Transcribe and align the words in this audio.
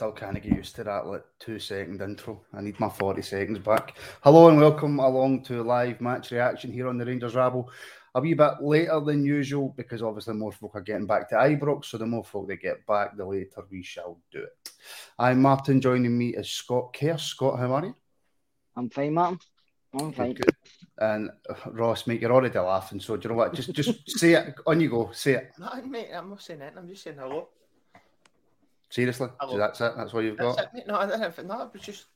Still 0.00 0.12
can't 0.12 0.42
get 0.42 0.46
used 0.46 0.76
to 0.76 0.84
that 0.84 1.06
like 1.06 1.24
two 1.38 1.58
second 1.58 2.00
intro. 2.00 2.40
I 2.54 2.62
need 2.62 2.80
my 2.80 2.88
40 2.88 3.20
seconds 3.20 3.58
back. 3.58 3.98
Hello 4.22 4.48
and 4.48 4.58
welcome 4.58 4.98
along 4.98 5.42
to 5.42 5.62
live 5.62 6.00
match 6.00 6.30
reaction 6.30 6.72
here 6.72 6.88
on 6.88 6.96
the 6.96 7.04
Rangers 7.04 7.34
Rabble. 7.34 7.70
A 8.14 8.20
wee 8.22 8.32
bit 8.32 8.62
later 8.62 8.98
than 9.00 9.26
usual 9.26 9.74
because 9.76 10.02
obviously 10.02 10.32
more 10.32 10.52
folk 10.52 10.74
are 10.74 10.80
getting 10.80 11.06
back 11.06 11.28
to 11.28 11.34
Ibrox, 11.34 11.84
so 11.84 11.98
the 11.98 12.06
more 12.06 12.24
folk 12.24 12.48
they 12.48 12.56
get 12.56 12.86
back, 12.86 13.14
the 13.14 13.26
later 13.26 13.62
we 13.70 13.82
shall 13.82 14.18
do 14.32 14.38
it. 14.38 14.70
I'm 15.18 15.42
Martin, 15.42 15.82
joining 15.82 16.16
me 16.16 16.28
is 16.28 16.48
Scott 16.48 16.96
Kerr. 16.98 17.18
Scott, 17.18 17.58
how 17.58 17.70
are 17.74 17.84
you? 17.84 17.94
I'm 18.76 18.88
fine, 18.88 19.12
Martin. 19.12 19.38
I'm 19.92 20.12
fine. 20.14 20.32
Good. 20.32 20.54
And 20.96 21.30
uh, 21.46 21.70
Ross, 21.72 22.06
mate, 22.06 22.22
you're 22.22 22.32
already 22.32 22.58
laughing, 22.58 23.00
so 23.00 23.18
do 23.18 23.28
you 23.28 23.34
know 23.34 23.40
what? 23.40 23.52
Just 23.52 23.74
just 23.74 24.00
say 24.18 24.32
it. 24.32 24.54
On 24.66 24.80
you 24.80 24.88
go, 24.88 25.10
say 25.12 25.32
it. 25.34 25.52
No, 25.58 25.68
mate, 25.86 26.08
I'm 26.14 26.30
not 26.30 26.40
saying 26.40 26.62
it. 26.62 26.72
I'm 26.74 26.88
just 26.88 27.02
saying 27.02 27.18
hello. 27.18 27.48
Seriously? 28.90 29.28
So 29.48 29.56
that's 29.56 29.80
it? 29.80 29.92
That's 29.96 30.12
what 30.12 30.24
you've 30.24 30.36
That's 30.36 30.56
got? 30.56 30.74
it. 30.74 30.86
No, 30.86 30.96
I 30.96 31.06
didn't. 31.06 31.46
No, 31.46 31.54
I 31.54 31.68
was 31.72 31.80
just 31.80 32.06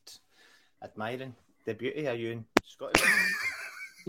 admiring 0.83 1.35
the 1.65 1.75
beauty 1.75 2.07
of 2.07 2.19
you 2.19 2.33
and 2.33 2.45
Scottish. 2.65 3.03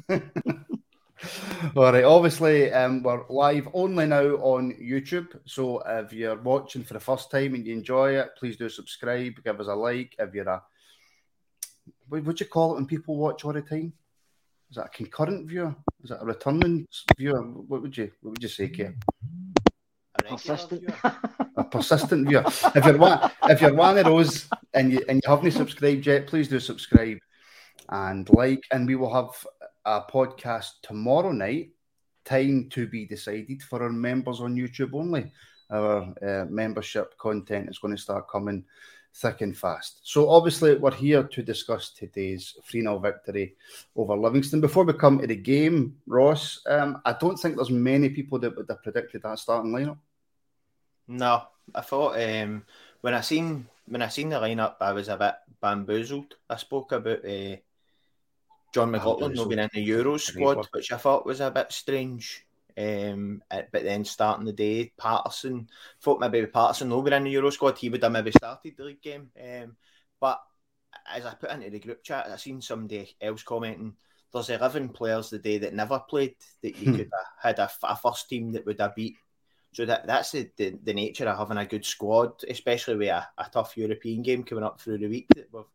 All 1.76 1.92
right. 1.94 2.04
Obviously, 2.04 2.74
um, 2.74 3.04
we're 3.04 3.24
live 3.30 3.68
only 3.74 4.08
now 4.08 4.36
on 4.38 4.74
YouTube. 4.82 5.40
So 5.46 5.80
if 5.86 6.12
you're 6.12 6.42
watching 6.42 6.84
for 6.84 6.96
the 6.96 7.00
first 7.00 7.30
time 7.30 7.54
and 7.54 7.66
you 7.66 7.74
enjoy 7.74 8.18
it, 8.18 8.32
please 8.38 8.58
do 8.58 8.68
subscribe, 8.68 9.44
give 9.44 9.60
us 9.60 9.68
a 9.68 9.76
like. 9.76 10.16
If 10.18 10.34
you're 10.34 10.50
a, 10.50 10.64
what 12.10 12.24
would 12.24 12.40
you 12.40 12.48
call 12.48 12.72
it 12.72 12.76
when 12.76 12.88
people 12.88 13.16
watch 13.16 13.46
all 13.46 13.54
the 13.54 13.62
time? 13.62 13.94
Is 14.72 14.78
that 14.78 14.88
a 14.88 14.90
concurrent 14.90 15.48
viewer? 15.48 15.76
Is 16.04 16.10
that 16.10 16.24
a 16.24 16.26
returning 16.26 16.88
viewer? 17.16 17.42
What 17.44 17.84
would 17.84 17.96
you 17.96 18.12
What 18.22 18.32
would 18.32 18.44
you 18.44 18.50
say, 18.50 18.70
Kerr? 18.70 18.96
Persistent. 20.30 20.82
viewer. 20.82 21.16
A 21.58 21.64
persistent 21.64 22.28
viewer. 22.28 22.44
If 22.76 22.86
you're 22.86 22.98
one, 22.98 23.32
if 23.44 23.62
you're 23.62 23.74
one 23.74 23.98
of 23.98 24.06
those 24.06 24.50
and 24.74 24.92
you 24.92 25.04
and 25.08 25.22
you 25.24 25.30
haven't 25.30 25.52
subscribed 25.52 26.06
yet, 26.06 26.28
please 26.28 26.48
do 26.48 26.60
subscribe 26.60 27.18
and 27.90 28.30
like. 28.30 28.64
And 28.72 28.88
we 28.88 28.96
will 28.96 29.14
have 29.14 29.30
a 29.86 30.02
podcast 30.02 30.82
tomorrow 30.82 31.32
night. 31.32 31.72
Time 32.26 32.70
to 32.72 32.88
be 32.88 33.06
decided 33.06 33.62
for 33.62 33.84
our 33.84 33.92
members 33.92 34.42
on 34.42 34.56
YouTube 34.56 34.94
only. 34.94 35.32
Our 35.70 36.14
uh, 36.22 36.46
membership 36.50 37.18
content 37.18 37.70
is 37.70 37.80
going 37.80 37.96
to 37.96 38.02
start 38.02 38.30
coming 38.30 38.66
thick 39.16 39.42
and 39.42 39.58
fast. 39.58 40.00
So 40.04 40.30
obviously 40.30 40.76
we're 40.76 40.92
here 40.92 41.24
to 41.24 41.42
discuss 41.42 41.92
today's 41.92 42.58
3-0 42.70 43.02
victory 43.02 43.56
over 43.96 44.16
Livingston. 44.16 44.60
Before 44.60 44.84
we 44.84 44.94
come 44.94 45.20
to 45.20 45.28
the 45.28 45.36
game, 45.36 45.96
Ross, 46.06 46.62
um, 46.68 47.02
I 47.06 47.14
don't 47.14 47.38
think 47.38 47.56
there's 47.56 47.70
many 47.70 48.10
people 48.10 48.40
that 48.40 48.56
would 48.56 48.68
have 48.70 48.84
predicted 48.84 49.24
that 49.24 49.40
starting 49.40 49.72
lineup. 49.72 49.98
No, 51.08 51.44
I 51.74 51.82
thought 51.82 52.20
um, 52.20 52.64
when 53.02 53.14
I 53.14 53.22
seen 53.22 53.68
when 53.88 54.02
I 54.02 54.08
seen 54.08 54.30
the 54.30 54.38
lineup, 54.38 54.76
I 54.82 54.94
was 54.94 55.08
a 55.08 55.18
bit 55.18 55.36
bamboozled. 55.62 56.36
I 56.50 56.56
spoke 56.56 56.92
about 56.92 57.24
uh, 57.26 57.58
Jon 58.74 58.92
McLaughlin 58.92 59.34
not 59.34 59.50
being 59.50 59.60
in 59.60 59.70
the 59.74 59.82
Euro 59.82 60.18
squad, 60.18 60.68
which 60.72 60.92
I 60.92 60.98
thought 60.98 61.26
was 61.26 61.40
a 61.40 61.52
bit 61.52 61.72
strange. 61.72 62.46
Um, 62.78 63.42
but 63.50 63.84
then 63.84 64.04
starting 64.04 64.46
the 64.46 64.52
day, 64.52 64.92
Patterson 64.98 65.70
thought 66.02 66.20
maybe 66.20 66.46
Patterson 66.48 66.90
not 66.90 67.02
being 67.02 67.16
in 67.16 67.24
the 67.24 67.32
Euro 67.32 67.50
squad, 67.50 67.78
he 67.78 67.90
would 67.90 68.04
have 68.04 68.12
maybe 68.12 68.32
started 68.32 68.76
the 68.76 68.84
league 68.84 69.02
game. 69.02 69.30
Um, 69.42 69.78
but 70.20 70.42
as 71.14 71.26
I 71.26 71.36
put 71.36 71.52
into 71.52 71.70
the 71.70 71.80
group 71.80 72.04
chat, 72.04 72.28
I 72.30 72.36
seen 72.36 72.62
somebody 72.62 73.16
else 73.22 73.44
commenting. 73.44 73.96
There's 74.34 74.50
11 74.50 74.90
players 74.90 75.30
the 75.30 75.40
day 75.40 75.58
that 75.60 75.74
never 75.74 76.00
played 76.00 76.36
that 76.62 76.78
you 76.78 76.92
could 76.98 77.10
have 77.14 77.56
had 77.56 77.60
a, 77.60 77.72
a 77.84 77.96
first 77.96 78.28
team 78.28 78.52
that 78.52 78.66
would 78.66 78.80
have 78.80 78.96
beat 78.96 79.16
so 79.76 79.86
that 79.86 80.08
that's 80.08 80.32
the, 80.32 80.50
the, 80.56 80.80
the 80.84 80.94
nature 80.94 81.28
of 81.28 81.38
having 81.38 81.58
a 81.58 81.66
good 81.66 81.84
squad, 81.84 82.32
especially 82.48 82.96
with 82.96 83.10
a, 83.10 83.28
a 83.38 83.50
tough 83.52 83.76
European 83.76 84.22
game 84.22 84.42
coming 84.44 84.64
up 84.64 84.80
through 84.80 85.00
the 85.00 85.10
week. 85.10 85.28
That 85.36 85.50
we've 85.52 85.66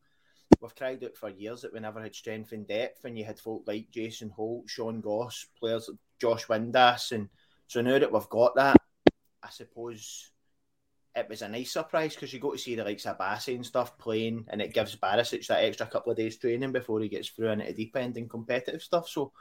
we've 0.59 0.75
cried 0.75 1.05
out 1.05 1.19
for 1.19 1.29
years 1.29 1.61
that 1.61 1.75
we 1.75 1.81
never 1.81 2.01
had 2.01 2.15
strength 2.15 2.53
and 2.53 2.67
depth, 2.67 3.05
and 3.05 3.19
you 3.19 3.27
had 3.27 3.39
folk 3.39 3.65
like 3.67 3.91
Jason 3.91 4.31
Holt, 4.31 4.71
Sean 4.71 5.03
Goss, 5.03 5.45
players 5.59 5.91
like 5.91 5.99
Josh 6.19 6.47
Windass, 6.47 7.13
and 7.13 7.29
so 7.67 7.83
now 7.83 7.99
that 7.99 8.11
we've 8.11 8.29
got 8.31 8.55
that, 8.55 8.79
I 9.43 9.51
suppose 9.51 10.31
it 11.15 11.29
was 11.29 11.43
a 11.43 11.49
nice 11.51 11.73
surprise 11.73 12.15
because 12.15 12.33
you 12.33 12.41
go 12.41 12.53
to 12.53 12.59
see 12.59 12.77
the 12.77 12.85
likes 12.85 13.05
of 13.05 13.19
Bassey 13.19 13.55
and 13.55 13.67
stuff 13.67 13.99
playing, 13.99 14.47
and 14.49 14.63
it 14.63 14.73
gives 14.73 14.97
Barisic 14.97 15.47
that 15.49 15.63
extra 15.63 15.85
couple 15.85 16.13
of 16.13 16.17
days 16.17 16.39
training 16.39 16.73
before 16.73 17.01
he 17.01 17.11
gets 17.11 17.29
through 17.29 17.51
into 17.51 17.67
the 17.67 17.75
deep 17.75 17.95
end 17.99 18.17
and 18.17 18.31
competitive 18.31 18.81
stuff. 18.81 19.11
So 19.11 19.33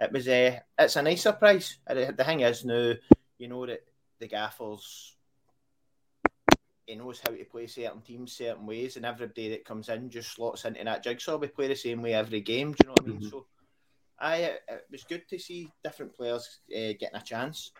it 0.00 0.10
was 0.10 0.26
a 0.26 0.62
it's 0.78 0.96
a 0.96 1.02
nice 1.02 1.20
surprise. 1.20 1.76
Uh, 1.86 1.92
the 1.92 2.14
the 2.16 2.24
thing 2.24 2.40
is 2.40 2.64
now, 2.64 2.94
you 3.36 3.48
know 3.48 3.66
that 3.66 3.84
the 4.18 4.28
gaffers 4.28 5.16
he 6.86 6.94
knows 6.94 7.20
how 7.20 7.34
to 7.34 7.44
play 7.44 7.66
certain 7.66 8.00
teams 8.00 8.32
certain 8.32 8.64
ways, 8.64 8.96
and 8.96 9.04
everybody 9.04 9.50
that 9.50 9.64
comes 9.64 9.88
in 9.88 10.08
just 10.08 10.32
slots 10.32 10.64
into 10.64 10.84
that 10.84 11.02
jigsaw. 11.02 11.36
We 11.36 11.48
play 11.48 11.68
the 11.68 11.74
same 11.74 12.00
way 12.00 12.14
every 12.14 12.40
game. 12.40 12.72
Do 12.72 12.78
you 12.82 12.86
know 12.86 12.92
what 12.92 13.02
I 13.02 13.08
mean? 13.08 13.20
Mhm. 13.20 13.30
So, 13.30 13.46
I 14.18 14.36
it 14.36 14.86
was 14.90 15.04
good 15.04 15.28
to 15.28 15.38
see 15.38 15.68
different 15.82 16.14
players 16.14 16.60
uh, 16.70 16.94
getting 16.98 17.16
a 17.16 17.22
chance. 17.22 17.72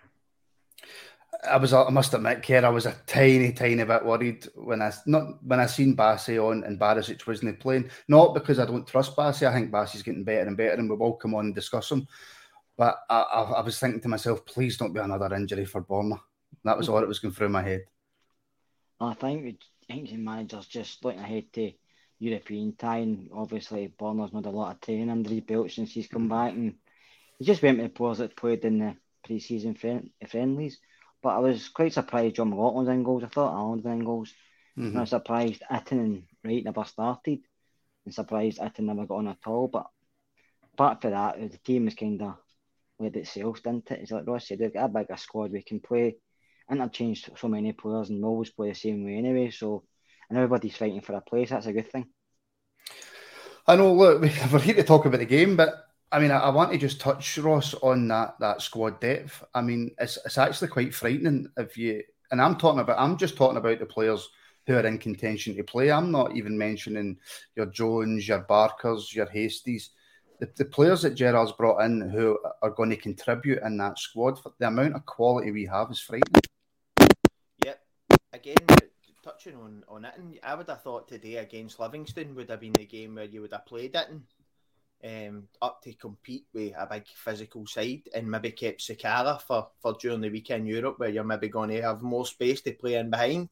I 1.48 1.56
was, 1.58 1.72
I 1.72 1.90
must 1.90 2.14
admit, 2.14 2.42
Kerr, 2.42 2.64
I 2.64 2.70
was 2.70 2.86
a 2.86 2.96
tiny, 3.06 3.52
tiny 3.52 3.84
bit 3.84 4.04
worried 4.04 4.48
when 4.54 4.80
I 4.82 4.92
not 5.06 5.44
when 5.44 5.60
I 5.60 5.66
seen 5.66 5.96
Bassey 5.96 6.42
on 6.42 6.64
and 6.64 6.80
Barisic 6.80 7.26
wasn't 7.26 7.60
playing. 7.60 7.90
Not 8.08 8.34
because 8.34 8.58
I 8.58 8.64
don't 8.64 8.86
trust 8.86 9.14
Bassey. 9.14 9.46
I 9.46 9.52
think 9.52 9.70
Bassey's 9.70 10.02
getting 10.02 10.24
better 10.24 10.48
and 10.48 10.56
better, 10.56 10.72
and 10.72 10.90
we 10.90 10.96
will 10.96 11.06
all 11.06 11.16
come 11.16 11.34
on 11.34 11.46
and 11.46 11.54
discuss 11.54 11.92
him. 11.92 12.08
But 12.76 12.98
I, 13.08 13.20
I, 13.20 13.42
I 13.42 13.60
was 13.60 13.78
thinking 13.78 14.00
to 14.00 14.08
myself, 14.08 14.44
please 14.44 14.76
don't 14.76 14.92
be 14.92 15.00
another 15.00 15.34
injury 15.34 15.64
for 15.64 15.82
Borna. 15.82 16.20
That 16.64 16.76
was 16.76 16.88
all 16.88 17.00
that 17.00 17.08
was 17.08 17.18
going 17.18 17.34
through 17.34 17.48
my 17.48 17.62
head. 17.62 17.84
I 19.00 19.14
think 19.14 19.60
I 19.88 19.94
think 19.94 20.08
the 20.08 20.16
manager's 20.16 20.66
just 20.66 21.04
looking 21.04 21.20
ahead 21.20 21.52
to 21.52 21.72
European 22.18 22.74
time. 22.74 23.28
Obviously, 23.32 23.92
Borna's 23.98 24.32
made 24.32 24.46
a 24.46 24.50
lot 24.50 24.74
of 24.74 24.80
training 24.80 25.10
under 25.10 25.30
his 25.30 25.42
belt 25.42 25.70
since 25.70 25.92
he's 25.92 26.08
come 26.08 26.28
back, 26.28 26.52
and 26.52 26.74
he 27.38 27.44
just 27.44 27.62
went 27.62 27.78
with 27.78 27.86
the 27.86 27.92
players 27.92 28.18
that 28.18 28.36
played 28.36 28.64
in 28.64 28.78
the 28.78 28.96
pre-season 29.24 29.74
friend- 29.74 30.10
friendlies. 30.28 30.78
But 31.22 31.36
I 31.36 31.38
was 31.38 31.68
quite 31.68 31.92
surprised 31.92 32.36
Jon 32.36 32.52
McLaughlin's 32.52 32.88
in 32.88 33.02
goals. 33.02 33.24
I 33.24 33.28
thought 33.28 33.54
Allan 33.54 33.82
was 33.82 33.84
in 33.84 34.04
goals. 34.04 34.34
Mhm. 34.76 34.88
And 34.88 34.96
I 34.98 35.00
was 35.00 35.10
surprised 35.10 35.62
Itten 35.70 36.00
and 36.00 36.22
Wright 36.44 36.64
never 36.64 36.84
started, 36.84 37.40
and 38.04 38.14
surprised 38.14 38.58
Itten 38.58 38.84
never 38.84 39.06
got 39.06 39.16
on 39.16 39.28
at 39.28 39.46
all. 39.46 39.68
But 39.68 39.90
apart 40.72 41.00
from 41.00 41.12
that, 41.12 41.38
the 41.38 41.58
team 41.58 41.86
was 41.86 41.94
kind 41.94 42.20
of 42.22 42.36
led 42.98 43.16
itself, 43.16 43.62
didn't 43.62 43.90
it? 43.90 44.00
It's 44.00 44.10
like 44.10 44.26
Ross 44.26 44.48
said, 44.48 44.58
they've 44.58 44.72
got 44.72 44.84
a 44.84 44.88
bigger 44.88 45.16
squad. 45.16 45.52
We 45.52 45.62
can 45.62 45.80
play, 45.80 46.16
interchange 46.70 47.28
so 47.36 47.48
many 47.48 47.72
players, 47.72 48.10
and 48.10 48.24
always 48.24 48.50
play 48.50 48.70
the 48.70 48.74
same 48.74 49.04
way 49.04 49.16
anyway. 49.16 49.50
So, 49.50 49.84
and 50.28 50.38
everybody's 50.38 50.76
fighting 50.76 51.00
for 51.00 51.14
a 51.14 51.20
place. 51.20 51.50
That's 51.50 51.66
a 51.66 51.72
good 51.72 51.90
thing. 51.90 52.06
I 53.66 53.76
know. 53.76 53.92
Look, 53.92 54.20
we're 54.22 54.60
here 54.60 54.74
to 54.74 54.84
talk 54.84 55.06
about 55.06 55.18
the 55.18 55.26
game, 55.26 55.56
but 55.56 55.74
I 56.12 56.20
mean, 56.20 56.30
I, 56.30 56.38
I, 56.38 56.50
want 56.50 56.72
to 56.72 56.78
just 56.78 57.00
touch 57.00 57.36
Ross 57.38 57.74
on 57.74 58.08
that 58.08 58.36
that 58.40 58.62
squad 58.62 59.00
depth. 59.00 59.42
I 59.54 59.60
mean, 59.60 59.90
it's 59.98 60.18
it's 60.24 60.38
actually 60.38 60.68
quite 60.68 60.94
frightening 60.94 61.48
if 61.56 61.76
you. 61.76 62.02
And 62.30 62.40
I'm 62.40 62.56
talking 62.56 62.80
about. 62.80 62.98
I'm 62.98 63.16
just 63.16 63.36
talking 63.36 63.56
about 63.58 63.78
the 63.78 63.86
players 63.86 64.28
who 64.66 64.74
are 64.74 64.86
in 64.86 64.98
contention 64.98 65.56
to 65.56 65.62
play. 65.62 65.90
I'm 65.90 66.10
not 66.10 66.36
even 66.36 66.58
mentioning 66.58 67.18
your 67.54 67.66
Jones, 67.66 68.26
your 68.26 68.40
Barkers, 68.40 69.14
your 69.14 69.26
Hasties. 69.26 69.90
The, 70.40 70.50
the 70.56 70.64
players 70.64 71.02
that 71.02 71.14
Gerrard's 71.14 71.52
brought 71.52 71.82
in 71.82 72.10
who 72.10 72.38
are 72.62 72.70
going 72.70 72.90
to 72.90 72.96
contribute 72.96 73.62
in 73.62 73.78
that 73.78 73.98
squad, 73.98 74.38
the 74.58 74.66
amount 74.66 74.96
of 74.96 75.06
quality 75.06 75.50
we 75.50 75.66
have 75.66 75.90
is 75.90 76.00
frightening. 76.00 76.42
Again, 78.46 78.78
touching 79.24 79.56
on, 79.56 79.82
on 79.88 80.04
it, 80.04 80.12
and 80.16 80.38
I 80.40 80.54
would 80.54 80.68
have 80.68 80.80
thought 80.80 81.08
today 81.08 81.38
against 81.38 81.80
Livingston 81.80 82.32
would 82.36 82.48
have 82.48 82.60
been 82.60 82.74
the 82.74 82.84
game 82.84 83.16
where 83.16 83.24
you 83.24 83.40
would 83.40 83.50
have 83.50 83.66
played 83.66 83.96
it 83.96 84.06
in, 85.02 85.28
um, 85.28 85.48
up 85.60 85.82
to 85.82 85.92
compete 85.94 86.44
with 86.54 86.72
a 86.78 86.86
big 86.86 87.08
physical 87.08 87.66
side 87.66 88.02
and 88.14 88.30
maybe 88.30 88.52
kept 88.52 88.82
Sakala 88.82 89.40
for, 89.42 89.66
for 89.82 89.94
during 89.94 90.20
the 90.20 90.30
weekend 90.30 90.68
Europe 90.68 91.00
where 91.00 91.08
you're 91.08 91.24
maybe 91.24 91.48
going 91.48 91.70
to 91.70 91.82
have 91.82 92.02
more 92.02 92.24
space 92.24 92.60
to 92.60 92.72
play 92.72 92.94
in 92.94 93.10
behind. 93.10 93.48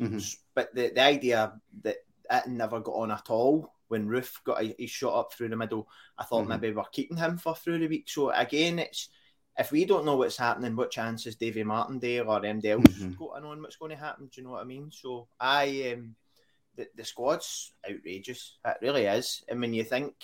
Mm-hmm. 0.00 0.18
But 0.54 0.72
the, 0.72 0.92
the 0.94 1.02
idea 1.02 1.52
that 1.82 1.96
it 2.30 2.46
never 2.46 2.78
got 2.78 2.92
on 2.92 3.10
at 3.10 3.28
all 3.28 3.74
when 3.88 4.06
Roofe 4.06 4.44
got 4.44 4.62
his 4.78 4.90
shot 4.90 5.18
up 5.18 5.32
through 5.32 5.48
the 5.48 5.56
middle, 5.56 5.88
I 6.16 6.22
thought 6.22 6.42
mm-hmm. 6.42 6.60
maybe 6.60 6.72
we're 6.72 6.84
keeping 6.92 7.16
him 7.16 7.38
for 7.38 7.56
through 7.56 7.80
the 7.80 7.88
week. 7.88 8.08
So 8.08 8.30
again, 8.30 8.78
it's 8.78 9.08
if 9.58 9.72
we 9.72 9.84
don't 9.84 10.04
know 10.04 10.16
what's 10.16 10.36
happening, 10.36 10.76
what 10.76 10.90
chances 10.90 11.36
Davy 11.36 11.64
Martindale 11.64 12.30
or 12.30 12.40
MDL 12.40 12.82
mm-hmm. 12.82 13.12
got 13.12 13.42
on 13.42 13.62
what's 13.62 13.76
going 13.76 13.90
to 13.90 13.96
happen? 13.96 14.26
Do 14.26 14.40
you 14.40 14.46
know 14.46 14.52
what 14.52 14.62
I 14.62 14.64
mean? 14.64 14.90
So 14.92 15.28
I 15.40 15.94
um, 15.94 16.14
the, 16.76 16.88
the 16.94 17.04
squad's 17.04 17.72
outrageous. 17.88 18.58
It 18.64 18.76
really 18.82 19.06
is. 19.06 19.42
And 19.48 19.60
when 19.60 19.72
you 19.72 19.84
think 19.84 20.14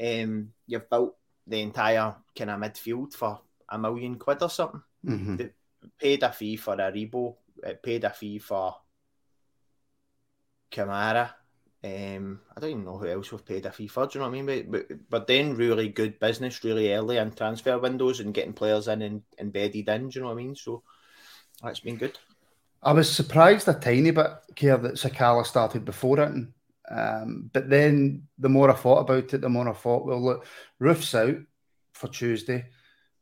um, 0.00 0.52
you've 0.66 0.88
built 0.88 1.16
the 1.46 1.60
entire 1.60 2.14
kind 2.36 2.50
of 2.50 2.60
midfield 2.60 3.12
for 3.12 3.40
a 3.68 3.78
million 3.78 4.16
quid 4.16 4.42
or 4.42 4.50
something, 4.50 4.82
mm-hmm. 5.04 5.46
paid 5.98 6.22
a 6.22 6.32
fee 6.32 6.56
for 6.56 6.74
a 6.74 6.92
Aribo, 6.92 7.36
paid 7.82 8.04
a 8.04 8.10
fee 8.10 8.38
for 8.38 8.76
Kamara. 10.70 11.30
Um, 11.82 12.40
I 12.54 12.60
don't 12.60 12.70
even 12.70 12.84
know 12.84 12.98
who 12.98 13.08
else 13.08 13.32
we've 13.32 13.44
paid 13.44 13.64
a 13.64 13.72
fee 13.72 13.86
for. 13.86 14.06
Do 14.06 14.18
you 14.18 14.20
know 14.20 14.30
what 14.30 14.38
I 14.38 14.42
mean? 14.42 14.70
But, 14.70 15.08
but, 15.08 15.26
then 15.26 15.54
really 15.54 15.88
good 15.88 16.20
business 16.20 16.62
really 16.62 16.92
early 16.92 17.16
in 17.16 17.32
transfer 17.32 17.78
windows 17.78 18.20
and 18.20 18.34
getting 18.34 18.52
players 18.52 18.86
in 18.86 19.00
and 19.00 19.22
embedded 19.38 19.88
in. 19.88 20.08
Do 20.08 20.18
you 20.18 20.20
know 20.20 20.28
what 20.28 20.34
I 20.34 20.42
mean? 20.42 20.54
So 20.54 20.82
that's 21.62 21.80
been 21.80 21.96
good. 21.96 22.18
I 22.82 22.92
was 22.92 23.10
surprised 23.10 23.66
a 23.68 23.74
tiny 23.74 24.10
bit, 24.10 24.30
Kerr, 24.56 24.76
that 24.78 24.94
Sakala 24.94 25.46
started 25.46 25.86
before 25.86 26.20
it. 26.20 26.32
Um, 26.90 27.50
but 27.52 27.70
then 27.70 28.26
the 28.38 28.48
more 28.48 28.70
I 28.70 28.74
thought 28.74 29.00
about 29.00 29.32
it, 29.32 29.40
the 29.40 29.48
more 29.48 29.68
I 29.68 29.72
thought, 29.72 30.04
well, 30.04 30.22
look, 30.22 30.46
Roofe's 30.78 31.14
out 31.14 31.36
for 31.92 32.08
Tuesday. 32.08 32.66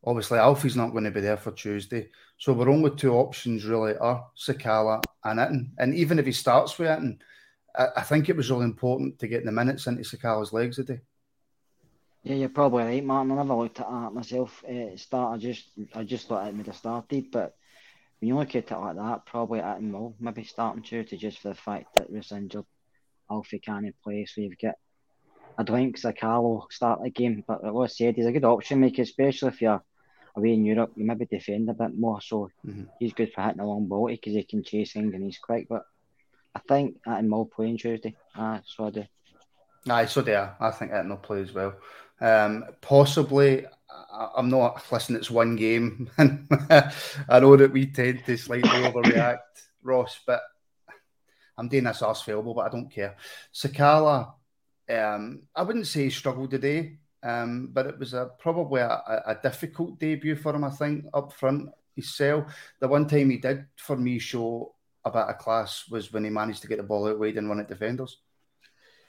Obviously, 0.02 0.38
Alfie's 0.38 0.76
not 0.76 0.90
going 0.90 1.04
to 1.04 1.10
be 1.10 1.20
there 1.20 1.36
for 1.36 1.52
Tuesday. 1.52 2.08
So 2.38 2.52
we're 2.52 2.70
only 2.70 2.90
two 2.92 3.14
options 3.14 3.64
really 3.66 3.96
are 3.96 4.26
Sakala 4.36 5.02
and 5.24 5.38
Itten. 5.38 5.70
And 5.78 5.94
even 5.94 6.18
if 6.18 6.26
he 6.26 6.32
starts 6.32 6.78
with 6.78 6.88
Itten, 6.88 7.18
I, 7.76 7.86
I 7.96 8.02
think 8.02 8.28
it 8.28 8.36
was 8.36 8.50
really 8.50 8.64
important 8.64 9.18
to 9.18 9.28
get 9.28 9.44
the 9.44 9.52
minutes 9.52 9.86
into 9.86 10.02
Sakala's 10.02 10.52
legs 10.52 10.76
today. 10.76 11.00
Yeah, 12.22 12.34
you're 12.34 12.48
probably 12.48 12.84
right, 12.84 13.04
Martin. 13.04 13.32
I 13.32 13.36
never 13.36 13.54
looked 13.54 13.80
at 13.80 13.88
that 13.88 14.12
myself. 14.12 14.64
Uh, 14.64 14.96
start, 14.96 15.34
I 15.34 15.38
just, 15.38 15.70
I 15.94 16.04
just 16.04 16.28
thought 16.28 16.48
it 16.48 16.54
would 16.54 16.66
have 16.66 16.76
started, 16.76 17.30
but 17.30 17.54
when 18.18 18.28
you 18.28 18.36
look 18.36 18.54
at 18.54 18.70
it 18.70 18.76
like 18.76 18.96
that, 18.96 19.26
probably 19.26 19.60
at 19.60 19.80
will 19.80 20.16
maybe 20.18 20.44
starting 20.44 20.82
Tuesday 20.82 21.16
just 21.16 21.38
for 21.38 21.48
the 21.48 21.54
fact 21.54 21.94
that 21.94 22.10
was 22.10 22.32
injured. 22.32 22.64
Alfie 23.30 23.60
can't 23.60 23.94
play, 24.02 24.24
so 24.24 24.40
you've 24.40 24.58
got. 24.58 24.74
I 25.56 25.62
don't 25.62 25.76
think 25.76 25.98
start 25.98 27.02
the 27.02 27.10
game, 27.10 27.44
but 27.46 27.64
like 27.64 27.90
I 27.90 27.92
said, 27.92 28.16
he's 28.16 28.26
a 28.26 28.32
good 28.32 28.44
option 28.44 28.80
maker, 28.80 29.02
especially 29.02 29.48
if 29.48 29.60
you're 29.60 29.82
away 30.36 30.54
in 30.54 30.64
Europe. 30.64 30.92
You 30.96 31.04
maybe 31.04 31.26
defend 31.26 31.68
a 31.68 31.74
bit 31.74 31.98
more, 31.98 32.20
so 32.20 32.50
mm-hmm. 32.66 32.84
he's 32.98 33.12
good 33.12 33.32
for 33.32 33.42
hitting 33.42 33.60
a 33.60 33.66
long 33.66 33.86
ball 33.86 34.08
because 34.08 34.34
he 34.34 34.44
can 34.44 34.62
chase 34.62 34.92
things 34.92 35.14
and 35.14 35.24
he's 35.24 35.38
quick. 35.38 35.66
But 35.68 35.82
I 36.54 36.60
think 36.68 36.96
will 37.06 37.46
play 37.46 37.66
playing 37.66 37.78
Tuesday. 37.78 38.16
Ah, 38.34 38.60
so 38.64 38.86
I 38.86 38.90
do. 38.90 39.04
Aye, 39.88 40.06
so 40.06 40.22
do 40.22 40.34
I. 40.34 40.50
I 40.60 40.70
think 40.70 40.92
Itten 40.92 41.10
will 41.10 41.16
play 41.16 41.42
as 41.42 41.52
well. 41.52 41.74
Um, 42.20 42.64
possibly, 42.80 43.64
I, 44.12 44.30
am 44.36 44.48
not. 44.48 44.82
Listen, 44.90 45.16
it's 45.16 45.30
one 45.30 45.56
game, 45.56 46.10
and 46.18 46.46
I 47.28 47.40
know 47.40 47.56
that 47.56 47.72
we 47.72 47.86
tend 47.86 48.24
to 48.26 48.36
slightly 48.36 48.68
overreact, 48.70 49.38
Ross, 49.82 50.20
but 50.26 50.42
I'm 51.56 51.68
doing 51.68 51.84
this 51.84 52.02
arse 52.02 52.22
failable, 52.22 52.54
but 52.54 52.66
I 52.66 52.68
don't 52.70 52.90
care. 52.90 53.16
Sakala, 53.52 54.32
um, 54.90 55.42
I 55.54 55.62
wouldn't 55.62 55.86
say 55.86 56.04
he 56.04 56.10
struggled 56.10 56.50
today, 56.50 56.98
um, 57.22 57.70
but 57.72 57.86
it 57.86 57.98
was 57.98 58.14
a, 58.14 58.30
probably 58.38 58.80
a, 58.80 59.22
a, 59.26 59.36
difficult 59.42 59.98
debut 59.98 60.36
for 60.36 60.54
him, 60.54 60.64
I 60.64 60.70
think, 60.70 61.06
up 61.12 61.32
front. 61.32 61.70
His 61.96 62.14
cell, 62.14 62.46
the 62.78 62.86
one 62.86 63.08
time 63.08 63.30
he 63.30 63.38
did 63.38 63.66
for 63.76 63.96
me 63.96 64.20
show 64.20 64.72
a 65.04 65.10
bit 65.10 65.22
of 65.22 65.38
class 65.38 65.84
was 65.88 66.12
when 66.12 66.24
he 66.24 66.30
managed 66.30 66.62
to 66.62 66.68
get 66.68 66.78
the 66.78 66.84
ball 66.84 67.08
out 67.08 67.18
wide 67.18 67.36
and 67.36 67.48
run 67.48 67.60
at 67.60 67.68
defenders. 67.68 68.18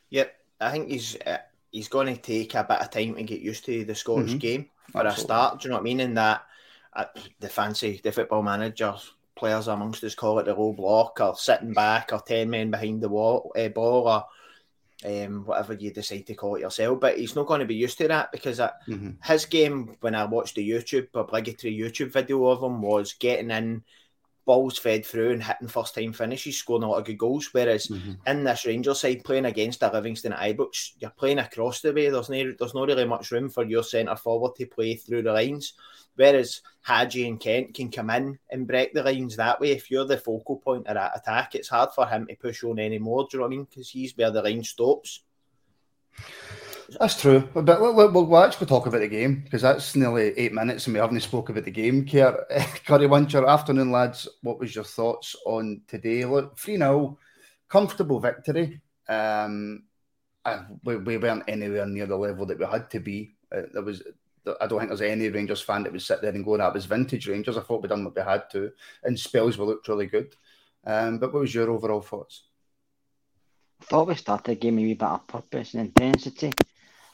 Yep, 0.09 0.33
I 0.59 0.71
think 0.71 0.89
he's 0.89 1.17
uh, 1.25 1.37
he's 1.71 1.87
going 1.87 2.13
to 2.13 2.21
take 2.21 2.53
a 2.55 2.63
bit 2.63 2.79
of 2.79 2.89
time 2.89 3.15
to 3.15 3.23
get 3.23 3.41
used 3.41 3.65
to 3.65 3.85
the 3.85 3.95
Scottish 3.95 4.31
mm-hmm. 4.31 4.37
game 4.37 4.69
for 4.91 5.05
Absolutely. 5.05 5.21
a 5.21 5.23
start. 5.23 5.59
Do 5.59 5.65
you 5.65 5.69
know 5.69 5.77
what 5.77 5.81
I 5.81 5.83
mean? 5.83 5.99
In 5.99 6.13
that 6.15 6.45
uh, 6.93 7.05
the 7.39 7.49
fancy 7.49 8.01
the 8.03 8.11
football 8.11 8.43
managers 8.43 9.13
players 9.35 9.69
amongst 9.69 10.03
us 10.03 10.15
call 10.15 10.37
it 10.39 10.45
the 10.45 10.53
low 10.53 10.73
block 10.73 11.19
or 11.21 11.35
sitting 11.35 11.73
back 11.73 12.11
or 12.11 12.19
ten 12.19 12.49
men 12.49 12.69
behind 12.71 13.01
the 13.01 13.09
wall, 13.09 13.51
uh, 13.57 13.69
ball 13.69 14.07
or 14.07 14.25
um, 15.05 15.45
whatever 15.45 15.73
you 15.73 15.91
decide 15.91 16.27
to 16.27 16.35
call 16.35 16.55
it 16.55 16.61
yourself. 16.61 16.99
But 16.99 17.17
he's 17.17 17.35
not 17.35 17.47
going 17.47 17.61
to 17.61 17.65
be 17.65 17.75
used 17.75 17.97
to 17.99 18.07
that 18.09 18.31
because 18.31 18.59
uh, 18.59 18.71
mm-hmm. 18.87 19.11
his 19.23 19.45
game, 19.45 19.95
when 20.01 20.13
I 20.13 20.25
watched 20.25 20.55
the 20.55 20.69
YouTube 20.69 21.07
obligatory 21.13 21.77
YouTube 21.77 22.11
video 22.11 22.45
of 22.47 22.61
him, 22.61 22.81
was 22.81 23.13
getting 23.13 23.51
in 23.51 23.83
balls 24.49 24.79
fed 24.79 25.05
through 25.05 25.29
and 25.29 25.43
hitting 25.43 25.67
first 25.67 25.93
time 25.93 26.11
finishes, 26.11 26.57
scoring 26.57 26.81
a 26.81 26.89
lot 26.89 26.97
of 26.97 27.05
good 27.05 27.19
goals. 27.19 27.49
Whereas 27.51 27.85
mm-hmm. 27.85 28.13
in 28.25 28.43
this 28.43 28.65
Rangers 28.65 28.99
side, 28.99 29.23
playing 29.23 29.45
against 29.45 29.83
a 29.83 29.91
Livingston 29.93 30.33
at 30.33 30.39
Ibrox, 30.39 30.93
you're 30.97 31.11
playing 31.11 31.37
across 31.37 31.81
the 31.81 31.93
way. 31.93 32.09
There's 32.09 32.31
no 32.31 32.55
there's 32.57 32.73
not 32.73 32.87
really 32.87 33.05
much 33.05 33.29
room 33.29 33.47
for 33.49 33.63
your 33.63 33.83
centre 33.83 34.15
forward 34.15 34.55
to 34.55 34.65
play 34.65 34.95
through 34.95 35.21
the 35.21 35.33
lines. 35.33 35.73
Whereas 36.15 36.63
Hadji 36.81 37.27
and 37.27 37.39
Kent 37.39 37.75
can 37.75 37.91
come 37.91 38.09
in 38.09 38.39
and 38.49 38.65
break 38.65 38.91
the 38.91 39.03
lines 39.03 39.35
that 39.35 39.61
way. 39.61 39.69
If 39.69 39.91
you're 39.91 40.05
the 40.05 40.17
focal 40.17 40.57
point 40.57 40.87
of 40.87 40.95
that 40.95 41.15
attack, 41.15 41.53
it's 41.53 41.69
hard 41.69 41.91
for 41.93 42.07
him 42.07 42.25
to 42.25 42.35
push 42.35 42.63
on 42.63 42.79
anymore. 42.79 43.27
Do 43.29 43.37
you 43.37 43.39
know 43.41 43.43
what 43.45 43.53
I 43.53 43.55
mean? 43.55 43.67
Because 43.69 43.91
he's 43.91 44.17
where 44.17 44.31
the 44.31 44.41
line 44.41 44.63
stops. 44.63 45.21
That's 46.99 47.19
true. 47.19 47.47
But 47.53 47.79
we'll, 47.79 48.11
we'll 48.11 48.43
actually 48.43 48.67
talk 48.67 48.85
about 48.85 49.01
the 49.01 49.07
game 49.07 49.41
because 49.43 49.61
that's 49.61 49.95
nearly 49.95 50.33
eight 50.37 50.53
minutes 50.53 50.87
and 50.87 50.93
we 50.93 50.99
haven't 50.99 51.19
spoke 51.21 51.49
about 51.49 51.65
the 51.65 51.71
game. 51.71 52.05
Kerr 52.07 52.45
Curry 52.85 53.07
Muncher, 53.07 53.47
afternoon, 53.47 53.91
lads. 53.91 54.27
What 54.41 54.59
was 54.59 54.73
your 54.73 54.83
thoughts 54.83 55.35
on 55.45 55.81
today? 55.87 56.25
Look, 56.25 56.57
3 56.57 56.77
0, 56.77 57.17
comfortable 57.67 58.19
victory. 58.19 58.81
Um, 59.07 59.83
I, 60.45 60.61
we, 60.83 60.97
we 60.97 61.17
weren't 61.17 61.43
anywhere 61.47 61.85
near 61.85 62.05
the 62.05 62.15
level 62.15 62.45
that 62.45 62.59
we 62.59 62.65
had 62.65 62.89
to 62.91 62.99
be. 62.99 63.35
Uh, 63.55 63.63
there 63.73 63.83
was, 63.83 64.01
I 64.59 64.67
don't 64.67 64.79
think 64.79 64.89
there's 64.89 65.01
any 65.01 65.29
Rangers 65.29 65.61
fan 65.61 65.83
that 65.83 65.91
would 65.91 66.01
sit 66.01 66.21
there 66.21 66.33
and 66.33 66.45
go, 66.45 66.57
that 66.57 66.73
was 66.73 66.85
vintage 66.85 67.27
Rangers. 67.27 67.57
I 67.57 67.61
thought 67.61 67.81
we'd 67.81 67.89
done 67.89 68.05
what 68.05 68.15
we 68.15 68.21
had 68.21 68.49
to. 68.51 68.71
And 69.03 69.19
spells 69.19 69.57
we 69.57 69.65
looked 69.65 69.87
really 69.87 70.07
good. 70.07 70.33
Um, 70.85 71.19
but 71.19 71.33
what 71.33 71.41
was 71.41 71.53
your 71.53 71.69
overall 71.69 72.01
thoughts? 72.01 72.43
I 73.81 73.85
thought 73.85 74.07
we 74.07 74.15
started 74.15 74.45
the 74.45 74.55
game 74.55 74.79
a 74.79 74.81
wee 74.81 74.93
bit 74.93 75.07
of 75.07 75.27
purpose 75.27 75.73
and 75.73 75.87
intensity. 75.87 76.51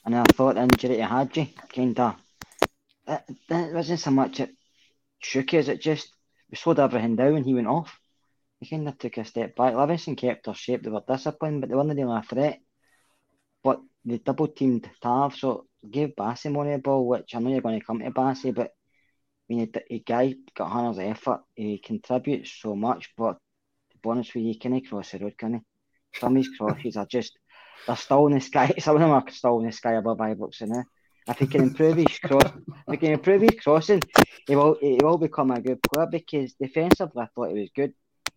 And 0.05 0.15
I 0.15 0.23
thought 0.23 0.55
the 0.55 0.61
injury 0.61 0.97
to 0.97 1.05
Hagi 1.05 1.55
kind 1.73 1.99
of, 1.99 2.15
it, 3.07 3.23
it 3.49 3.73
wasn't 3.73 3.99
so 3.99 4.11
much 4.11 4.39
it 4.39 4.51
shook 5.19 5.53
as 5.55 5.67
it 5.67 5.81
just, 5.81 6.07
we 6.49 6.57
slowed 6.57 6.79
everything 6.79 7.15
down 7.15 7.37
and 7.37 7.45
he 7.45 7.55
went 7.55 7.67
off. 7.67 7.99
He 8.59 8.69
kind 8.69 8.87
of 8.87 8.99
took 8.99 9.17
a 9.17 9.25
step 9.25 9.55
back. 9.55 9.73
Livingston 9.73 10.15
kept 10.15 10.45
their 10.45 10.53
shape, 10.53 10.83
they 10.83 10.91
were 10.91 11.01
disciplined, 11.07 11.61
but 11.61 11.69
they 11.69 11.75
weren't 11.75 11.89
really 11.89 12.03
a 12.03 12.21
threat. 12.21 12.59
But 13.63 13.81
they 14.05 14.19
double 14.19 14.47
teamed 14.47 14.87
Tav, 15.01 15.35
so 15.35 15.65
gave 15.89 16.15
Bassey 16.15 16.51
money 16.51 16.73
the 16.73 16.77
ball, 16.77 17.07
which 17.07 17.33
I 17.33 17.39
know 17.39 17.49
you're 17.49 17.61
going 17.61 17.79
to 17.79 17.85
come 17.85 17.99
to 17.99 18.11
Bassey, 18.11 18.53
but 18.53 18.71
I 19.49 19.53
mean, 19.53 19.71
a 19.89 19.99
guy 19.99 20.35
got 20.55 20.69
hundreds 20.69 20.99
of 20.99 21.05
effort, 21.05 21.41
he 21.55 21.79
contributes 21.79 22.51
so 22.51 22.75
much, 22.75 23.09
but 23.17 23.37
to 23.91 23.97
be 23.97 24.09
honest 24.09 24.35
with 24.35 24.43
you, 24.43 24.59
can 24.59 24.73
he 24.73 24.81
cross 24.81 25.11
the 25.11 25.19
road, 25.19 25.37
can 25.37 25.55
he? 25.55 25.59
Some 26.19 26.33
of 26.33 26.37
his 26.37 26.49
crosses 26.55 26.95
are 26.95 27.07
just 27.07 27.37
they're 27.87 27.95
still 27.95 28.27
in 28.27 28.33
the 28.33 28.41
sky. 28.41 28.73
Some 28.79 28.95
of 28.95 29.01
them 29.01 29.11
are 29.11 29.23
still 29.29 29.59
in 29.59 29.65
the 29.67 29.71
sky 29.71 29.93
above 29.93 30.17
Ibrox, 30.17 30.61
you 30.61 30.67
know. 30.67 30.83
If 31.27 31.39
he 31.39 31.47
can 31.47 31.63
improve 31.63 31.97
his 31.97 32.19
cross, 32.19 32.51
if 32.87 32.91
he 32.91 32.97
can 32.97 33.13
improve 33.13 33.41
his 33.41 33.59
crossing, 33.59 34.01
he 34.47 34.55
will 34.55 34.77
he 34.79 34.99
will 35.01 35.17
become 35.17 35.51
a 35.51 35.59
good 35.59 35.81
player 35.81 36.05
because 36.05 36.53
defensively 36.53 37.23
I 37.23 37.27
thought 37.33 37.49
he 37.51 37.59
was 37.61 37.69
good. 37.75 37.93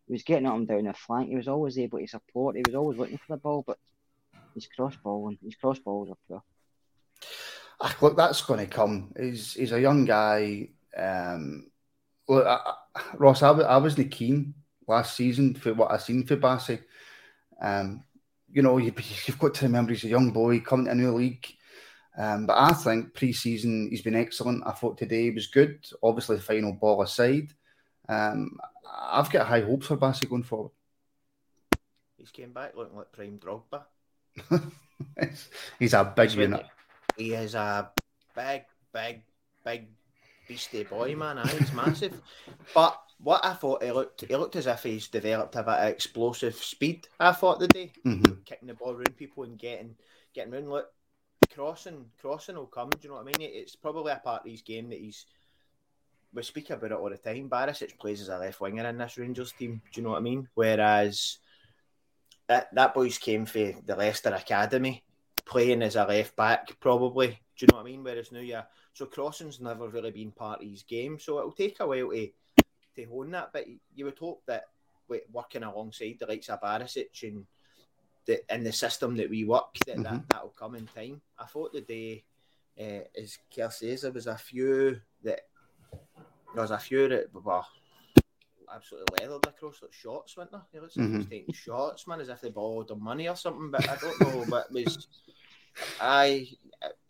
He 0.07 0.13
was 0.13 0.23
getting 0.23 0.47
up 0.47 0.55
and 0.55 0.67
down 0.67 0.85
the 0.85 0.95
flank. 0.95 1.29
He 1.29 1.37
was 1.37 1.49
always 1.49 1.79
able 1.79 1.99
to 1.99 2.07
support. 2.07 2.57
He 2.57 2.63
was 2.67 2.75
always 2.75 2.99
looking 2.99 3.19
for 3.19 3.37
the 3.37 3.41
ball, 3.41 3.63
but 3.67 3.77
his 4.55 4.67
cross 4.69 4.97
ball 4.97 5.29
and 5.29 5.39
his 5.43 5.57
cross 5.57 5.79
balls 5.79 6.09
are 6.09 6.17
poor. 6.29 6.43
Ah, 7.81 7.95
look, 8.01 8.17
that's 8.17 8.41
going 8.43 8.61
to 8.61 8.67
come. 8.67 9.13
He's 9.19 9.53
he's 9.53 9.73
a 9.73 9.81
young 9.81 10.07
guy. 10.07 10.71
Um, 10.97 11.71
look, 12.27 12.47
I, 12.47 12.75
Ross, 13.15 13.43
I, 13.43 13.51
I 13.51 13.77
wasn't 13.77 14.11
keen 14.11 14.55
last 14.87 15.15
season 15.15 15.55
for 15.55 15.75
what 15.75 15.91
I 15.91 15.99
seen 15.99 16.27
for 16.27 16.37
Bassey. 16.37 16.81
Um, 17.61 18.05
you 18.51 18.63
know, 18.63 18.79
you, 18.79 18.93
have 19.27 19.39
got 19.39 19.55
to 19.55 19.67
remember 19.67 19.93
he's 19.93 20.05
a 20.05 20.09
young 20.09 20.31
boy 20.31 20.61
coming 20.61 20.87
to 20.87 20.93
a 20.93 20.95
new 20.95 21.13
league. 21.13 21.47
Um, 22.17 22.47
but 22.47 22.57
I 22.59 22.73
think 22.73 23.15
pre-season 23.15 23.89
he's 23.91 24.03
been 24.03 24.17
excellent. 24.17 24.67
I 24.67 24.73
thought 24.73 24.99
today 24.99 25.31
was 25.31 25.47
good. 25.47 25.87
Obviously, 26.03 26.37
the 26.37 26.43
final 26.43 26.73
ball 26.73 27.03
aside, 27.03 27.53
um, 28.09 28.59
I've 28.93 29.31
got 29.31 29.47
high 29.47 29.61
hopes 29.61 29.87
for 29.87 29.97
Bassey 29.97 30.29
going 30.29 30.43
forward. 30.43 30.73
He's 32.17 32.31
came 32.31 32.53
back 32.53 32.75
looking 32.75 32.97
like 32.97 33.13
prime 33.13 33.39
Drogba. 33.39 33.85
he's 35.79 35.95
a 35.95 36.13
big 36.17 36.33
unit. 36.33 36.67
He 37.17 37.35
is 37.35 37.55
a 37.55 37.91
big, 38.35 38.65
big, 38.93 39.23
big 39.65 39.87
beastie 40.49 40.85
boy, 40.85 41.15
man. 41.15 41.47
He's 41.47 41.73
massive. 41.73 42.21
But 42.75 43.01
what 43.21 43.45
I 43.45 43.55
thought 43.55 43.83
he 43.83 43.91
looked, 43.91 44.25
he 44.27 44.37
looked 44.37 44.57
as 44.57 44.67
if 44.67 44.83
he's 44.83 45.09
developed 45.09 45.57
a 45.57 45.63
bit 45.63 45.75
of 45.75 45.89
explosive 45.89 46.55
speed. 46.57 47.09
I 47.19 47.33
thought 47.33 47.59
the 47.59 47.69
day, 47.69 47.93
mm-hmm. 48.07 48.43
kicking 48.45 48.69
the 48.69 48.75
ball 48.75 48.93
around 48.93 49.17
people 49.17 49.45
and 49.45 49.59
getting 49.59 49.97
getting 50.35 50.53
round. 50.53 50.71
Look, 50.71 50.89
crossing, 51.53 52.07
crossing 52.21 52.57
will 52.57 52.67
come. 52.67 52.91
Do 52.91 52.99
you 53.03 53.09
know 53.09 53.17
what 53.17 53.23
I 53.23 53.39
mean? 53.39 53.51
It's 53.53 53.77
probably 53.77 54.13
a 54.13 54.17
part 54.17 54.45
of 54.45 54.51
his 54.51 54.63
game 54.63 54.91
that 54.91 55.01
he's. 55.01 55.27
We 56.33 56.43
speak 56.43 56.71
about 56.71 56.93
it 56.93 56.93
all 56.93 57.09
the 57.09 57.17
time. 57.17 57.49
Barisic 57.49 57.99
plays 57.99 58.21
as 58.21 58.29
a 58.29 58.39
left 58.39 58.61
winger 58.61 58.87
in 58.87 58.99
this 58.99 59.17
Rangers 59.17 59.53
team. 59.53 59.81
Do 59.93 60.01
you 60.01 60.05
know 60.05 60.11
what 60.11 60.19
I 60.19 60.23
mean? 60.23 60.47
Whereas 60.55 61.39
that 62.49 62.73
that 62.75 62.95
boys 62.95 63.19
came 63.19 63.47
for 63.47 63.73
the 63.85 63.97
Leicester 63.97 64.31
Academy, 64.31 65.03
playing 65.45 65.83
as 65.83 65.97
a 65.97 66.05
left 66.05 66.37
back, 66.37 66.79
probably. 66.81 67.41
Do 67.57 67.65
you 67.65 67.69
know 67.73 67.79
what 67.79 67.87
I 67.87 67.91
mean? 67.91 68.05
Whereas 68.05 68.31
now, 68.31 68.41
yeah, 68.41 68.65
so 68.93 69.07
crossing's 69.07 69.61
never 69.61 69.89
really 69.89 70.13
been 70.13 70.31
part 70.31 70.63
of 70.63 70.69
his 70.69 70.83
game. 70.83 71.19
So 71.19 71.39
it'll 71.39 71.53
take 71.53 71.81
a 71.81 71.87
while 71.87 72.11
to 72.11 72.29
to 72.99 73.11
hone 73.11 73.31
that. 73.33 73.51
But 73.53 73.67
you 73.95 74.05
would 74.05 74.19
hope 74.19 74.43
that 74.47 74.65
working 75.33 75.63
alongside 75.63 76.17
the 76.19 76.27
likes 76.27 76.49
of 76.49 76.61
Barisic 76.61 77.23
and 77.23 77.47
the 78.27 78.55
in 78.55 78.65
the 78.65 78.73
system 78.73 79.17
that 79.17 79.31
we 79.31 79.45
work, 79.45 79.75
that, 79.87 79.97
mm-hmm. 79.97 80.03
that 80.03 80.29
that'll 80.29 80.51
come 80.51 80.75
in 80.75 80.87
time. 80.87 81.21
I 81.39 81.47
thought 81.47 81.73
the 81.73 81.81
day, 81.81 82.25
uh, 82.79 83.05
as 83.21 83.39
Kerr 83.55 83.71
says, 83.71 84.03
there 84.03 84.13
was 84.13 84.27
a 84.27 84.37
few 84.37 85.01
that 85.25 85.41
there 86.55 86.63
was 86.63 86.71
a 86.71 86.79
few 86.79 87.09
that 87.09 87.33
were 87.33 87.63
absolutely 88.73 89.19
leathered 89.21 89.47
across 89.47 89.83
like 89.83 89.93
shots, 89.93 90.37
weren't 90.37 90.51
there? 90.51 90.61
He 90.73 90.81
looks 90.81 90.97
like 90.97 91.07
mm-hmm. 91.07 91.19
was 91.19 91.27
taking 91.27 91.55
shots, 91.55 92.07
man, 92.07 92.21
as 92.21 92.29
if 92.29 92.41
they 92.41 92.51
borrowed 92.51 92.89
them 92.89 93.03
money 93.03 93.29
or 93.29 93.37
something. 93.37 93.71
But 93.71 93.89
I 93.89 93.97
don't 93.97 94.21
know. 94.21 94.45
but 94.49 94.67
it 94.75 94.85
was 94.85 95.09
I 96.01 96.49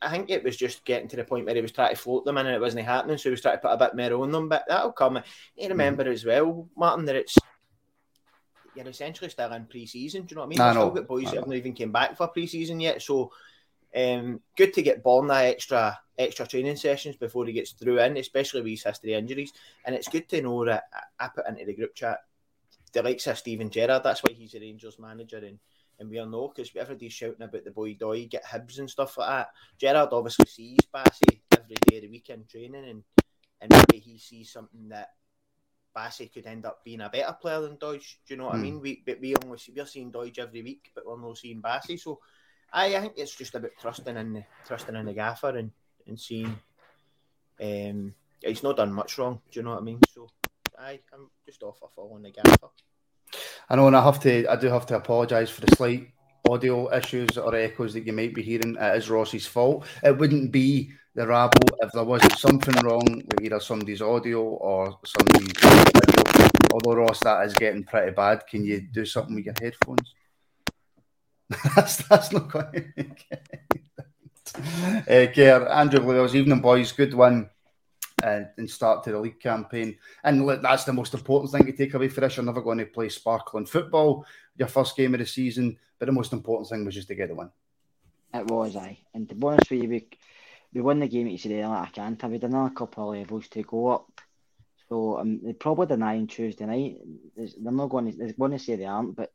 I 0.00 0.10
think 0.10 0.30
it 0.30 0.44
was 0.44 0.56
just 0.56 0.84
getting 0.84 1.08
to 1.08 1.16
the 1.16 1.24
point 1.24 1.44
where 1.44 1.54
he 1.54 1.60
was 1.60 1.72
trying 1.72 1.94
to 1.94 2.00
float 2.00 2.24
them 2.24 2.38
in 2.38 2.46
and 2.46 2.54
it 2.54 2.60
wasn't 2.60 2.86
happening. 2.86 3.18
So 3.18 3.24
he 3.24 3.30
was 3.32 3.42
trying 3.42 3.56
to 3.56 3.60
put 3.60 3.72
a 3.72 3.76
bit 3.76 3.94
more 3.94 4.22
on 4.22 4.32
them. 4.32 4.48
But 4.48 4.64
that'll 4.68 4.92
come. 4.92 5.20
You 5.56 5.68
remember 5.68 6.04
mm-hmm. 6.04 6.12
as 6.12 6.24
well, 6.24 6.68
Martin, 6.76 7.04
that 7.06 7.16
it's 7.16 7.36
you're 8.74 8.88
essentially 8.88 9.28
still 9.28 9.52
in 9.52 9.66
pre-season. 9.66 10.22
Do 10.22 10.32
you 10.32 10.36
know 10.36 10.46
what 10.46 10.58
I 10.58 10.58
mean? 10.58 10.76
We've 10.76 10.82
still 10.82 10.90
got 10.90 11.08
boys 11.08 11.24
that 11.24 11.34
haven't 11.34 11.52
even 11.52 11.72
came 11.72 11.92
back 11.92 12.16
for 12.16 12.28
pre-season 12.28 12.80
yet. 12.80 13.02
So 13.02 13.32
um, 13.94 14.40
good 14.56 14.72
to 14.74 14.82
get 14.82 15.04
Borna 15.04 15.50
extra 15.50 15.98
extra 16.16 16.46
training 16.46 16.76
sessions 16.76 17.16
before 17.16 17.46
he 17.46 17.52
gets 17.52 17.72
through 17.72 18.00
in, 18.00 18.16
especially 18.16 18.62
with 18.62 18.70
his 18.70 18.84
history 18.84 19.14
injuries. 19.14 19.52
And 19.84 19.94
it's 19.94 20.08
good 20.08 20.28
to 20.30 20.42
know 20.42 20.64
that 20.64 20.84
I 21.18 21.28
put 21.28 21.48
into 21.48 21.64
the 21.64 21.74
group 21.74 21.94
chat 21.94 22.18
the 22.92 23.02
likes 23.02 23.26
of 23.26 23.36
Steven 23.36 23.68
Gerrard. 23.68 24.02
That's 24.02 24.22
why 24.22 24.32
he's 24.32 24.54
a 24.54 24.60
Rangers 24.60 24.98
manager 24.98 25.38
and. 25.38 25.58
And 25.98 26.08
we 26.08 26.18
all 26.18 26.26
know 26.26 26.48
because 26.48 26.70
everybody's 26.76 27.12
shouting 27.12 27.42
about 27.42 27.64
the 27.64 27.70
boy 27.70 27.94
Doig, 27.94 28.30
get 28.30 28.44
Hibs 28.44 28.78
and 28.78 28.88
stuff 28.88 29.18
like 29.18 29.28
that. 29.28 29.48
Gerrard 29.78 30.10
obviously 30.12 30.46
sees 30.46 30.78
Bassey 30.94 31.40
every 31.52 31.76
day 31.86 31.96
of 31.96 32.02
the 32.02 32.08
weekend 32.08 32.48
training, 32.48 32.84
and 32.88 33.02
and 33.60 33.70
maybe 33.70 33.98
he 33.98 34.18
sees 34.18 34.52
something 34.52 34.88
that 34.90 35.10
Bassey 35.96 36.32
could 36.32 36.46
end 36.46 36.66
up 36.66 36.84
being 36.84 37.00
a 37.00 37.08
better 37.08 37.36
player 37.40 37.60
than 37.60 37.76
Doig. 37.76 38.00
Do 38.26 38.34
you 38.34 38.36
know 38.36 38.46
what 38.46 38.54
mm. 38.54 38.58
I 38.58 38.62
mean? 38.62 38.80
We 38.80 39.02
but 39.04 39.20
we 39.20 39.34
only 39.42 39.58
see, 39.58 39.72
we're 39.76 39.86
seeing 39.86 40.12
Doig 40.12 40.38
every 40.38 40.62
week, 40.62 40.90
but 40.94 41.04
we're 41.06 41.20
not 41.20 41.38
seeing 41.38 41.60
Bassey. 41.60 41.98
So 41.98 42.20
I, 42.72 42.94
I 42.96 43.00
think 43.00 43.14
it's 43.16 43.34
just 43.34 43.54
about 43.54 43.70
trusting 43.80 44.16
in 44.16 44.32
the 44.34 44.44
trusting 44.66 44.94
in 44.94 45.06
the 45.06 45.14
gaffer 45.14 45.56
and 45.56 45.72
and 46.06 46.18
seeing. 46.18 46.58
Um, 47.60 48.14
he's 48.40 48.62
not 48.62 48.76
done 48.76 48.92
much 48.92 49.18
wrong. 49.18 49.40
Do 49.50 49.58
you 49.58 49.64
know 49.64 49.70
what 49.70 49.80
I 49.80 49.82
mean? 49.82 49.98
So 50.14 50.28
I, 50.78 51.00
I'm 51.12 51.28
just 51.44 51.62
off 51.64 51.80
a 51.82 51.88
following 51.88 52.22
the 52.22 52.30
gaffer. 52.30 52.68
I 53.70 53.76
know, 53.76 53.86
and 53.86 53.96
I 53.96 54.02
have 54.02 54.20
to, 54.20 54.50
I 54.50 54.56
do 54.56 54.68
have 54.68 54.86
to 54.86 54.96
apologise 54.96 55.50
for 55.50 55.60
the 55.60 55.76
slight 55.76 56.10
audio 56.48 56.92
issues 56.94 57.36
or 57.36 57.54
echoes 57.54 57.92
that 57.94 58.06
you 58.06 58.12
might 58.14 58.34
be 58.34 58.42
hearing. 58.42 58.76
It 58.80 58.96
is 58.96 59.10
Ross's 59.10 59.46
fault. 59.46 59.84
It 60.02 60.16
wouldn't 60.16 60.50
be 60.50 60.90
the 61.14 61.26
rabble 61.26 61.68
if 61.80 61.92
there 61.92 62.04
wasn't 62.04 62.38
something 62.38 62.74
wrong 62.82 63.22
with 63.26 63.42
either 63.42 63.60
somebody's 63.60 64.00
audio 64.00 64.42
or 64.42 64.98
somebody's. 65.04 65.52
Although 66.72 67.00
Ross, 67.00 67.20
that 67.20 67.44
is 67.44 67.52
getting 67.54 67.84
pretty 67.84 68.12
bad. 68.12 68.46
Can 68.46 68.64
you 68.64 68.80
do 68.80 69.04
something 69.04 69.34
with 69.34 69.46
your 69.46 69.54
headphones? 69.60 70.14
that's 71.76 71.96
that's 72.08 72.32
not 72.32 72.50
quite. 72.50 72.86
uh, 74.56 75.26
Kerr, 75.34 75.68
Andrew 75.68 76.00
Lewis, 76.00 76.34
evening 76.34 76.60
boys, 76.60 76.92
good 76.92 77.12
one 77.12 77.50
uh, 78.22 78.42
and 78.56 78.68
start 78.68 79.04
to 79.04 79.12
the 79.12 79.18
league 79.18 79.40
campaign. 79.40 79.96
And 80.24 80.48
that's 80.62 80.84
the 80.84 80.92
most 80.92 81.14
important 81.14 81.52
thing 81.52 81.66
to 81.66 81.72
take 81.72 81.94
away 81.94 82.08
for 82.08 82.20
this. 82.20 82.36
You're 82.36 82.46
never 82.46 82.62
going 82.62 82.78
to 82.78 82.86
play 82.86 83.08
sparkling 83.08 83.66
football, 83.66 84.26
your 84.56 84.68
first 84.68 84.96
game 84.96 85.14
of 85.14 85.20
the 85.20 85.26
season, 85.26 85.78
but 85.98 86.06
the 86.06 86.12
most 86.12 86.32
important 86.32 86.68
thing 86.68 86.84
was 86.84 86.94
just 86.94 87.08
to 87.08 87.14
get 87.14 87.28
the 87.28 87.34
win. 87.34 87.50
It 88.34 88.46
was, 88.46 88.76
I. 88.76 88.98
And 89.14 89.28
to 89.28 89.34
be 89.34 89.46
honest 89.46 89.70
with 89.70 89.82
you, 89.82 89.88
we, 89.88 90.08
we 90.72 90.80
won 90.80 91.00
the 91.00 91.08
game 91.08 91.28
at 91.28 91.40
today 91.40 91.66
like 91.66 91.88
I 91.88 91.90
can't 91.90 92.20
have. 92.20 92.30
We 92.30 92.38
done 92.38 92.54
a 92.54 92.70
couple 92.70 93.12
of 93.12 93.18
levels 93.18 93.48
to 93.48 93.62
go 93.62 93.88
up. 93.88 94.20
So 94.88 95.18
um, 95.18 95.40
they 95.42 95.52
probably 95.52 95.86
denying 95.86 96.26
Tuesday 96.26 96.66
night. 96.66 96.96
They're 97.36 97.72
not 97.72 97.88
going 97.88 98.10
to, 98.12 98.16
they're 98.16 98.32
going 98.32 98.52
to 98.52 98.58
say 98.58 98.76
they 98.76 98.86
aren't, 98.86 99.16
but 99.16 99.30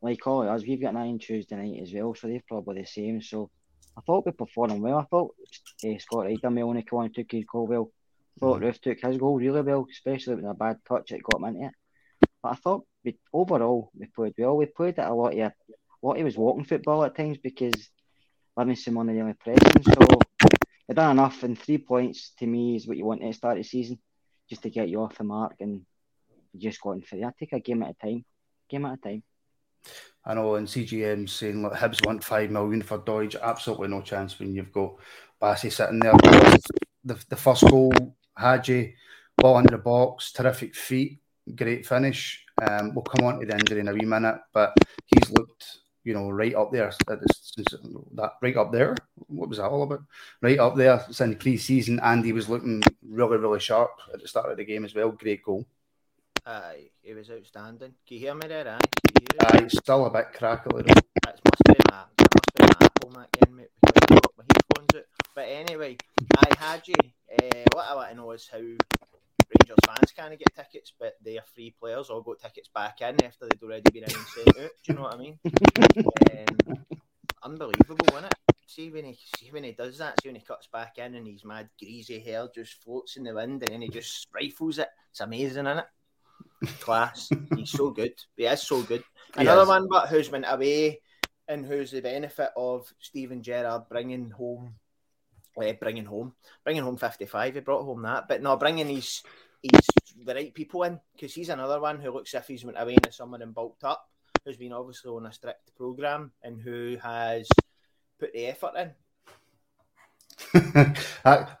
like 0.00 0.26
all 0.26 0.42
of 0.42 0.48
us, 0.48 0.62
we've 0.62 0.80
got 0.80 0.94
nine 0.94 1.18
Tuesday 1.18 1.56
night 1.56 1.82
as 1.82 1.92
well, 1.92 2.14
so 2.14 2.28
they're 2.28 2.42
probably 2.46 2.82
the 2.82 2.86
same. 2.86 3.22
So 3.22 3.50
I 3.96 4.02
thought 4.02 4.26
we 4.26 4.32
performed 4.32 4.80
well. 4.80 4.98
I 4.98 5.04
thought 5.04 5.34
uh, 5.84 5.98
Scott 5.98 6.26
Wright 6.26 6.52
may 6.52 6.62
only 6.62 6.82
come 6.82 7.00
on 7.00 7.12
took 7.12 7.32
his 7.32 7.44
goal 7.44 7.66
well. 7.66 7.90
Thought 8.40 8.60
mm. 8.60 8.64
Roofe 8.64 8.80
took 8.80 9.00
his 9.00 9.16
goal 9.16 9.38
really 9.38 9.62
well, 9.62 9.86
especially 9.90 10.36
with 10.36 10.44
a 10.44 10.54
bad 10.54 10.78
touch 10.86 11.12
it 11.12 11.22
got 11.22 11.40
him 11.40 11.44
into 11.44 11.66
it. 11.66 11.72
But 12.42 12.52
I 12.52 12.54
thought 12.56 12.86
we 13.04 13.16
overall 13.32 13.90
we 13.98 14.06
played 14.06 14.34
well. 14.38 14.56
We 14.56 14.66
played 14.66 14.98
at 14.98 15.10
a 15.10 15.14
lot 15.14 15.34
of 15.34 15.38
a 15.38 15.52
lot 16.02 16.16
he 16.16 16.24
was 16.24 16.36
walking 16.36 16.64
football 16.64 17.04
at 17.04 17.16
times 17.16 17.38
because 17.38 17.90
Livingston 18.56 18.94
won 18.94 19.06
the 19.06 19.20
only 19.20 19.34
pressing. 19.34 19.82
So 19.82 20.18
we 20.88 20.94
done 20.94 21.12
enough 21.12 21.42
and 21.42 21.58
three 21.58 21.78
points 21.78 22.32
to 22.38 22.46
me 22.46 22.76
is 22.76 22.86
what 22.86 22.96
you 22.96 23.04
want 23.04 23.22
at 23.22 23.28
the 23.28 23.32
start 23.32 23.58
of 23.58 23.64
the 23.64 23.68
season, 23.68 23.98
just 24.48 24.62
to 24.62 24.70
get 24.70 24.88
you 24.88 25.00
off 25.00 25.16
the 25.16 25.24
mark 25.24 25.56
and 25.60 25.82
just 26.56 26.80
got 26.80 26.92
in 26.92 27.02
for 27.02 27.16
I 27.16 27.30
take 27.38 27.52
a 27.52 27.60
game 27.60 27.82
at 27.82 27.90
a 28.00 28.06
time. 28.06 28.24
Game 28.68 28.84
at 28.86 28.94
a 28.94 28.96
time. 28.96 29.22
I 30.24 30.34
know, 30.34 30.54
and 30.54 30.66
CGM 30.66 31.28
saying 31.28 31.62
look, 31.62 31.74
Hibs 31.74 32.04
want 32.06 32.24
five 32.24 32.50
million 32.50 32.82
for 32.82 32.98
Doig, 32.98 33.40
Absolutely 33.40 33.88
no 33.88 34.00
chance 34.00 34.38
when 34.38 34.54
you've 34.54 34.72
got 34.72 34.94
Bassey 35.40 35.70
sitting 35.70 35.98
there. 35.98 36.14
The, 37.04 37.22
the 37.28 37.36
first 37.36 37.68
goal, 37.68 37.92
Hagi, 38.36 38.94
ball 39.36 39.56
under 39.56 39.76
the 39.76 39.82
box, 39.82 40.32
terrific 40.32 40.74
feet, 40.74 41.20
great 41.54 41.86
finish. 41.86 42.44
Um, 42.62 42.94
we'll 42.94 43.02
come 43.02 43.26
on 43.26 43.40
to 43.40 43.46
the 43.46 43.52
injury 43.54 43.80
in 43.80 43.88
a 43.88 43.92
wee 43.92 44.04
minute, 44.04 44.38
but 44.52 44.74
he's 45.06 45.30
looked, 45.30 45.78
you 46.04 46.14
know, 46.14 46.30
right 46.30 46.54
up 46.54 46.70
there. 46.72 46.92
That 47.06 48.32
right 48.40 48.56
up 48.56 48.72
there. 48.72 48.96
What 49.26 49.48
was 49.48 49.58
that 49.58 49.68
all 49.68 49.82
about? 49.82 50.02
Right 50.40 50.58
up 50.58 50.76
there 50.76 51.04
since 51.10 51.30
the 51.30 51.36
pre-season, 51.36 52.00
and 52.00 52.24
he 52.24 52.32
was 52.32 52.48
looking 52.48 52.82
really, 53.02 53.38
really 53.38 53.60
sharp 53.60 53.90
at 54.12 54.20
the 54.20 54.28
start 54.28 54.50
of 54.50 54.56
the 54.56 54.64
game 54.64 54.84
as 54.84 54.94
well. 54.94 55.10
Great 55.10 55.42
goal. 55.42 55.66
Aye, 56.46 56.90
it 57.02 57.14
was 57.14 57.30
outstanding. 57.30 57.94
Can 58.06 58.16
you 58.16 58.18
hear 58.18 58.34
me 58.34 58.46
there, 58.46 58.68
aye? 58.68 58.78
Aye, 59.40 59.62
it's 59.64 59.78
still 59.78 60.06
a 60.06 60.10
bit 60.10 60.32
crackly. 60.34 60.84
It 60.86 60.86
must 60.86 61.64
be 61.66 61.74
my, 61.90 62.04
it 62.18 62.28
must 62.34 62.54
be 62.54 62.62
my 62.62 62.76
Apple 62.80 63.10
Mac 63.10 63.28
again, 63.34 63.56
mate, 63.56 63.70
because 63.80 64.20
got 64.20 64.32
my 64.36 64.44
headphones 64.52 64.94
out. 64.94 65.23
But 65.34 65.48
anyway, 65.48 65.96
I 66.36 66.54
had 66.58 66.86
you. 66.86 66.94
Uh, 67.32 67.64
what 67.72 67.86
I 67.88 67.94
want 67.94 68.10
to 68.10 68.16
know 68.16 68.30
is 68.32 68.48
how 68.50 68.58
Rangers 68.58 69.78
fans 69.86 70.12
can't 70.16 70.38
get 70.38 70.54
tickets, 70.54 70.92
but 70.98 71.14
they 71.24 71.38
are 71.38 71.44
free 71.54 71.74
players 71.78 72.10
all 72.10 72.22
got 72.22 72.38
tickets 72.40 72.68
back 72.74 73.00
in 73.00 73.22
after 73.24 73.46
they'd 73.46 73.62
already 73.62 73.90
been 73.90 74.04
in 74.04 74.14
and 74.14 74.26
sent 74.26 74.48
out. 74.48 74.70
Do 74.84 74.92
you 74.92 74.94
know 74.94 75.02
what 75.02 75.14
I 75.14 75.18
mean? 75.18 75.38
um, 76.68 76.84
unbelievable, 77.42 78.06
isn't 78.12 78.26
it? 78.26 78.34
See 78.66 78.90
when 78.90 79.04
he 79.04 79.18
see 79.36 79.50
when 79.50 79.64
he 79.64 79.72
does 79.72 79.98
that, 79.98 80.20
see 80.22 80.28
when 80.28 80.36
he 80.36 80.42
cuts 80.42 80.68
back 80.72 80.98
in 80.98 81.14
and 81.14 81.26
his 81.26 81.44
mad 81.44 81.68
greasy 81.78 82.18
hair 82.18 82.48
just 82.54 82.82
floats 82.82 83.16
in 83.16 83.24
the 83.24 83.34
wind 83.34 83.62
and 83.62 83.72
then 83.72 83.82
he 83.82 83.88
just 83.88 84.26
rifles 84.34 84.78
it. 84.78 84.88
It's 85.10 85.20
amazing, 85.20 85.66
isn't 85.66 85.78
it? 85.78 85.86
class. 86.80 87.28
He's 87.56 87.70
so 87.70 87.90
good. 87.90 88.14
He 88.36 88.44
is 88.44 88.62
so 88.62 88.82
good. 88.82 89.04
Another 89.36 89.66
one, 89.66 89.88
but 89.88 90.08
who's 90.08 90.30
went 90.30 90.46
away 90.48 91.00
and 91.48 91.64
who's 91.64 91.90
the 91.90 92.00
benefit 92.00 92.50
of 92.56 92.92
Steven 93.00 93.42
Gerrard 93.42 93.88
bringing 93.88 94.30
home, 94.30 94.74
uh, 95.60 95.72
bringing 95.72 96.04
home, 96.04 96.34
bringing 96.62 96.82
home 96.82 96.96
fifty 96.96 97.26
five. 97.26 97.54
He 97.54 97.60
brought 97.60 97.84
home 97.84 98.02
that, 98.02 98.28
but 98.28 98.42
no, 98.42 98.56
bringing 98.56 98.86
these 98.86 99.22
he's 99.62 99.88
the 100.24 100.34
right 100.34 100.54
people 100.54 100.82
in 100.84 101.00
because 101.14 101.34
he's 101.34 101.48
another 101.48 101.80
one 101.80 101.98
who 102.00 102.10
looks 102.10 102.34
if 102.34 102.46
he's 102.46 102.64
went 102.64 102.80
away 102.80 102.92
in 102.92 102.98
the 103.02 103.12
summer 103.12 103.38
and 103.40 103.54
bulked 103.54 103.84
up, 103.84 104.08
who's 104.44 104.56
been 104.56 104.72
obviously 104.72 105.10
on 105.10 105.26
a 105.26 105.32
strict 105.32 105.74
program 105.76 106.32
and 106.42 106.60
who 106.60 106.96
has 107.02 107.48
put 108.18 108.32
the 108.32 108.46
effort 108.46 108.72
in. 108.76 108.90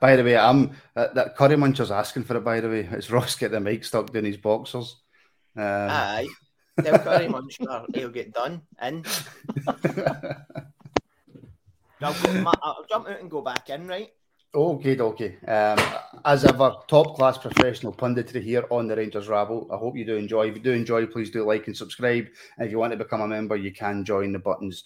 by 0.00 0.16
the 0.16 0.24
way, 0.24 0.36
I'm 0.36 0.72
uh, 0.96 1.08
that 1.14 1.36
curry 1.36 1.56
muncher's 1.56 1.90
asking 1.90 2.24
for 2.24 2.36
it. 2.36 2.44
By 2.44 2.60
the 2.60 2.68
way, 2.68 2.88
it's 2.90 3.10
Ross 3.10 3.36
get 3.36 3.50
the 3.50 3.60
mic 3.60 3.84
stuck 3.84 4.12
down 4.12 4.24
his 4.24 4.36
boxers. 4.36 4.96
Um, 5.56 5.62
Aye, 5.64 6.26
tell 6.82 6.98
curry 6.98 7.28
muncher 7.28 7.86
he'll 7.94 8.10
get 8.10 8.32
done 8.32 8.62
in. 8.82 9.04
I'll, 12.04 12.86
jump 12.88 13.08
out 13.08 13.20
and 13.20 13.30
go 13.30 13.40
back 13.40 13.70
in, 13.70 13.86
right? 13.86 14.10
Okay, 14.54 14.96
okay. 14.98 15.36
Um, 15.48 15.78
as 16.24 16.44
ever, 16.44 16.74
top 16.86 17.16
class 17.16 17.38
professional 17.38 17.92
punditry 17.92 18.42
here 18.42 18.64
on 18.70 18.86
the 18.86 18.94
Rangers 18.94 19.26
Rabble. 19.26 19.68
I 19.72 19.76
hope 19.76 19.96
you 19.96 20.04
do 20.04 20.16
enjoy. 20.16 20.48
If 20.48 20.56
you 20.56 20.62
do 20.62 20.72
enjoy, 20.72 21.06
please 21.06 21.30
do 21.30 21.44
like 21.44 21.66
and 21.66 21.76
subscribe. 21.76 22.26
And 22.56 22.66
if 22.66 22.70
you 22.70 22.78
want 22.78 22.92
to 22.92 22.96
become 22.96 23.22
a 23.22 23.26
member, 23.26 23.56
you 23.56 23.72
can 23.72 24.04
join 24.04 24.32
the 24.32 24.38
buttons 24.38 24.84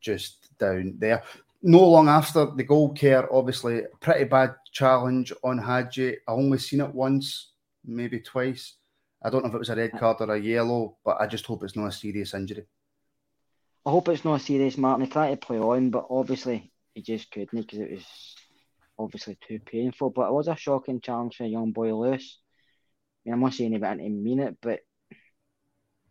just 0.00 0.58
down 0.58 0.94
there. 0.98 1.22
No 1.62 1.86
long 1.88 2.08
after 2.08 2.46
the 2.46 2.64
goal 2.64 2.94
Kerr, 2.94 3.28
obviously, 3.30 3.82
pretty 4.00 4.24
bad 4.24 4.54
challenge 4.72 5.32
on 5.44 5.58
Hagi. 5.58 6.16
I 6.26 6.32
only 6.32 6.58
seen 6.58 6.80
it 6.80 6.94
once, 6.94 7.52
maybe 7.84 8.20
twice. 8.20 8.74
I 9.22 9.30
don't 9.30 9.42
know 9.42 9.48
if 9.48 9.54
it 9.54 9.58
was 9.58 9.70
a 9.70 9.76
red 9.76 9.92
card 9.92 10.18
or 10.20 10.34
a 10.34 10.38
yellow, 10.38 10.96
but 11.04 11.20
I 11.20 11.26
just 11.26 11.46
hope 11.46 11.62
it's 11.62 11.76
not 11.76 11.86
a 11.86 11.92
serious 11.92 12.34
injury. 12.34 12.66
I 13.86 13.90
hope 13.90 14.08
it's 14.08 14.24
not 14.24 14.40
serious, 14.40 14.76
Martin. 14.76 15.04
He 15.04 15.10
tried 15.12 15.30
to 15.30 15.46
play 15.46 15.58
on, 15.58 15.90
but 15.90 16.08
obviously 16.10 16.72
he 16.92 17.02
just 17.02 17.30
couldn't 17.30 17.60
because 17.60 17.78
it 17.78 17.92
was 17.92 18.34
obviously 18.98 19.38
too 19.46 19.60
painful. 19.60 20.10
But 20.10 20.26
it 20.26 20.32
was 20.32 20.48
a 20.48 20.56
shocking 20.56 21.00
challenge 21.00 21.36
for 21.36 21.44
a 21.44 21.48
young 21.48 21.70
boy 21.70 21.94
Lewis. 21.94 22.40
I 22.72 22.74
mean, 23.24 23.34
I'm 23.34 23.40
not 23.40 23.54
saying 23.54 23.76
about 23.76 23.98
to 23.98 24.08
mean 24.08 24.40
it, 24.40 24.56
but 24.60 24.80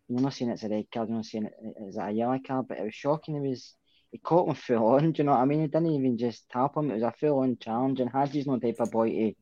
you're 0.08 0.22
not 0.22 0.32
saying 0.32 0.52
it's 0.52 0.62
a 0.62 0.70
red 0.70 0.86
card, 0.90 1.10
you're 1.10 1.16
not 1.16 1.26
saying 1.26 1.44
it, 1.44 1.52
it's 1.82 1.98
a 1.98 2.10
yellow 2.10 2.38
card, 2.46 2.66
but 2.66 2.78
it 2.78 2.84
was 2.84 2.94
shocking. 2.94 3.36
It 3.36 3.46
was 3.46 3.74
he 4.10 4.18
caught 4.18 4.48
him 4.48 4.54
full 4.78 4.94
on. 4.94 5.12
Do 5.12 5.20
you 5.20 5.24
know 5.26 5.32
what 5.32 5.42
I 5.42 5.44
mean? 5.44 5.60
He 5.60 5.66
didn't 5.66 5.90
even 5.90 6.16
just 6.16 6.48
tap 6.48 6.78
him. 6.78 6.90
It 6.90 6.94
was 6.94 7.02
a 7.02 7.12
full 7.12 7.40
on 7.40 7.58
challenge, 7.60 8.00
and 8.00 8.10
Hagi's 8.10 8.46
no 8.46 8.58
type 8.58 8.76
of 8.80 8.90
boy 8.90 9.10
to 9.10 9.32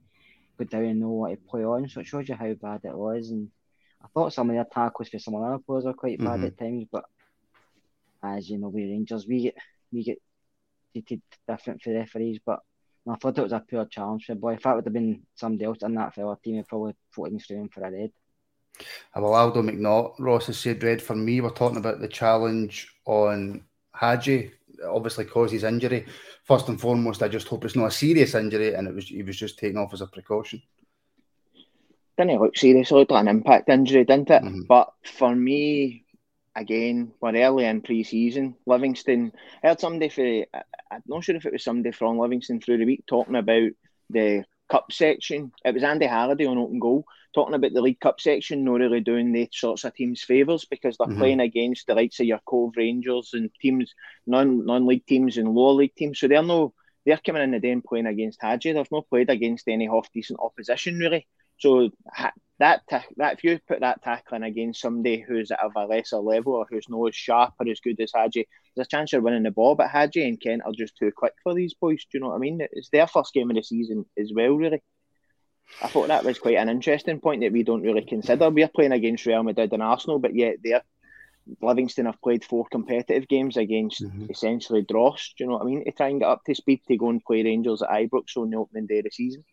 go 0.58 0.64
down 0.64 0.86
and 0.86 1.00
know 1.00 1.10
what 1.10 1.30
to 1.30 1.36
play 1.36 1.62
on. 1.62 1.88
So 1.88 2.00
it 2.00 2.08
shows 2.08 2.28
you 2.28 2.34
how 2.34 2.52
bad 2.54 2.80
it 2.82 2.98
was. 2.98 3.30
And 3.30 3.50
I 4.02 4.08
thought 4.08 4.32
some 4.32 4.50
of 4.50 4.56
the 4.56 4.66
tackles 4.74 5.10
for 5.10 5.20
some 5.20 5.34
of 5.34 5.42
the 5.42 5.46
other 5.46 5.62
players 5.64 5.86
are 5.86 5.92
quite 5.92 6.18
bad 6.18 6.40
mm-hmm. 6.40 6.46
at 6.46 6.58
times, 6.58 6.86
but 6.90 7.04
as 8.24 8.48
you 8.48 8.58
know, 8.58 8.68
we 8.68 8.84
Rangers, 8.84 9.26
we 9.26 9.42
get 9.42 9.56
we 9.92 10.02
get 10.02 10.18
treated 10.92 11.22
different 11.48 11.82
for 11.82 11.92
referees, 11.92 12.38
but 12.44 12.60
I 13.08 13.16
thought 13.16 13.38
it 13.38 13.42
was 13.42 13.52
a 13.52 13.62
poor 13.68 13.84
challenge 13.84 14.24
for 14.24 14.34
the 14.34 14.40
boy. 14.40 14.54
If 14.54 14.62
that 14.62 14.76
would 14.76 14.86
have 14.86 14.94
been 14.94 15.22
somebody 15.34 15.64
else 15.66 15.82
in 15.82 15.94
that 15.94 16.14
fella 16.14 16.38
team, 16.42 16.56
he'd 16.56 16.68
probably 16.68 16.94
put 17.14 17.30
him 17.30 17.38
straight 17.38 17.58
in 17.58 17.68
for 17.68 17.82
a 17.84 17.90
red. 17.90 18.12
Well, 19.14 19.34
Aldo 19.34 19.62
McNaught, 19.62 20.14
Ross 20.18 20.46
has 20.46 20.58
said 20.58 20.82
red 20.82 21.00
for 21.00 21.14
me. 21.14 21.40
We're 21.40 21.50
talking 21.50 21.76
about 21.76 22.00
the 22.00 22.08
challenge 22.08 22.92
on 23.04 23.62
Hagi, 23.94 24.50
obviously 24.84 25.26
caused 25.26 25.52
his 25.52 25.64
injury. 25.64 26.06
First 26.44 26.68
and 26.68 26.80
foremost, 26.80 27.22
I 27.22 27.28
just 27.28 27.46
hope 27.46 27.64
it's 27.64 27.76
not 27.76 27.86
a 27.86 27.90
serious 27.90 28.34
injury 28.34 28.74
and 28.74 28.88
it 28.88 28.94
was 28.94 29.08
he 29.08 29.22
was 29.22 29.36
just 29.36 29.58
taken 29.58 29.78
off 29.78 29.92
as 29.92 30.00
a 30.00 30.06
precaution. 30.06 30.62
Didn't 32.16 32.32
it 32.32 32.40
look 32.40 32.56
serious? 32.56 32.90
It 32.90 32.94
looked 32.94 33.10
like 33.10 33.22
an 33.22 33.28
impact 33.28 33.68
injury, 33.68 34.04
didn't 34.04 34.30
it? 34.30 34.42
Mm-hmm. 34.42 34.62
But 34.68 34.92
for 35.04 35.34
me, 35.34 36.03
again, 36.56 37.12
we're 37.20 37.36
early 37.36 37.64
in 37.64 37.82
pre 37.82 38.04
season. 38.04 38.56
Livingston, 38.66 39.32
I 39.62 39.68
heard 39.68 39.80
somebody 39.80 40.08
for, 40.08 40.60
I'm 40.90 41.02
not 41.06 41.24
sure 41.24 41.36
if 41.36 41.46
it 41.46 41.52
was 41.52 41.64
somebody 41.64 41.92
from 41.92 42.18
Livingston 42.18 42.60
through 42.60 42.78
the 42.78 42.84
week 42.84 43.04
talking 43.06 43.36
about 43.36 43.70
the 44.10 44.44
cup 44.70 44.92
section. 44.92 45.52
It 45.64 45.74
was 45.74 45.82
Andy 45.82 46.06
Halliday 46.06 46.46
on 46.46 46.58
open 46.58 46.78
goal 46.78 47.04
talking 47.34 47.54
about 47.54 47.72
the 47.72 47.80
League 47.80 48.00
Cup 48.00 48.20
section, 48.20 48.64
not 48.64 48.80
really 48.80 49.00
doing 49.00 49.32
the 49.32 49.48
sorts 49.52 49.84
of 49.84 49.94
teams 49.94 50.22
favours 50.22 50.64
because 50.64 50.96
they're 50.96 51.08
mm-hmm. 51.08 51.18
playing 51.18 51.40
against 51.40 51.86
the 51.86 51.94
likes 51.94 52.20
of 52.20 52.26
your 52.26 52.40
Cove 52.46 52.74
Rangers 52.76 53.30
and 53.34 53.50
teams, 53.60 53.92
non 54.26 54.64
non 54.64 54.86
league 54.86 55.04
teams 55.06 55.36
and 55.36 55.48
lower 55.48 55.72
league 55.72 55.94
teams. 55.96 56.18
So 56.18 56.28
they're 56.28 56.42
no, 56.42 56.72
they're 57.04 57.18
coming 57.18 57.42
in 57.42 57.50
the 57.50 57.60
day 57.60 57.72
and 57.72 57.84
playing 57.84 58.06
against 58.06 58.40
Hagi. 58.40 58.72
They've 58.72 58.92
not 58.92 59.08
played 59.10 59.30
against 59.30 59.68
any 59.68 59.86
half 59.86 60.10
decent 60.12 60.38
opposition 60.40 60.98
really. 60.98 61.26
So 61.58 61.90
that 62.58 62.82
that 63.16 63.34
if 63.34 63.44
you 63.44 63.58
put 63.66 63.80
that 63.80 64.02
tackling 64.02 64.42
against 64.42 64.80
somebody 64.80 65.20
who's 65.26 65.50
at 65.50 65.58
a 65.76 65.86
lesser 65.86 66.18
level 66.18 66.54
or 66.54 66.66
who's 66.68 66.88
not 66.88 67.08
as 67.08 67.16
sharp 67.16 67.54
or 67.58 67.68
as 67.68 67.80
good 67.80 68.00
as 68.00 68.12
Hagi, 68.14 68.46
there's 68.74 68.86
a 68.86 68.88
chance 68.88 69.12
you're 69.12 69.22
winning 69.22 69.42
the 69.42 69.50
ball. 69.50 69.74
But 69.74 69.90
Hagi 69.90 70.26
and 70.26 70.40
Kent 70.40 70.62
are 70.64 70.72
just 70.72 70.96
too 70.96 71.10
quick 71.16 71.34
for 71.42 71.54
these 71.54 71.74
boys. 71.74 72.04
Do 72.04 72.18
you 72.18 72.20
know 72.20 72.28
what 72.28 72.36
I 72.36 72.38
mean? 72.38 72.60
It's 72.72 72.90
their 72.90 73.06
first 73.06 73.34
game 73.34 73.50
of 73.50 73.56
the 73.56 73.62
season 73.62 74.04
as 74.18 74.30
well, 74.34 74.54
really. 74.54 74.82
I 75.82 75.88
thought 75.88 76.08
that 76.08 76.24
was 76.24 76.38
quite 76.38 76.58
an 76.58 76.68
interesting 76.68 77.20
point 77.20 77.40
that 77.40 77.52
we 77.52 77.62
don't 77.62 77.82
really 77.82 78.04
consider. 78.04 78.50
We're 78.50 78.68
playing 78.68 78.92
against 78.92 79.26
Real 79.26 79.42
Madrid 79.42 79.72
and 79.72 79.82
Arsenal, 79.82 80.18
but 80.18 80.34
yet 80.34 80.56
they're 80.62 80.82
Livingston 81.60 82.06
have 82.06 82.20
played 82.22 82.44
four 82.44 82.66
competitive 82.70 83.28
games 83.28 83.56
against 83.56 84.02
mm-hmm. 84.02 84.26
essentially 84.30 84.82
dross. 84.82 85.34
Do 85.36 85.44
you 85.44 85.50
know 85.50 85.56
what 85.56 85.62
I 85.62 85.66
mean? 85.66 85.84
To 85.84 85.92
try 85.92 86.08
and 86.08 86.20
get 86.20 86.28
up 86.28 86.42
to 86.46 86.54
speed 86.54 86.80
to 86.88 86.96
go 86.96 87.10
and 87.10 87.22
play 87.22 87.42
Rangers 87.42 87.82
at 87.82 87.90
Ibrox 87.90 88.36
on 88.36 88.50
the 88.50 88.56
opening 88.56 88.86
day 88.86 88.98
of 88.98 89.04
the 89.04 89.10
season. 89.10 89.44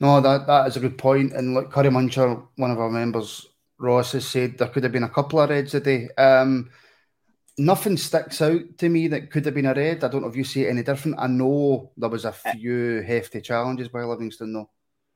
No, 0.00 0.20
that 0.20 0.46
that 0.46 0.66
is 0.66 0.76
a 0.76 0.80
good 0.80 0.96
point. 0.96 1.32
And 1.32 1.54
like 1.54 1.70
Curry 1.70 1.90
Muncher, 1.90 2.42
one 2.56 2.70
of 2.70 2.80
our 2.80 2.90
members, 2.90 3.46
Ross, 3.78 4.12
has 4.12 4.26
said 4.26 4.56
there 4.56 4.68
could 4.68 4.82
have 4.82 4.92
been 4.92 5.04
a 5.04 5.08
couple 5.08 5.40
of 5.40 5.50
reds 5.50 5.72
today. 5.72 6.08
Um, 6.16 6.70
nothing 7.58 7.98
sticks 7.98 8.40
out 8.40 8.78
to 8.78 8.88
me 8.88 9.08
that 9.08 9.30
could 9.30 9.44
have 9.44 9.54
been 9.54 9.66
a 9.66 9.74
red. 9.74 10.02
I 10.02 10.08
don't 10.08 10.22
know 10.22 10.28
if 10.28 10.36
you 10.36 10.44
see 10.44 10.64
it 10.64 10.70
any 10.70 10.82
different. 10.82 11.20
I 11.20 11.26
know 11.26 11.92
there 11.98 12.08
was 12.08 12.24
a 12.24 12.30
uh, 12.30 12.52
few 12.52 13.02
hefty 13.02 13.42
challenges 13.42 13.88
by 13.88 14.02
Livingston, 14.02 14.54
though. 14.54 14.70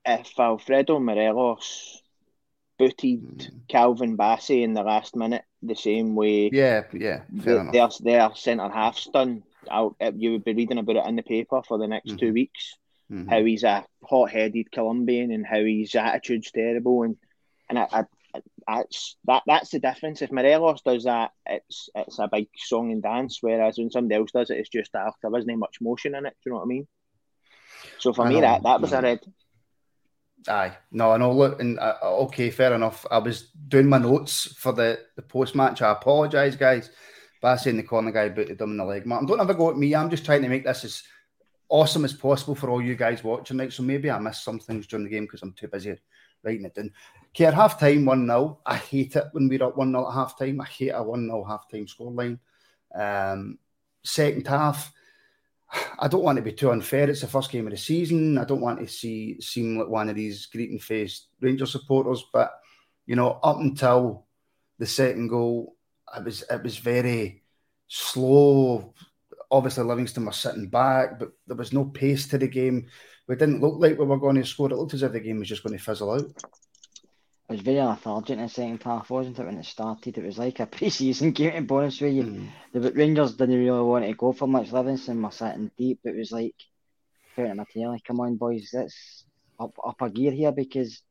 If 0.05 0.39
Alfredo 0.39 1.01
Morelos 1.01 2.03
booted 2.79 3.23
mm. 3.23 3.69
Calvin 3.69 4.19
Bassey 4.19 4.63
in 4.63 4.75
the 4.75 4.83
last 4.83 5.17
minute 5.17 5.45
the 5.63 5.75
same 5.75 6.15
way, 6.15 6.51
yeah, 6.53 6.83
yeah, 6.93 7.23
fair 7.41 7.71
their, 7.73 7.89
their 8.01 8.35
centre 8.35 8.69
half's 8.69 9.07
done. 9.07 9.45
I'll, 9.71 9.97
you 10.15 10.33
would 10.33 10.45
be 10.45 10.53
reading 10.53 10.77
about 10.77 10.97
it 10.97 11.07
in 11.07 11.17
the 11.17 11.23
paper 11.23 11.63
for 11.67 11.79
the 11.79 11.87
next 11.87 12.09
mm-hmm. 12.09 12.17
two 12.19 12.33
weeks 12.35 12.77
mm-hmm. 13.15 13.29
how 13.29 13.45
he's 13.45 13.63
a 13.63 13.85
hot-headed 14.03 14.73
Colombian 14.73 15.31
and 15.31 15.47
how 15.47 15.63
his 15.63 15.95
attitude's 15.95 16.51
terrible, 16.51 17.03
and 17.05 17.17
and 17.69 17.79
I, 17.79 17.87
I, 17.93 18.05
that's 18.67 19.17
that 19.27 19.43
that's 19.47 19.71
the 19.71 19.79
difference. 19.79 20.23
If 20.23 20.33
Morelos 20.33 20.83
does 20.83 21.05
that, 21.05 21.31
it's 21.47 21.89
it's 21.95 22.19
a 22.19 22.29
big 22.31 22.49
song 22.57 22.91
and 22.93 23.03
dance, 23.03 23.39
whereas 23.41 23.79
when 23.79 23.91
somebody 23.91 24.17
else 24.17 24.33
does 24.33 24.51
it, 24.51 24.59
it's 24.59 24.69
just 24.69 24.93
that 24.93 25.13
there 25.23 25.37
isn't 25.37 25.49
any 25.49 25.59
much 25.59 25.79
motion 25.81 26.15
in 26.15 26.27
it. 26.27 26.35
Do 26.43 26.51
you 26.51 26.53
know 26.53 26.59
what 26.59 26.65
I 26.65 26.69
mean? 26.69 26.87
So 27.99 28.13
for 28.13 28.27
I 28.27 28.29
me, 28.29 28.35
know. 28.37 28.41
that 28.43 28.63
that 28.63 28.81
was 28.81 28.93
a 28.93 29.03
red. 29.03 29.21
Aye, 30.47 30.77
no, 30.91 31.13
I 31.13 31.17
know. 31.17 31.33
Look, 31.33 31.61
and 31.61 31.79
uh, 31.79 31.97
okay, 32.03 32.51
fair 32.51 32.75
enough. 32.75 33.07
I 33.11 33.19
was 33.19 33.49
doing 33.69 33.89
my 33.89 33.99
notes 33.99 34.55
for 34.59 34.73
the 34.73 35.01
the 35.17 35.23
post 35.23 35.55
match. 35.55 35.81
I 35.81 35.93
apologise, 35.93 36.57
guys. 36.57 36.91
Bassey 37.43 37.67
in 37.67 37.77
the 37.77 37.83
corner 37.83 38.11
guy 38.11 38.31
booted 38.31 38.59
them 38.59 38.71
in 38.71 38.79
the 38.79 38.85
leg. 38.85 39.05
Man, 39.05 39.27
don't 39.27 39.41
ever 39.41 39.53
go 39.53 39.71
at 39.71 39.77
me. 39.77 39.95
I'm 39.95 40.09
just 40.09 40.25
trying 40.25 40.41
to 40.43 40.49
make 40.49 40.65
this 40.65 40.85
as 40.85 41.03
awesome 41.75 42.05
as 42.05 42.13
possible 42.13 42.55
for 42.55 42.71
all 42.71 42.81
you 42.81 42.95
guys 42.95 43.25
watching 43.25 43.59
it. 43.59 43.73
So 43.73 43.83
maybe 43.83 44.09
I 44.09 44.19
missed 44.21 44.45
some 44.45 44.61
things 44.61 44.87
during 44.87 45.03
the 45.03 45.11
game 45.11 45.25
because 45.25 45.43
I'm 45.43 45.53
too 45.55 45.67
busy 45.67 45.97
writing 46.45 46.67
it 46.67 46.75
down. 46.75 46.93
At 47.41 47.55
half 47.55 47.81
time, 47.81 48.05
1 48.05 48.27
0. 48.27 48.61
I 48.65 48.77
hate 48.77 49.17
it 49.17 49.25
when 49.33 49.49
we're 49.49 49.65
up 49.65 49.77
1 49.77 49.91
0 49.91 50.09
at 50.09 50.15
half 50.15 50.39
time. 50.39 50.61
I 50.61 50.67
hate 50.67 50.91
a 50.91 51.03
1 51.03 51.27
0 51.27 51.45
half 51.45 51.69
time 51.69 51.87
scoreline. 51.87 52.39
Um, 52.95 53.59
second 54.05 54.47
half, 54.47 54.93
I 55.99 56.07
don't 56.07 56.23
want 56.23 56.37
to 56.37 56.43
be 56.43 56.53
too 56.53 56.71
unfair. 56.71 57.11
It's 57.11 57.23
the 57.23 57.27
first 57.27 57.51
game 57.51 57.67
of 57.67 57.73
the 57.73 57.77
season. 57.77 58.39
I 58.39 58.45
don't 58.45 58.61
want 58.61 58.79
to 58.79 58.87
see 58.87 59.41
seem 59.41 59.77
like 59.77 59.89
one 59.89 60.09
of 60.09 60.15
these 60.15 60.47
greeting 60.47 60.79
faced 60.79 61.27
Ranger 61.41 61.67
supporters, 61.67 62.25
but 62.33 62.53
you 63.05 63.17
know, 63.17 63.41
up 63.43 63.59
until 63.59 64.27
the 64.79 64.87
second 64.87 65.27
goal, 65.27 65.75
it 66.17 66.23
was 66.23 66.45
it 66.49 66.63
was 66.63 66.79
very 66.79 67.43
slow, 67.89 68.95
obviously 69.55 69.85
Livingston 69.85 70.25
were 70.25 70.33
sitting 70.33 70.69
back, 70.69 71.19
but 71.19 71.31
there 71.47 71.57
was 71.57 71.73
no 71.73 71.85
pace 71.85 72.27
to 72.29 72.39
the 72.39 72.49
game. 72.49 72.89
We 73.29 73.37
didn't 73.37 73.61
look 73.61 73.77
like 73.79 73.99
we 73.99 74.05
were 74.05 74.19
going 74.19 74.35
to 74.37 74.45
score. 74.45 74.71
It 74.71 74.77
looked 74.77 74.95
as 74.95 75.05
if 75.05 75.13
the 75.13 75.21
game 75.21 75.39
was 75.39 75.49
just 75.49 75.63
going 75.63 75.79
to 75.79 75.83
fizzle 75.83 76.11
out. 76.11 76.25
It 77.49 77.53
was 77.53 77.61
very 77.61 77.81
lethargic 77.81 78.37
in 78.37 78.43
the 78.43 78.49
second 78.49 78.83
half, 78.83 79.11
wasn't 79.11 79.39
it, 79.39 79.47
when 79.47 79.59
it 79.59 79.65
started? 79.65 80.19
It 80.19 80.25
was 80.25 80.39
like 80.39 80.59
a 80.59 80.67
pre-season 80.75 81.31
game, 81.31 81.53
to 81.53 81.63
be 81.63 81.75
honest 81.75 82.01
with 82.01 82.15
you. 82.15 82.25
Mm. 82.25 82.49
The 82.73 82.93
Rangers 82.93 83.37
didn't 83.37 83.59
really 83.59 83.81
want 83.81 84.05
to 84.05 84.15
go 84.15 84.33
for 84.33 84.49
much. 84.49 84.73
Livingston 84.73 85.23
were 85.23 85.31
sitting 85.31 85.71
deep. 85.79 86.01
It 86.05 86.17
was 86.17 86.33
like, 86.33 86.57
tail, 87.37 87.97
come 88.05 88.21
on, 88.21 88.37
boys, 88.37 88.71
let's 88.73 89.25
up, 89.61 89.75
up 89.87 90.03
a 90.03 90.11
gear 90.11 90.33
here 90.33 90.53
because, 90.53 91.03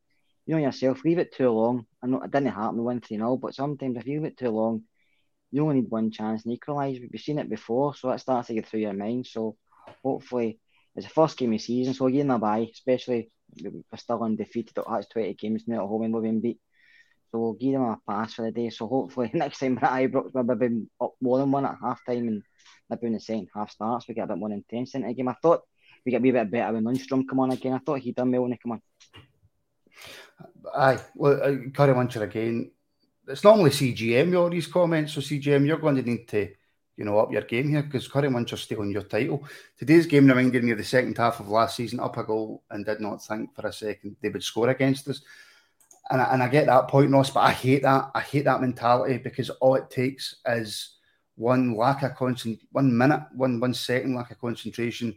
you 0.45 0.55
know 0.55 0.61
yourself, 0.61 1.05
leave 1.05 1.19
it 1.19 1.33
too 1.33 1.49
long. 1.49 1.85
I 2.01 2.07
know 2.07 2.21
it 2.21 2.31
didn't 2.31 2.47
happen, 2.47 2.83
win 2.83 2.99
3 2.99 3.17
0, 3.17 3.37
but 3.37 3.55
sometimes 3.55 3.97
if 3.97 4.05
you 4.05 4.19
leave 4.19 4.31
it 4.31 4.37
too 4.37 4.49
long, 4.49 4.83
you 5.53 5.61
only 5.63 5.81
need 5.81 5.91
one 5.91 6.09
chance 6.09 6.43
and 6.43 6.53
equalise. 6.53 6.99
We've 6.99 7.21
seen 7.21 7.37
it 7.37 7.49
before, 7.49 7.95
so 7.95 8.09
that 8.09 8.19
starts 8.19 8.47
to 8.47 8.55
get 8.55 8.67
through 8.67 8.81
your 8.81 8.93
mind. 8.93 9.27
So 9.27 9.55
hopefully, 10.03 10.59
it's 10.95 11.05
the 11.05 11.13
first 11.13 11.37
game 11.37 11.53
of 11.53 11.59
the 11.59 11.63
season, 11.63 11.93
so 11.93 12.07
again, 12.07 12.31
a 12.31 12.39
bye, 12.39 12.67
especially 12.71 13.29
we're 13.61 13.97
still 13.97 14.23
undefeated. 14.23 14.75
That's 14.75 15.07
20 15.09 15.35
games 15.35 15.63
now 15.67 15.83
at 15.83 15.87
home 15.87 16.03
and 16.03 16.13
we've 16.13 16.23
been 16.23 16.41
beat. 16.41 16.59
So 17.31 17.39
we'll 17.39 17.53
give 17.53 17.73
them 17.73 17.83
a 17.83 17.99
pass 18.07 18.33
for 18.33 18.43
the 18.43 18.51
day. 18.51 18.69
So 18.69 18.87
hopefully 18.87 19.29
next 19.33 19.59
time 19.59 19.77
we're 19.79 19.87
at 19.87 20.11
Ibrox, 20.11 20.31
we'll 20.33 20.55
be 20.55 20.85
up 20.99 21.13
more 21.21 21.37
than 21.37 21.51
one 21.51 21.65
at 21.65 21.77
half 21.81 22.01
time 22.05 22.27
and 22.27 22.43
maybe 22.89 23.07
in 23.07 23.13
the 23.13 23.19
second 23.19 23.49
half 23.53 23.71
starts, 23.71 24.07
we 24.07 24.13
get 24.13 24.25
a 24.25 24.27
bit 24.27 24.37
more 24.37 24.51
intense 24.51 24.95
into 24.95 25.07
the 25.07 25.13
game. 25.13 25.27
I 25.27 25.35
thought 25.41 25.61
we 26.05 26.11
get 26.11 26.19
a 26.19 26.21
wee 26.21 26.31
bit 26.31 26.51
better 26.51 26.73
when 26.73 26.83
Lundstram 26.83 27.27
come 27.27 27.39
on 27.39 27.51
again. 27.51 27.73
I 27.73 27.79
thought 27.79 27.99
he'd 27.99 28.15
done 28.15 28.31
well 28.31 28.41
when 28.41 28.51
he 28.51 28.57
come 28.57 28.73
on. 28.73 28.81
Aye, 30.75 30.99
well, 31.15 31.33
uh, 31.41 31.69
Curry 31.71 31.93
Muncher 31.93 32.21
again 32.21 32.71
it's 33.27 33.43
normally 33.43 33.69
CGM, 33.69 34.31
your 34.31 34.49
these 34.49 34.67
comments. 34.67 35.13
So 35.13 35.21
CGM, 35.21 35.65
you're 35.65 35.77
going 35.77 35.95
to 35.95 36.01
need 36.01 36.27
to 36.29 36.49
you 36.95 37.05
know, 37.05 37.17
up 37.19 37.31
your 37.31 37.41
game 37.41 37.69
here 37.69 37.83
because 37.83 38.07
Curry 38.07 38.29
Muncher 38.29 38.57
stealing 38.57 38.91
your 38.91 39.03
title. 39.03 39.43
Today's 39.77 40.05
game 40.05 40.27
reminded 40.27 40.63
me 40.63 40.71
of 40.71 40.77
the 40.77 40.83
second 40.83 41.17
half 41.17 41.39
of 41.39 41.47
last 41.47 41.75
season, 41.75 41.99
up 41.99 42.17
a 42.17 42.23
goal 42.23 42.63
and 42.69 42.85
did 42.85 42.99
not 42.99 43.23
think 43.23 43.53
for 43.55 43.67
a 43.67 43.73
second 43.73 44.15
they 44.21 44.29
would 44.29 44.43
score 44.43 44.69
against 44.69 45.07
us. 45.07 45.21
And 46.09 46.21
I, 46.21 46.33
and 46.33 46.43
I 46.43 46.47
get 46.49 46.67
that 46.67 46.87
point, 46.89 47.11
Ross, 47.11 47.31
but 47.31 47.41
I 47.41 47.51
hate 47.51 47.83
that. 47.83 48.11
I 48.13 48.19
hate 48.19 48.45
that 48.45 48.61
mentality 48.61 49.17
because 49.17 49.49
all 49.49 49.75
it 49.75 49.89
takes 49.89 50.35
is 50.45 50.97
one 51.35 51.75
lack 51.75 52.03
of 52.03 52.15
concent, 52.15 52.59
one 52.71 52.95
minute, 52.95 53.23
one 53.33 53.59
one 53.59 53.73
second 53.73 54.13
lack 54.13 54.29
of 54.29 54.39
concentration, 54.39 55.15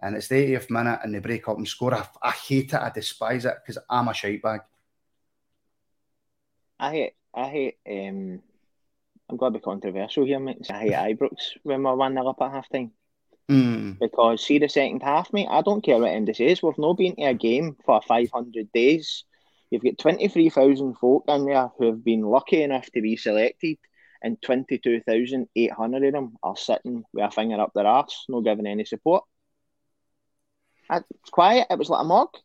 and 0.00 0.16
it's 0.16 0.28
the 0.28 0.34
80th 0.34 0.70
minute 0.70 1.00
and 1.04 1.14
they 1.14 1.20
break 1.20 1.46
up 1.46 1.58
and 1.58 1.68
score. 1.68 1.94
I, 1.94 2.06
I 2.22 2.30
hate 2.32 2.72
it. 2.72 2.80
I 2.80 2.90
despise 2.90 3.44
it 3.44 3.54
because 3.62 3.80
I'm 3.88 4.08
a 4.08 4.14
shite 4.14 4.42
bag. 4.42 4.62
I 6.80 6.90
hate, 6.90 7.14
I 7.34 7.48
hate. 7.48 7.76
Um, 7.88 8.42
I'm 9.28 9.36
going 9.36 9.52
to 9.52 9.58
be 9.58 9.62
controversial 9.62 10.26
here, 10.26 10.38
mate. 10.38 10.66
I 10.70 10.80
hate 10.80 11.18
Ibrox 11.18 11.36
when 11.62 11.82
we're 11.82 11.94
one 11.94 12.14
0 12.14 12.28
up 12.28 12.42
at 12.42 12.52
half 12.52 12.68
time. 12.68 12.92
Mm. 13.50 13.98
Because 13.98 14.44
see 14.44 14.58
the 14.58 14.68
second 14.68 15.02
half, 15.02 15.32
mate. 15.32 15.48
I 15.50 15.62
don't 15.62 15.84
care 15.84 15.98
what 15.98 16.10
Andy 16.10 16.34
says. 16.34 16.62
We've 16.62 16.78
not 16.78 16.96
been 16.96 17.16
to 17.16 17.22
a 17.22 17.34
game 17.34 17.76
for 17.84 18.00
500 18.02 18.72
days. 18.72 19.24
You've 19.70 19.82
got 19.82 19.98
23,000 19.98 20.94
folk 20.94 21.24
in 21.28 21.46
there 21.46 21.70
who 21.78 21.86
have 21.86 22.04
been 22.04 22.22
lucky 22.22 22.62
enough 22.62 22.86
to 22.92 23.02
be 23.02 23.16
selected, 23.16 23.78
and 24.22 24.40
22,800 24.40 26.04
of 26.04 26.12
them 26.12 26.36
are 26.42 26.56
sitting 26.56 27.04
with 27.12 27.24
a 27.24 27.30
finger 27.30 27.60
up 27.60 27.72
their 27.74 27.86
arse, 27.86 28.24
not 28.28 28.44
giving 28.44 28.66
any 28.66 28.84
support. 28.84 29.24
It's 30.90 31.30
quiet. 31.30 31.66
It 31.70 31.78
was 31.78 31.88
like 31.88 32.02
a 32.02 32.04
morgue. 32.04 32.36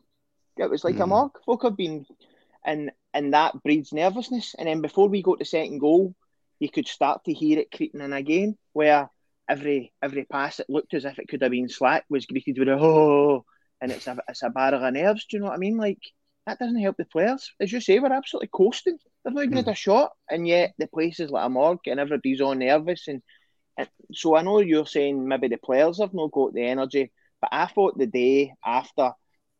It 0.57 0.69
was 0.69 0.83
like 0.83 0.95
mm. 0.95 1.03
a 1.03 1.07
morgue. 1.07 1.37
Folk 1.45 1.63
have 1.63 1.77
been, 1.77 2.05
and 2.65 2.91
and 3.13 3.33
that 3.33 3.61
breeds 3.63 3.93
nervousness. 3.93 4.55
And 4.57 4.67
then 4.67 4.81
before 4.81 5.09
we 5.09 5.21
got 5.21 5.39
to 5.39 5.45
second 5.45 5.79
goal, 5.79 6.15
you 6.59 6.69
could 6.69 6.87
start 6.87 7.23
to 7.25 7.33
hear 7.33 7.59
it 7.59 7.71
creeping 7.71 8.01
in 8.01 8.13
again, 8.13 8.57
where 8.73 9.09
every 9.49 9.93
every 10.01 10.25
pass 10.25 10.57
that 10.57 10.69
looked 10.69 10.93
as 10.93 11.05
if 11.05 11.17
it 11.19 11.27
could 11.27 11.41
have 11.41 11.51
been 11.51 11.69
slack 11.69 12.05
was 12.09 12.25
greeted 12.25 12.59
with 12.59 12.67
a 12.67 12.73
oh, 12.73 13.45
and 13.81 13.91
it's 13.91 14.07
a 14.07 14.17
it's 14.27 14.43
a 14.43 14.49
barrel 14.49 14.83
of 14.83 14.93
nerves. 14.93 15.25
Do 15.25 15.37
you 15.37 15.41
know 15.41 15.47
what 15.47 15.55
I 15.55 15.59
mean? 15.59 15.77
Like 15.77 16.01
that 16.45 16.59
doesn't 16.59 16.79
help 16.79 16.97
the 16.97 17.05
players. 17.05 17.51
As 17.59 17.71
you 17.71 17.81
say, 17.81 17.99
we're 17.99 18.11
absolutely 18.11 18.49
coasting. 18.51 18.97
They've 19.23 19.33
not 19.33 19.43
even 19.43 19.57
had 19.57 19.67
a 19.67 19.71
hmm. 19.71 19.75
shot, 19.75 20.11
and 20.29 20.47
yet 20.47 20.73
the 20.77 20.87
place 20.87 21.19
is 21.19 21.29
like 21.29 21.45
a 21.45 21.49
morgue, 21.49 21.87
and 21.87 21.99
everybody's 21.99 22.41
all 22.41 22.55
nervous. 22.55 23.07
And, 23.07 23.21
and 23.77 23.87
so 24.11 24.35
I 24.35 24.41
know 24.41 24.59
you're 24.59 24.85
saying 24.85 25.27
maybe 25.27 25.47
the 25.47 25.57
players 25.57 25.99
have 25.99 26.13
not 26.13 26.31
got 26.31 26.53
the 26.53 26.63
energy, 26.63 27.11
but 27.41 27.49
I 27.51 27.67
thought 27.67 27.97
the 27.97 28.07
day 28.07 28.53
after 28.65 29.11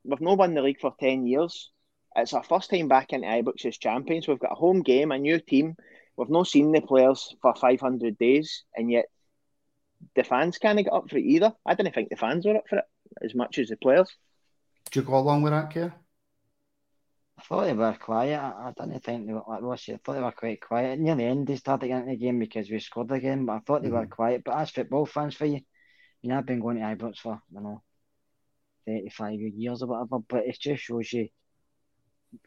we've 0.04 0.22
not 0.22 0.38
won 0.38 0.54
the 0.54 0.62
league 0.62 0.80
for 0.80 0.94
ten 1.00 1.28
years. 1.28 1.72
It's 2.16 2.34
our 2.34 2.44
first 2.44 2.70
time 2.70 2.88
back 2.88 3.14
into 3.14 3.28
Ibrox 3.28 3.66
as 3.66 3.78
champions. 3.78 4.28
We've 4.28 4.40
got 4.40 4.52
a 4.52 4.56
home 4.56 4.82
game, 4.82 5.12
a 5.12 5.18
new 5.18 5.40
team. 5.40 5.76
We've 6.18 6.30
not 6.30 6.48
seen 6.48 6.72
the 6.72 6.82
players 6.82 7.36
for 7.42 7.56
500 7.56 8.18
days, 8.18 8.64
and 8.76 8.92
yet 8.92 9.06
the 10.16 10.24
fans 10.24 10.58
can't 10.58 10.78
get 10.78 10.92
up 10.92 11.10
for 11.10 11.18
it 11.18 11.26
either. 11.26 11.54
I 11.66 11.76
didn't 11.76 11.94
think 11.94 12.10
the 12.10 12.16
fans 12.16 12.46
were 12.46 12.58
up 12.58 12.68
for 12.68 12.80
it 12.80 12.86
as 13.24 13.36
much 13.36 13.58
as 13.58 13.70
the 13.70 13.78
players. 13.78 14.10
Do 14.92 15.00
you 15.00 15.06
go 15.06 15.18
along 15.18 15.44
with 15.44 15.54
that, 15.54 15.74
Kerr? 15.74 15.94
I 17.38 17.42
thought 17.42 17.66
they 17.66 17.74
were 17.74 17.94
quiet. 17.94 18.38
I, 18.38 18.68
I 18.68 18.74
didn't 18.86 19.04
think 19.04 19.26
they 19.26 19.34
were 19.34 19.44
like 19.48 19.62
Ross 19.62 19.88
I 19.88 19.98
thought 20.04 20.14
they 20.14 20.22
were 20.22 20.32
quite 20.32 20.60
quiet. 20.60 21.00
Near 21.00 21.16
the 21.16 21.24
end, 21.24 21.48
they 21.48 21.56
started 21.56 21.88
getting 21.88 22.10
the 22.10 22.18
game 22.18 22.38
because 22.38 22.70
we 22.70 22.80
scored 22.80 23.12
again. 23.12 23.46
But 23.46 23.54
I 23.54 23.60
thought 23.60 23.84
they 23.84 23.90
mm. 23.90 24.00
were 24.00 24.08
quiet. 24.08 24.44
But 24.44 24.58
as 24.58 24.72
football 24.72 25.06
fans, 25.06 25.36
for 25.36 25.46
you, 25.46 25.62
you 26.22 26.30
know, 26.30 26.38
I've 26.38 26.46
been 26.46 26.60
going 26.60 26.78
to 26.78 26.84
Ibrox 26.84 27.20
for 27.20 27.42
you 27.54 27.62
know, 27.62 27.82
thirty-five 28.86 29.40
years 29.40 29.82
or 29.82 29.88
whatever. 29.88 30.20
But 30.28 30.48
it 30.48 30.60
just 30.60 30.84
shows 30.84 31.14
you 31.14 31.30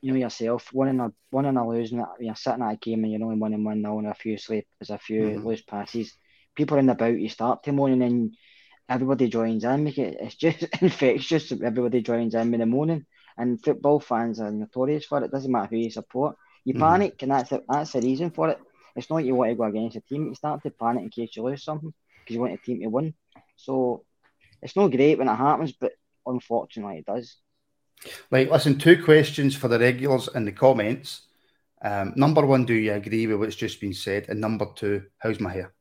you 0.00 0.12
know 0.12 0.18
yourself, 0.18 0.72
winning 0.72 1.00
or 1.00 1.12
winning 1.30 1.56
or 1.56 1.74
losing, 1.74 2.04
you're 2.20 2.36
sitting 2.36 2.62
at 2.62 2.74
a 2.74 2.76
game 2.76 3.04
and 3.04 3.12
you're 3.12 3.22
only 3.22 3.38
winning 3.38 3.64
one 3.64 3.82
nil 3.82 3.98
and 3.98 4.08
a 4.08 4.14
few 4.14 4.36
sleep, 4.38 4.66
there's 4.78 4.90
a 4.90 4.98
few 4.98 5.22
mm-hmm. 5.22 5.46
loose 5.46 5.62
passes. 5.62 6.14
People 6.54 6.78
in 6.78 6.86
the 6.86 6.94
bout, 6.94 7.18
you 7.18 7.28
start 7.28 7.62
to 7.64 7.72
moan 7.72 7.92
and 7.92 8.02
then 8.02 8.32
everybody 8.88 9.28
joins 9.28 9.64
in. 9.64 9.84
Make 9.84 9.98
it, 9.98 10.18
it's 10.20 10.34
just 10.34 10.62
infectious. 10.82 11.50
Everybody 11.52 12.02
joins 12.02 12.34
in 12.34 12.54
in 12.54 12.60
the 12.60 12.66
morning, 12.66 13.06
and 13.36 13.62
football 13.62 14.00
fans 14.00 14.40
are 14.40 14.50
notorious 14.50 15.06
for 15.06 15.22
it. 15.24 15.30
Doesn't 15.30 15.50
matter 15.50 15.68
who 15.70 15.76
you 15.76 15.90
support, 15.90 16.36
you 16.64 16.74
mm-hmm. 16.74 16.82
panic, 16.82 17.22
and 17.22 17.32
that's 17.32 17.50
the, 17.50 17.62
that's 17.68 17.92
the 17.92 18.00
reason 18.00 18.30
for 18.30 18.50
it. 18.50 18.58
It's 18.94 19.08
not 19.08 19.24
you 19.24 19.34
want 19.34 19.50
to 19.50 19.56
go 19.56 19.64
against 19.64 19.96
a 19.96 20.00
team. 20.00 20.28
You 20.28 20.34
start 20.34 20.62
to 20.62 20.70
panic 20.70 21.04
in 21.04 21.10
case 21.10 21.36
you 21.36 21.42
lose 21.42 21.64
something 21.64 21.92
because 22.20 22.34
you 22.34 22.40
want 22.40 22.52
a 22.52 22.58
team 22.58 22.80
to 22.80 22.88
win. 22.88 23.14
So 23.56 24.04
it's 24.60 24.76
not 24.76 24.90
great 24.90 25.18
when 25.18 25.28
it 25.28 25.34
happens, 25.34 25.72
but 25.72 25.92
unfortunately 26.26 26.98
it 26.98 27.06
does. 27.06 27.36
Right, 28.30 28.50
listen, 28.50 28.78
two 28.78 29.02
questions 29.02 29.54
for 29.54 29.68
the 29.68 29.78
regulars 29.78 30.28
in 30.34 30.44
the 30.44 30.52
comments. 30.52 31.22
Um, 31.82 32.12
number 32.16 32.44
one, 32.46 32.64
do 32.64 32.74
you 32.74 32.92
agree 32.92 33.26
with 33.26 33.38
what's 33.38 33.56
just 33.56 33.80
been 33.80 33.94
said? 33.94 34.26
And 34.28 34.40
number 34.40 34.66
two, 34.74 35.04
how's 35.18 35.40
my 35.40 35.52
hair? 35.52 35.72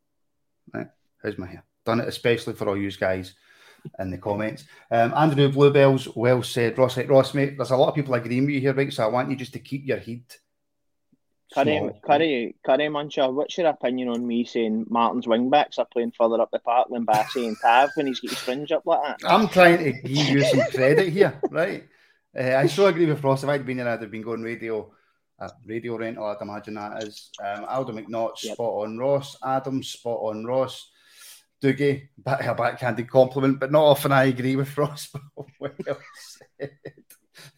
Right, 0.73 0.88
how's 1.23 1.38
my 1.38 1.47
hair? 1.47 1.63
Done 1.86 2.01
it 2.01 2.07
especially 2.07 2.53
for 2.53 2.67
all 2.67 2.77
you 2.77 2.91
guys 2.91 3.34
in 3.99 4.12
the 4.12 4.17
comments. 4.17 4.65
Um, 4.89 5.13
Andrew 5.15 5.51
Bluebells, 5.51 6.15
well 6.15 6.43
said. 6.43 6.77
Ross, 6.77 6.97
like, 6.97 7.10
Ross, 7.10 7.34
mate, 7.34 7.57
there's 7.57 7.71
a 7.71 7.77
lot 7.77 7.89
of 7.89 7.95
people 7.95 8.13
agreeing 8.13 8.45
with 8.45 8.55
you 8.55 8.62
here, 8.62 8.73
right? 8.73 8.93
So 8.93 9.03
I 9.03 9.07
want 9.07 9.29
you 9.29 9.36
just 9.36 9.53
to 9.53 9.60
keep 9.60 9.86
your 9.86 9.97
head. 9.97 10.23
Curry, 11.53 11.91
Curry, 12.05 12.55
Curry 12.65 12.88
Muncher, 12.88 13.34
what's 13.34 13.57
your 13.57 13.67
opinion 13.67 14.07
on 14.07 14.25
me 14.25 14.45
saying 14.45 14.86
Martin's 14.89 15.27
wingbacks 15.27 15.79
are 15.79 15.88
playing 15.91 16.13
further 16.17 16.39
up 16.39 16.49
the 16.51 16.60
park 16.60 16.88
than 16.89 17.05
Bassey 17.05 17.45
and 17.45 17.57
Tav 17.62 17.89
when 17.95 18.07
he's 18.07 18.21
got 18.21 18.29
his 18.29 18.39
fringe 18.39 18.71
up 18.71 18.84
like 18.86 19.01
that? 19.19 19.29
I'm 19.29 19.49
trying 19.49 19.79
to 19.79 19.91
give 19.91 20.29
you 20.29 20.43
some 20.45 20.62
credit 20.71 21.10
here, 21.10 21.41
right? 21.49 21.84
Uh, 22.37 22.55
I 22.55 22.67
so 22.67 22.85
agree 22.87 23.05
with 23.05 23.23
Ross. 23.23 23.43
If 23.43 23.49
I'd 23.49 23.65
been 23.65 23.79
in, 23.79 23.87
I'd 23.87 24.01
have 24.01 24.11
been 24.11 24.21
going 24.21 24.41
radio, 24.41 24.91
uh, 25.39 25.49
radio 25.65 25.97
rental. 25.97 26.25
I'd 26.25 26.41
imagine 26.41 26.75
that 26.75 27.03
is. 27.03 27.29
Um, 27.43 27.65
Aldo 27.65 27.93
McNaught, 27.93 28.43
yep. 28.43 28.55
spot 28.55 28.83
on. 28.83 28.97
Ross 28.97 29.37
Adams, 29.43 29.89
spot 29.89 30.19
on. 30.21 30.45
Ross 30.45 30.91
Doogie, 31.61 32.07
back 32.17 32.45
a 32.45 32.55
backhanded 32.55 33.09
compliment, 33.09 33.59
but 33.59 33.71
not 33.71 33.83
often 33.83 34.11
I 34.11 34.25
agree 34.25 34.55
with 34.55 34.77
Ross. 34.77 35.09
well 35.59 35.71
said. 36.57 36.71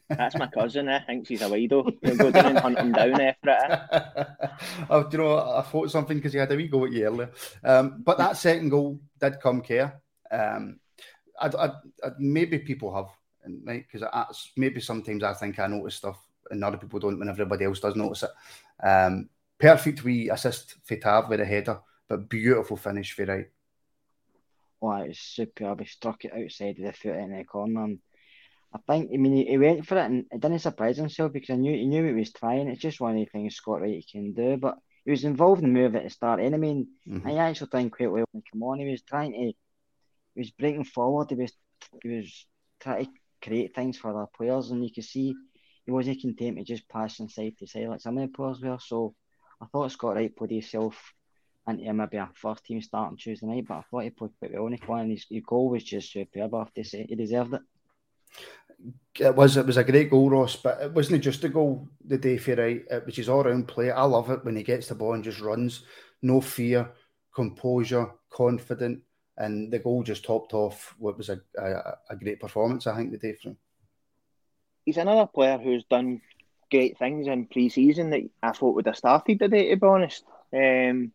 That's 0.09 0.35
my 0.37 0.47
cousin. 0.47 0.89
I 0.89 0.99
think 0.99 1.27
he's 1.27 1.41
a 1.41 1.49
widow. 1.49 1.85
He'll 2.01 2.17
go 2.17 2.31
down 2.31 2.47
and 2.47 2.59
hunt 2.59 2.77
him 2.77 2.91
down 2.91 3.19
after 3.19 3.49
it. 3.49 4.27
oh, 4.89 5.03
do 5.03 5.17
you 5.17 5.23
know, 5.23 5.37
I 5.37 5.61
thought 5.61 5.91
something 5.91 6.17
because 6.17 6.33
he 6.33 6.39
had 6.39 6.51
a 6.51 6.55
wee 6.55 6.67
go 6.67 6.85
at 6.85 6.91
you 6.91 7.05
earlier. 7.05 7.31
Um, 7.63 8.01
but 8.03 8.17
that 8.17 8.37
second 8.37 8.69
goal 8.69 8.99
did 9.19 9.39
come 9.41 9.61
Kerr. 9.61 9.93
Um, 10.29 10.79
I, 11.39 11.47
I, 11.47 11.67
I, 12.03 12.09
maybe 12.19 12.59
people 12.59 12.93
have 12.93 13.07
right? 13.65 13.85
Because 13.91 14.07
maybe 14.57 14.79
sometimes 14.79 15.23
I 15.23 15.33
think 15.33 15.59
I 15.59 15.67
notice 15.67 15.95
stuff 15.95 16.19
and 16.49 16.63
other 16.63 16.77
people 16.77 16.99
don't 16.99 17.19
when 17.19 17.29
everybody 17.29 17.65
else 17.65 17.79
does 17.79 17.95
notice 17.95 18.23
it. 18.23 18.85
Um, 18.85 19.29
perfect 19.59 20.03
we 20.03 20.29
assist 20.29 20.75
for 20.83 20.97
Tav 20.97 21.29
with 21.29 21.39
a 21.39 21.45
header, 21.45 21.79
but 22.07 22.29
beautiful 22.29 22.77
finish 22.77 23.13
for 23.13 23.25
Wright. 23.25 23.47
Oh, 24.81 24.91
it 24.95 25.09
was 25.09 25.19
superb. 25.19 25.79
He 25.79 25.85
struck 25.85 26.25
it 26.25 26.33
outside 26.33 26.77
of 26.77 26.85
the 26.85 26.93
foot 26.93 27.15
in 27.15 27.35
the 27.35 27.43
corner. 27.45 27.85
And 27.85 27.99
I 28.73 28.79
think, 28.79 29.11
I 29.13 29.17
mean, 29.17 29.37
he, 29.37 29.45
he, 29.45 29.57
went 29.57 29.85
for 29.85 29.97
it 29.97 30.05
and 30.05 30.25
it 30.29 30.41
didn't 30.41 30.59
surprise 30.59 30.97
himself 30.97 31.31
because 31.31 31.51
I 31.51 31.55
knew 31.55 31.71
he 31.71 31.85
knew 31.85 32.05
he 32.05 32.13
was 32.13 32.33
trying. 32.33 32.67
It's 32.67 32.81
just 32.81 32.99
one 32.99 33.11
of 33.11 33.17
the 33.17 33.25
things 33.25 33.55
Scott 33.55 33.79
Wright 33.79 34.03
can 34.11 34.33
do. 34.33 34.57
But 34.57 34.75
he 35.05 35.11
was 35.11 35.23
involved 35.23 35.63
in 35.63 35.73
the 35.73 35.79
move 35.79 35.95
at 35.95 36.03
the 36.03 36.09
start. 36.09 36.41
And 36.41 36.53
I 36.53 36.57
mean, 36.57 36.87
mm-hmm. 37.07 37.27
I 37.27 37.35
actually 37.37 37.69
done 37.71 37.89
quite 37.89 38.11
well 38.11 38.25
when 38.31 38.43
he 38.43 38.51
came 38.51 38.63
on. 38.63 38.79
He 38.79 38.89
was 38.89 39.01
trying 39.03 39.31
to, 39.31 39.37
he 39.37 39.55
was 40.35 40.51
breaking 40.51 40.83
forward. 40.83 41.29
He 41.29 41.35
was, 41.35 41.53
he 42.01 42.09
was 42.09 42.45
trying 42.81 43.05
to 43.05 43.11
create 43.43 43.75
things 43.75 43.97
for 43.97 44.13
their 44.13 44.27
players, 44.35 44.71
and 44.71 44.83
you 44.83 44.91
can 44.91 45.03
see 45.03 45.35
he 45.85 45.91
wasn't 45.91 46.21
content 46.21 46.57
to 46.57 46.63
just 46.63 46.87
pass 46.87 47.17
from 47.17 47.29
side 47.29 47.53
to 47.59 47.67
side 47.67 47.87
like 47.87 48.01
some 48.01 48.17
of 48.17 48.23
the 48.23 48.35
players 48.35 48.61
were. 48.61 48.77
So 48.79 49.15
I 49.61 49.65
thought 49.65 49.91
Scott 49.91 50.15
Wright 50.15 50.35
put 50.35 50.51
himself 50.51 51.13
into 51.67 51.93
maybe 51.93 52.17
a 52.17 52.29
first 52.35 52.65
team 52.65 52.81
starting 52.81 53.17
Tuesday 53.17 53.47
night, 53.47 53.65
but 53.67 53.75
I 53.75 53.83
thought 53.89 54.03
he 54.03 54.09
played 54.09 54.31
quite 54.39 54.53
well 54.53 54.97
and 54.97 55.11
his, 55.11 55.25
his 55.29 55.43
goal 55.45 55.69
was 55.69 55.83
just 55.83 56.11
superb. 56.11 56.53
I 56.53 56.59
have 56.59 56.73
to 56.73 56.83
say, 56.83 57.05
he 57.07 57.15
deserved 57.15 57.53
it. 57.53 57.61
It 59.19 59.35
was 59.35 59.55
it 59.57 59.65
was 59.65 59.77
a 59.77 59.83
great 59.83 60.09
goal, 60.09 60.29
Ross, 60.29 60.55
but 60.55 60.81
it 60.81 60.91
wasn't 60.91 61.23
just 61.23 61.43
a 61.43 61.49
goal 61.49 61.87
the 62.05 62.17
day 62.17 62.37
for 62.37 62.55
Wright. 62.55 62.83
It 62.89 63.15
his 63.15 63.29
all 63.29 63.43
round 63.43 63.67
play. 63.67 63.91
I 63.91 64.03
love 64.03 64.29
it 64.29 64.43
when 64.43 64.55
he 64.55 64.63
gets 64.63 64.87
the 64.87 64.95
ball 64.95 65.13
and 65.13 65.23
just 65.23 65.39
runs, 65.39 65.83
no 66.21 66.41
fear, 66.41 66.91
composure, 67.33 68.11
confident 68.29 69.01
and 69.37 69.71
the 69.71 69.79
goal 69.79 70.03
just 70.03 70.23
topped 70.23 70.53
off 70.53 70.95
what 70.97 71.17
was 71.17 71.29
a, 71.29 71.41
a, 71.57 71.97
a 72.11 72.15
great 72.15 72.39
performance, 72.39 72.87
I 72.87 72.95
think, 72.95 73.11
the 73.11 73.17
day 73.17 73.33
from. 73.33 73.57
He's 74.85 74.97
another 74.97 75.27
player 75.27 75.57
who's 75.57 75.85
done 75.85 76.21
great 76.69 76.97
things 76.97 77.27
in 77.27 77.47
pre-season 77.47 78.09
that 78.11 78.21
I 78.41 78.51
thought 78.51 78.75
would 78.75 78.87
have 78.87 78.97
started 78.97 79.39
today. 79.39 79.69
To 79.69 79.77
be 79.77 79.87
honest, 79.87 80.23
um, 80.53 81.11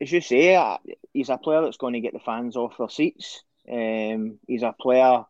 as 0.00 0.12
you 0.12 0.20
say, 0.20 0.54
uh, 0.54 0.78
he's 1.12 1.28
a 1.28 1.38
player 1.38 1.62
that's 1.62 1.76
going 1.76 1.94
to 1.94 2.00
get 2.00 2.14
the 2.14 2.20
fans 2.20 2.56
off 2.56 2.78
their 2.78 2.88
seats. 2.88 3.42
Um, 3.70 4.38
he's 4.46 4.62
a 4.62 4.74
player 4.80 5.24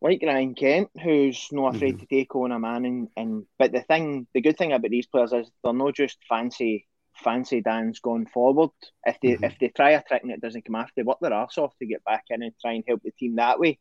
like 0.00 0.22
Ryan 0.22 0.54
Kent, 0.54 0.90
who's 1.02 1.48
not 1.50 1.74
afraid 1.74 1.94
mm-hmm. 1.94 2.04
to 2.04 2.06
take 2.06 2.36
on 2.36 2.52
a 2.52 2.58
man. 2.58 2.84
And, 2.84 3.08
and 3.16 3.46
but 3.58 3.72
the 3.72 3.80
thing, 3.80 4.26
the 4.34 4.42
good 4.42 4.58
thing 4.58 4.72
about 4.72 4.90
these 4.90 5.06
players 5.06 5.32
is 5.32 5.50
they're 5.62 5.72
not 5.72 5.94
just 5.94 6.18
fancy 6.28 6.86
fancy 7.16 7.60
Dan's 7.60 8.00
going 8.00 8.26
forward. 8.26 8.70
If 9.04 9.18
they 9.20 9.30
mm-hmm. 9.30 9.44
if 9.44 9.58
they 9.58 9.68
try 9.68 9.90
a 9.90 10.02
trick 10.02 10.22
and 10.22 10.32
it 10.32 10.40
doesn't 10.40 10.64
come 10.64 10.74
after, 10.74 10.92
they 10.96 11.02
work 11.02 11.18
their 11.20 11.32
arse 11.32 11.58
off 11.58 11.76
to 11.78 11.86
get 11.86 12.04
back 12.04 12.24
in 12.30 12.42
and 12.42 12.52
try 12.60 12.72
and 12.72 12.84
help 12.86 13.02
the 13.02 13.12
team 13.12 13.36
that 13.36 13.58
way. 13.58 13.78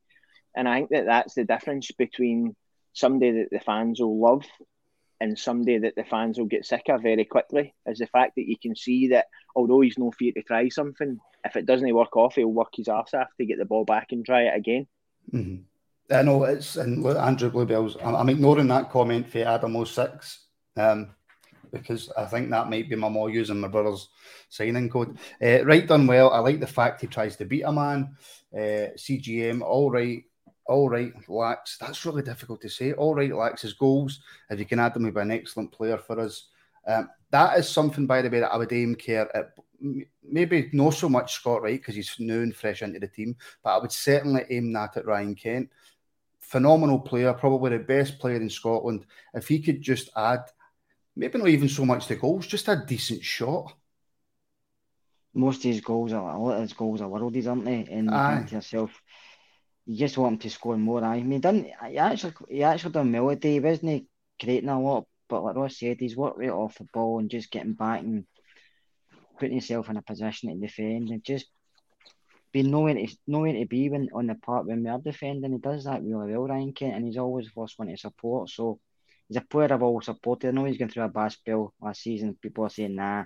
And 0.56 0.68
I 0.68 0.80
think 0.80 0.90
that 0.92 1.06
that's 1.06 1.34
the 1.34 1.46
difference 1.46 1.92
between 1.92 2.56
somebody 2.94 3.32
that 3.32 3.50
the 3.52 3.60
fans 3.60 4.00
will 4.00 4.20
love 4.20 4.46
and 5.20 5.40
somebody 5.40 5.80
that 5.80 5.96
the 5.96 6.04
fans 6.04 6.38
will 6.38 6.46
get 6.46 6.66
sick 6.66 6.84
of 6.90 7.02
very 7.02 7.26
quickly 7.26 7.74
is 7.86 8.00
the 8.00 8.08
fact 8.08 8.34
that 8.36 8.48
you 8.48 8.58
can 8.62 8.76
see 8.76 9.10
that 9.10 9.28
although 9.56 9.82
he's 9.82 9.98
no 9.98 10.12
fear 10.12 10.32
to 10.34 10.44
try 10.44 10.70
something, 10.70 11.18
if 11.46 11.56
it 11.56 11.66
doesn't 11.66 11.94
work 11.94 12.16
off, 12.18 12.36
he'll 12.36 12.48
work 12.48 12.74
his 12.76 12.88
ass 12.88 13.14
off 13.14 13.30
to 13.38 13.46
get 13.46 13.58
the 13.58 13.66
ball 13.66 13.86
back 13.86 14.08
and 14.12 14.26
try 14.26 14.44
it 14.44 14.56
again. 14.56 14.88
Mm-hmm. 15.32 15.64
I 16.14 16.22
know 16.22 16.44
it's 16.44 16.76
and 16.76 17.06
Andrew 17.06 17.50
Bluebells. 17.50 17.98
I'm, 18.04 18.16
I'm 18.16 18.30
ignoring 18.30 18.68
that 18.68 18.92
comment 18.92 19.30
for 19.30 19.40
Adam 19.40 19.86
06 19.86 20.40
um, 20.76 21.10
because 21.74 22.10
I 22.16 22.26
think 22.26 22.50
that 22.52 22.70
might 22.70 22.90
be 22.90 22.96
my 22.96 23.10
mom 23.10 23.30
using 23.30 23.60
my 23.60 23.68
brother's 23.68 24.08
signing 24.48 24.90
code. 24.90 25.18
Uh, 25.42 25.66
Wright 25.66 25.86
done 25.86 26.08
well. 26.08 26.30
I 26.30 26.40
like 26.40 26.62
the 26.62 26.68
fact 26.68 27.02
he 27.02 27.08
tries 27.08 27.36
to 27.38 27.46
beat 27.46 27.64
a 27.64 27.72
man. 27.72 28.16
Uh, 28.54 28.94
CGM, 28.96 29.62
all 29.62 29.92
right 29.92 30.24
all 30.66 30.90
right, 30.90 31.14
Lax. 31.28 31.78
That's 31.78 32.06
really 32.06 32.24
difficult 32.24 32.62
to 32.62 32.70
say. 32.70 32.94
All 32.94 33.16
right, 33.16 33.34
Lax's 33.34 33.74
goals. 33.74 34.22
If 34.50 34.60
you 34.60 34.66
can 34.66 34.80
add 34.80 34.94
them, 34.94 35.04
he'll 35.04 35.14
be 35.14 35.22
an 35.22 35.32
excellent 35.32 35.72
player 35.72 35.98
for 35.98 36.20
us. 36.20 36.48
Um, 36.88 37.10
that 37.32 37.58
is 37.58 37.68
something, 37.68 38.06
by 38.06 38.22
the 38.22 38.30
way, 38.30 38.40
that 38.40 38.52
I 38.52 38.58
would 38.58 38.72
aim 38.72 38.96
Kerr 38.96 39.30
at. 39.34 39.54
Maybe 40.24 40.70
not 40.72 40.94
so 40.94 41.10
much 41.10 41.34
Scott 41.34 41.62
Wright 41.62 41.80
because 41.80 41.96
he's 41.96 42.16
new 42.18 42.42
and 42.42 42.56
fresh 42.56 42.82
into 42.82 43.00
the 43.00 43.08
team, 43.08 43.36
but 43.62 43.76
I 43.76 43.82
would 43.82 43.92
certainly 43.92 44.44
aim 44.50 44.72
that 44.72 44.96
at 44.96 45.06
Ryan 45.06 45.36
Kent. 45.36 45.70
Phenomenal 46.40 47.00
player, 47.00 47.34
probably 47.34 47.72
the 47.72 47.84
best 47.84 48.18
player 48.18 48.38
in 48.38 48.50
Scotland. 48.50 49.06
If 49.34 49.50
he 49.50 49.60
could 49.60 49.82
just 49.82 50.10
add, 50.16 50.44
maybe 51.16 51.38
not 51.38 51.48
even 51.50 51.70
so 51.70 51.86
much 51.86 52.08
the 52.08 52.16
goals, 52.16 52.48
just 52.48 52.68
a 52.68 52.84
decent 52.88 53.24
shot. 53.24 53.74
Most 55.34 55.58
of 55.58 55.72
his 55.72 55.82
goals 55.82 56.14
are 56.14 56.36
a 56.36 56.40
lot 56.40 56.56
of 56.56 56.62
his 56.62 56.74
goals 56.74 57.02
are 57.02 57.10
worldies, 57.10 57.48
aren't 57.48 57.66
they? 57.66 57.88
And 57.90 58.12
you 58.12 58.36
think 58.36 58.50
to 58.50 58.56
yourself, 58.56 59.02
you 59.86 59.98
just 59.98 60.18
want 60.18 60.34
him 60.34 60.40
to 60.40 60.50
score 60.50 60.78
more. 60.78 61.04
I 61.04 61.22
mean, 61.24 61.42
done 61.42 61.66
he 61.90 61.98
actually 61.98 62.34
he 62.50 62.64
actually 62.64 62.92
done 62.92 63.12
melody, 63.12 63.60
wasn't 63.60 63.92
he? 63.92 64.08
Creating 64.40 64.70
a 64.70 64.80
lot, 64.80 65.06
but 65.28 65.44
like 65.44 65.56
Ross 65.56 65.78
said, 65.80 65.98
he's 66.00 66.16
worked 66.16 66.38
right 66.38 66.50
off 66.50 66.78
the 66.78 66.86
ball 66.94 67.20
and 67.20 67.30
just 67.30 67.52
getting 67.52 67.74
back 67.74 68.02
and 68.02 68.26
putting 69.40 69.54
himself 69.54 69.90
in 69.90 69.98
a 69.98 70.02
position 70.02 70.50
to 70.50 70.56
defend 70.56 71.10
and 71.10 71.24
just 71.24 71.48
being 72.52 72.70
knowing 72.70 73.08
to 73.08 73.18
nowhere 73.28 73.54
to 73.54 73.66
be 73.66 73.90
when 73.90 74.10
on 74.14 74.28
the 74.28 74.36
part 74.36 74.68
when 74.68 74.84
we 74.84 74.90
are 74.90 75.00
defending. 75.00 75.52
He 75.52 75.58
does 75.58 75.86
that 75.86 76.04
really 76.04 76.32
well, 76.32 76.48
Ryan 76.48 76.74
Kent, 76.74 76.96
and 76.96 77.06
he's 77.06 77.18
always 77.18 77.48
the 77.48 77.52
first 77.52 77.78
one 77.80 77.88
to 77.88 77.98
support. 77.98 78.50
So 78.50 78.80
he's 79.34 79.42
a 79.42 79.46
player 79.46 79.74
I've 79.74 79.82
always 79.82 80.06
supported. 80.06 80.50
I 80.50 80.52
know 80.52 80.66
he's 80.66 80.78
going 80.78 80.92
through 80.92 81.04
a 81.04 81.10
bad 81.10 81.32
spell 81.32 81.74
last 81.82 82.04
season. 82.04 82.38
People 82.40 82.66
are 82.66 82.70
saying 82.70 82.96
nah 82.96 83.24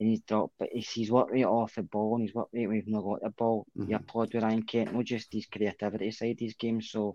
and 0.00 0.10
he's 0.10 0.22
dropped, 0.22 0.54
but 0.58 0.70
he's, 0.72 0.90
he's 0.90 1.12
worked 1.12 1.30
right 1.30 1.44
off 1.44 1.76
the 1.76 1.82
ball 1.82 2.16
and 2.16 2.24
he's 2.24 2.34
worked 2.34 2.52
right 2.52 2.66
when 2.66 2.76
we've 2.76 2.88
not 2.88 3.04
got 3.04 3.22
the 3.22 3.30
ball. 3.30 3.66
Mm-hmm. 3.78 3.90
You 3.90 3.96
applaud 3.96 4.34
with 4.34 4.42
Ryan 4.42 4.64
Kent, 4.64 4.94
not 4.94 5.04
just 5.04 5.32
his 5.32 5.46
creativity 5.46 6.10
side 6.10 6.40
his 6.40 6.54
games. 6.54 6.90
So 6.90 7.14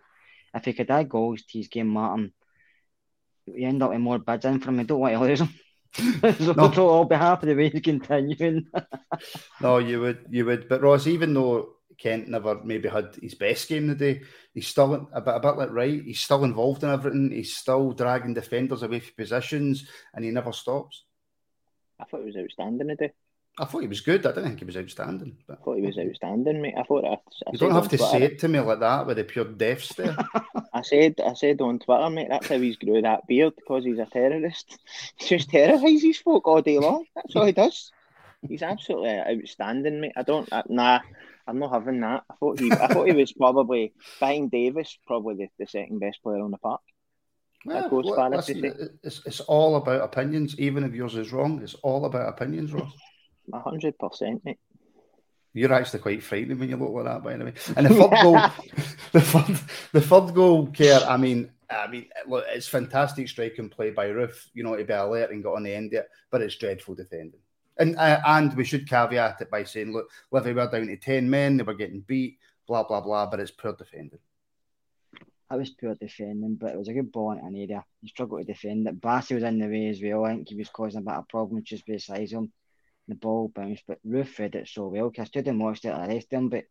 if 0.53 0.63
he 0.63 0.71
could 0.71 0.89
add 0.89 1.09
goals 1.09 1.43
to 1.43 1.57
his 1.57 1.67
game, 1.67 1.89
Martin, 1.89 2.31
we 3.45 3.65
end 3.65 3.83
up 3.83 3.89
with 3.89 3.99
more 3.99 4.19
bids 4.19 4.45
in 4.45 4.61
from 4.61 4.75
him. 4.75 4.81
I 4.81 4.83
don't 4.83 4.99
want 4.99 5.13
to 5.15 5.19
lose 5.19 5.41
him. 5.41 5.53
so 6.45 6.53
no. 6.53 6.89
all 6.89 7.05
behalf 7.05 7.43
of 7.43 7.49
the 7.49 7.55
way 7.55 7.69
he's 7.69 7.81
continuing. 7.81 8.67
no, 9.61 9.79
you 9.79 9.99
would, 9.99 10.25
you 10.29 10.45
would. 10.45 10.69
But 10.69 10.81
Ross, 10.81 11.07
even 11.07 11.33
though 11.33 11.73
Kent 11.97 12.27
never 12.27 12.61
maybe 12.63 12.89
had 12.89 13.15
his 13.21 13.33
best 13.35 13.67
game 13.67 13.87
today. 13.87 14.21
He's 14.53 14.67
still 14.67 15.09
a 15.11 15.21
bit, 15.21 15.35
a 15.35 15.39
bit 15.39 15.57
like 15.57 15.71
Wright. 15.71 16.03
He's 16.03 16.19
still 16.19 16.43
involved 16.43 16.83
in 16.83 16.89
everything. 16.89 17.31
He's 17.31 17.55
still 17.55 17.91
dragging 17.91 18.33
defenders 18.33 18.83
away 18.83 18.99
from 18.99 19.15
positions, 19.15 19.87
and 20.13 20.23
he 20.23 20.31
never 20.31 20.53
stops. 20.53 21.03
I 21.99 22.05
thought 22.05 22.19
he 22.19 22.27
was 22.27 22.37
outstanding 22.37 22.89
today. 22.89 23.13
I 23.59 23.65
thought 23.65 23.81
he 23.81 23.87
was 23.87 24.01
good. 24.01 24.23
I 24.25 24.29
didn't 24.29 24.49
think 24.49 24.59
he 24.59 24.65
was 24.65 24.77
outstanding. 24.77 25.35
But... 25.47 25.57
I 25.59 25.63
thought 25.63 25.77
he 25.77 25.85
was 25.85 25.97
outstanding, 25.97 26.61
mate. 26.61 26.75
I 26.77 26.83
thought 26.83 27.05
I, 27.05 27.13
I 27.13 27.51
you 27.51 27.57
don't 27.57 27.71
have 27.71 27.89
to 27.89 27.97
Twitter, 27.97 28.11
say 28.11 28.23
it 28.23 28.39
to 28.39 28.47
me 28.47 28.59
like 28.59 28.79
that 28.81 29.07
with 29.07 29.17
a 29.17 29.23
pure 29.23 29.45
death 29.45 29.83
stare. 29.83 30.15
I 30.73 30.81
said, 30.83 31.15
I 31.25 31.33
said 31.33 31.59
on 31.61 31.79
Twitter, 31.79 32.09
mate. 32.11 32.27
That's 32.29 32.47
how 32.47 32.59
he's 32.59 32.77
grew 32.77 33.01
that 33.01 33.25
beard 33.25 33.53
because 33.55 33.83
he's 33.83 33.97
a 33.97 34.05
terrorist. 34.05 34.77
He 35.15 35.25
just 35.27 35.49
terrorises 35.49 36.19
folk 36.19 36.47
all 36.47 36.61
day 36.61 36.77
long. 36.77 37.05
That's 37.15 37.35
all 37.35 37.45
he 37.45 37.51
does. 37.51 37.91
He's 38.47 38.61
absolutely 38.61 39.09
outstanding, 39.09 40.01
mate. 40.01 40.13
I 40.15 40.21
don't. 40.21 40.47
I, 40.53 40.61
nah, 40.69 40.99
I'm 41.47 41.59
not 41.59 41.71
having 41.71 42.01
that. 42.01 42.23
I 42.29 42.35
thought 42.35 42.59
he, 42.59 42.71
I 42.71 42.87
thought 42.87 43.07
he 43.07 43.13
was 43.13 43.31
probably 43.37 43.93
behind 44.19 44.51
Davis, 44.51 44.97
probably 45.07 45.35
the, 45.35 45.47
the 45.57 45.67
second 45.67 45.99
best 45.99 46.21
player 46.21 46.41
on 46.41 46.51
the 46.51 46.57
park. 46.57 46.81
Yeah, 47.65 47.87
well, 47.87 48.29
listen, 48.29 48.99
it's, 49.03 49.25
it's 49.25 49.39
all 49.41 49.75
about 49.75 50.01
opinions. 50.01 50.57
Even 50.59 50.83
if 50.83 50.93
yours 50.93 51.15
is 51.15 51.33
wrong, 51.33 51.61
it's 51.61 51.73
all 51.75 52.05
about 52.05 52.29
opinions, 52.29 52.71
Ross. 52.71 52.93
A 53.51 53.59
hundred 53.59 53.97
percent, 53.97 54.41
mate. 54.45 54.59
You're 55.53 55.73
actually 55.73 55.99
quite 55.99 56.21
frightening 56.21 56.59
when 56.59 56.69
you 56.69 56.77
look 56.77 56.91
like 56.91 57.05
that, 57.05 57.23
by 57.23 57.35
the 57.35 57.45
way. 57.45 57.53
And 57.75 57.87
the 57.87 57.89
third 57.89 58.21
goal, 58.21 58.33
the 59.11 59.21
third, 59.21 59.59
the 59.91 60.01
third 60.01 60.33
goal, 60.35 60.67
Kerr. 60.67 61.03
I 61.07 61.17
mean, 61.17 61.49
I 61.69 61.87
mean, 61.87 62.05
look, 62.27 62.45
it's 62.49 62.67
fantastic 62.67 63.27
striking 63.27 63.69
play 63.69 63.89
by 63.89 64.07
Roofe. 64.07 64.45
You 64.53 64.63
know, 64.63 64.75
to 64.75 64.83
be 64.85 64.93
alert 64.93 65.31
and 65.31 65.43
got 65.43 65.55
on 65.55 65.63
the 65.63 65.73
end 65.73 65.93
of 65.93 66.01
it, 66.01 66.09
but 66.29 66.41
it's 66.41 66.57
dreadful 66.57 66.95
defending. 66.95 67.39
And 67.79 67.95
uh, 67.97 68.19
and 68.25 68.55
we 68.55 68.63
should 68.65 68.89
caveat 68.89 69.41
it 69.41 69.51
by 69.51 69.63
saying, 69.63 69.93
look, 69.93 70.09
Livy 70.31 70.53
were 70.53 70.69
down 70.69 70.87
to 70.87 70.97
ten 70.97 71.29
men, 71.29 71.57
they 71.57 71.63
were 71.63 71.73
getting 71.73 72.01
beat, 72.01 72.39
blah 72.67 72.83
blah 72.83 73.01
blah, 73.01 73.27
but 73.27 73.39
it's 73.39 73.51
poor 73.51 73.73
defending. 73.73 74.19
That 75.49 75.59
was 75.59 75.69
poor 75.69 75.95
defending, 75.95 76.55
but 76.55 76.73
it 76.73 76.77
was 76.77 76.89
a 76.89 76.93
good 76.93 77.11
ball 77.11 77.31
in 77.31 77.39
an 77.39 77.55
area. 77.55 77.85
He 78.01 78.09
struggled 78.09 78.45
to 78.45 78.53
defend 78.53 78.87
it. 78.87 78.99
Bassey 78.99 79.35
was 79.35 79.43
in 79.43 79.59
the 79.59 79.67
way 79.67 79.87
as 79.87 80.01
well. 80.01 80.25
I 80.25 80.33
think 80.33 80.49
he 80.49 80.55
was 80.55 80.69
causing 80.69 80.99
a 80.99 81.03
bit 81.03 81.13
of 81.13 81.29
problem 81.29 81.63
just 81.63 81.85
beside 81.85 82.29
him. 82.29 82.51
The 83.07 83.15
ball 83.15 83.47
bounced, 83.55 83.83
but 83.87 83.99
Roofe 84.05 84.37
read 84.39 84.55
it 84.55 84.67
so 84.67 84.87
well. 84.87 85.09
I 85.17 85.23
stood 85.23 85.47
and 85.47 85.61
watched 85.61 85.85
it 85.85 85.89
at 85.89 86.09
the 86.09 86.13
rest 86.15 86.33
of 86.33 86.39
him, 86.39 86.49
but 86.49 86.65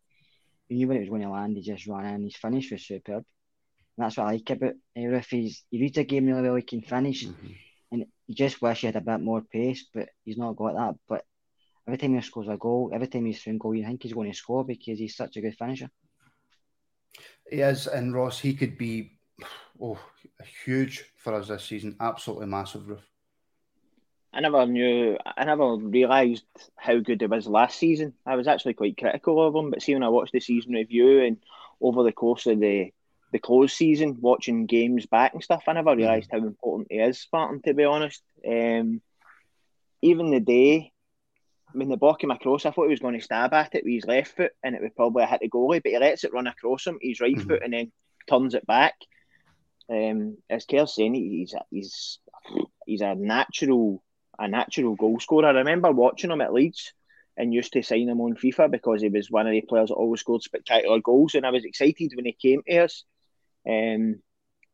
he 0.69 0.75
knew 0.75 0.88
when 0.88 0.99
it 0.99 1.01
was 1.01 1.09
going 1.09 1.23
to 1.23 1.31
land. 1.31 1.57
He 1.57 1.62
just 1.62 1.87
ran 1.87 2.14
in. 2.14 2.25
His 2.25 2.37
finish 2.37 2.71
was 2.71 2.83
superb. 2.83 3.25
And 3.97 4.05
that's 4.05 4.19
what 4.19 4.27
I 4.27 4.33
like 4.33 4.51
about 4.51 4.75
uh, 4.95 5.01
Roofe. 5.01 5.31
He's, 5.31 5.64
he 5.71 5.81
reads 5.81 5.97
a 5.97 6.05
game 6.05 6.27
really 6.27 6.42
well. 6.42 6.57
He 6.57 6.62
can 6.62 6.83
finish, 6.83 7.25
mm-hmm. 7.25 7.53
And 7.90 8.07
you 8.27 8.35
just 8.35 8.61
wish 8.61 8.81
he 8.81 8.87
had 8.87 8.96
a 8.96 9.01
bit 9.01 9.20
more 9.20 9.42
pace, 9.42 9.87
but 9.94 10.09
he's 10.25 10.38
not 10.38 10.57
got 10.57 10.75
that. 10.75 10.94
But 11.09 11.25
every 11.87 11.99
time 11.99 12.14
he 12.14 12.20
scores 12.20 12.49
a 12.49 12.57
goal, 12.57 12.90
every 12.92 13.07
time 13.07 13.27
he's 13.27 13.40
through 13.40 13.55
a 13.55 13.59
goal, 13.59 13.75
you 13.75 13.85
think 13.85 14.03
he's 14.03 14.12
going 14.12 14.31
to 14.31 14.37
score 14.37 14.64
because 14.64 14.99
he's 14.99 15.16
such 15.16 15.37
a 15.37 15.40
good 15.40 15.57
finisher. 15.57 15.90
He 17.49 17.61
is, 17.61 17.87
and 17.87 18.14
Ross, 18.14 18.40
he 18.40 18.55
could 18.55 18.77
be 18.77 19.18
oh 19.81 19.99
huge 20.64 21.05
for 21.16 21.35
us 21.35 21.49
this 21.49 21.64
season. 21.64 21.96
Absolutely 22.01 22.46
massive, 22.46 22.83
Roofe. 22.83 23.03
I 24.33 24.40
never 24.40 24.66
knew, 24.66 25.16
I 25.25 25.44
never 25.44 25.77
realised 25.77 26.44
how 26.77 26.99
good 26.99 27.22
he 27.22 27.27
was 27.27 27.46
last 27.46 27.79
season. 27.79 28.12
I 28.27 28.37
was 28.37 28.46
actually 28.46 28.75
quite 28.75 28.99
critical 28.99 29.46
of 29.46 29.55
him, 29.55 29.70
but 29.70 29.81
see 29.81 29.94
when 29.94 30.03
I 30.03 30.11
watched 30.11 30.33
the 30.33 30.40
season 30.40 30.72
review 30.72 31.22
and 31.22 31.38
over 31.81 32.03
the 32.03 32.12
course 32.12 32.46
of 32.46 32.61
the 32.61 32.92
the 33.37 33.40
close 33.40 33.75
season, 33.75 34.16
watching 34.20 34.66
games 34.66 35.07
back 35.07 35.35
and 35.35 35.42
stuff, 35.42 35.64
I 35.66 35.75
never 35.75 35.90
mm-hmm. 35.90 36.01
realised 36.01 36.31
mm. 36.31 36.40
how 36.40 36.46
important 36.46 36.88
he 36.90 36.99
is, 36.99 37.20
Spartan, 37.20 37.61
to 37.62 37.75
be 37.75 37.85
honest. 37.85 38.22
Um, 38.46 39.03
even 40.03 40.31
the 40.31 40.40
day 40.40 40.92
when 41.72 41.88
the 41.88 41.96
ball 41.96 42.14
came 42.14 42.31
across, 42.31 42.64
I 42.64 42.70
thought 42.70 42.85
he 42.85 42.90
was 42.90 43.01
going 43.01 43.18
to 43.18 43.25
stab 43.25 43.53
at 43.53 43.75
it 43.75 43.85
with 43.85 43.92
his 43.92 44.07
left 44.07 44.37
foot 44.37 44.53
and 44.62 44.75
it 44.75 44.81
would 44.81 44.96
probably 44.96 45.27
hit 45.27 45.40
the 45.40 45.51
goalie, 45.51 45.83
but 45.83 45.92
he 45.92 45.99
lets 45.99 46.25
it 46.25 46.33
run 46.33 46.46
across 46.46 46.87
him, 46.87 46.99
his 47.01 47.20
right 47.20 47.35
mm-hmm. 47.35 47.49
foot, 47.49 47.62
and 47.62 47.72
then 47.72 47.92
turns 48.29 48.55
it 48.55 48.66
back. 48.66 48.94
Um, 49.90 50.38
as 50.49 50.64
Kerr's 50.64 50.94
saying, 50.94 51.14
he's 51.14 51.53
a, 51.53 51.61
he's 51.70 52.18
he's 52.87 53.03
a 53.03 53.14
natural 53.14 54.03
a 54.38 54.49
natural 54.49 54.96
goal 54.96 55.20
scorer. 55.20 55.46
I 55.46 55.51
remember 55.53 55.92
watching 55.92 56.31
him 56.31 56.40
at 56.40 56.53
Leeds 56.53 56.92
and 57.37 57.53
used 57.53 57.72
to 57.75 57.83
sign 57.83 58.09
him 58.09 58.20
on 58.20 58.35
FIFA 58.35 58.70
because 58.70 59.03
he 59.03 59.09
was 59.09 59.31
one 59.31 59.46
of 59.46 59.53
the 59.53 59.61
players 59.61 59.88
that 59.88 59.94
always 59.94 60.20
scored 60.20 60.42
spectacular 60.42 61.01
goals, 61.01 61.35
and 61.35 61.46
I 61.46 61.51
was 61.51 61.64
excited 61.64 62.12
when 62.14 62.25
he 62.25 62.33
came 62.33 62.62
to 62.66 62.85
us. 62.85 63.05
Um, 63.69 64.23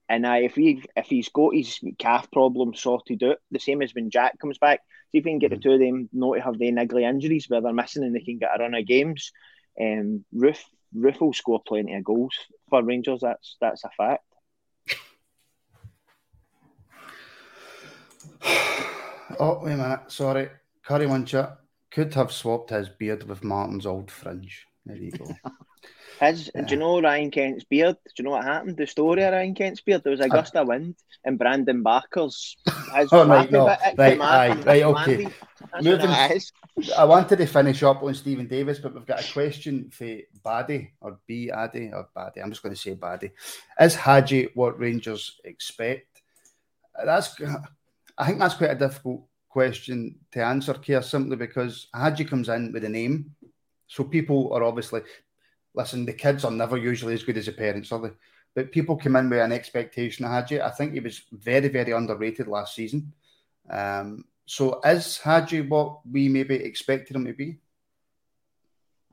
and 0.08 0.26
uh, 0.26 0.38
if 0.42 0.56
he 0.56 0.84
if 0.96 1.06
he's 1.06 1.30
got 1.30 1.54
his 1.54 1.80
calf 1.98 2.30
problem 2.30 2.74
sorted 2.74 3.22
out, 3.22 3.38
the 3.50 3.58
same 3.58 3.80
as 3.82 3.94
when 3.94 4.10
Jack 4.10 4.38
comes 4.38 4.58
back, 4.58 4.80
see 5.10 5.18
if 5.18 5.24
we 5.24 5.30
can 5.30 5.38
get 5.38 5.52
mm-hmm. 5.52 5.60
the 5.60 5.62
two 5.62 5.72
of 5.72 5.80
them 5.80 6.08
not 6.12 6.34
to 6.34 6.40
have 6.42 6.58
the 6.58 6.70
niggly 6.70 7.02
injuries 7.02 7.48
where 7.48 7.60
they're 7.60 7.72
missing 7.72 8.04
and 8.04 8.14
they 8.14 8.20
can 8.20 8.38
get 8.38 8.50
a 8.54 8.62
run 8.62 8.74
of 8.74 8.86
games. 8.86 9.32
Um, 9.80 10.24
Roofe 10.34 10.64
Roofe 10.94 11.20
will 11.20 11.32
score 11.32 11.62
plenty 11.66 11.94
of 11.94 12.04
goals 12.04 12.34
for 12.68 12.82
Rangers. 12.82 13.20
That's 13.22 13.56
that's 13.60 13.84
a 13.84 13.90
fact. 13.96 14.24
oh 19.40 19.60
wait 19.62 19.72
a 19.72 19.76
minute, 19.76 20.12
sorry, 20.12 20.50
Curry 20.84 21.06
Muncher 21.06 21.56
could 21.90 22.12
have 22.14 22.32
swapped 22.32 22.70
his 22.70 22.88
beard 22.88 23.22
with 23.22 23.44
Martin's 23.44 23.86
old 23.86 24.10
fringe. 24.10 24.66
There 24.84 24.96
you 24.96 25.12
go. 25.12 25.26
His, 26.20 26.50
yeah. 26.54 26.62
Do 26.62 26.74
you 26.74 26.80
know 26.80 27.00
Ryan 27.00 27.30
Kent's 27.30 27.64
beard? 27.64 27.96
Do 28.04 28.12
you 28.18 28.24
know 28.24 28.30
what 28.30 28.44
happened? 28.44 28.76
The 28.76 28.86
story 28.86 29.24
of 29.24 29.32
Ryan 29.32 29.54
Kent's 29.54 29.80
beard. 29.80 30.04
There 30.04 30.12
was 30.12 30.20
a 30.20 30.28
gust 30.28 30.54
of 30.54 30.68
wind, 30.68 30.94
and 31.24 31.38
Brandon 31.38 31.82
Barker's. 31.82 32.56
oh 33.12 33.26
right, 33.26 33.50
no, 33.50 33.66
right, 33.66 33.98
aye, 34.20 34.54
right, 34.64 34.82
okay. 34.82 35.28
Moving, 35.80 36.10
I 36.96 37.04
wanted 37.04 37.36
to 37.36 37.46
finish 37.46 37.82
up 37.82 38.02
on 38.02 38.14
Steven 38.14 38.46
Davis, 38.46 38.78
but 38.78 38.94
we've 38.94 39.06
got 39.06 39.28
a 39.28 39.32
question 39.32 39.90
for 39.90 40.18
Baddy 40.44 40.90
or 41.00 41.18
B 41.26 41.50
Addy 41.50 41.90
or 41.92 42.08
Baddy. 42.16 42.42
I'm 42.42 42.50
just 42.50 42.62
going 42.62 42.74
to 42.74 42.80
say 42.80 42.94
Baddy. 42.94 43.32
Is 43.80 43.94
Hagi 43.94 44.48
what 44.54 44.78
Rangers 44.78 45.40
expect? 45.44 46.22
That's, 47.04 47.34
I 48.16 48.26
think 48.26 48.38
that's 48.38 48.54
quite 48.54 48.70
a 48.70 48.76
difficult 48.76 49.24
question 49.48 50.16
to 50.32 50.44
answer, 50.44 50.74
Kerr, 50.74 51.02
simply 51.02 51.36
because 51.36 51.88
Hagi 51.94 52.24
comes 52.24 52.48
in 52.48 52.72
with 52.72 52.84
a 52.84 52.88
name. 52.88 53.34
So 53.86 54.04
people 54.04 54.52
are 54.54 54.64
obviously 54.64 55.02
listen, 55.74 56.04
the 56.04 56.12
kids 56.12 56.44
are 56.44 56.50
never 56.50 56.76
usually 56.76 57.14
as 57.14 57.22
good 57.22 57.36
as 57.36 57.46
the 57.46 57.52
parents, 57.52 57.92
are 57.92 58.00
they? 58.00 58.10
But 58.54 58.72
people 58.72 58.96
come 58.96 59.16
in 59.16 59.30
with 59.30 59.40
an 59.40 59.52
expectation 59.52 60.24
of 60.24 60.30
Hagi. 60.30 60.60
I 60.60 60.70
think 60.70 60.92
he 60.92 61.00
was 61.00 61.22
very, 61.32 61.68
very 61.68 61.92
underrated 61.92 62.48
last 62.48 62.74
season. 62.74 63.12
Um, 63.70 64.24
so 64.44 64.80
is 64.82 65.18
Hagi 65.18 65.62
what 65.62 66.06
we 66.06 66.28
maybe 66.28 66.56
expected 66.56 67.16
him 67.16 67.24
to 67.24 67.32
be? 67.32 67.58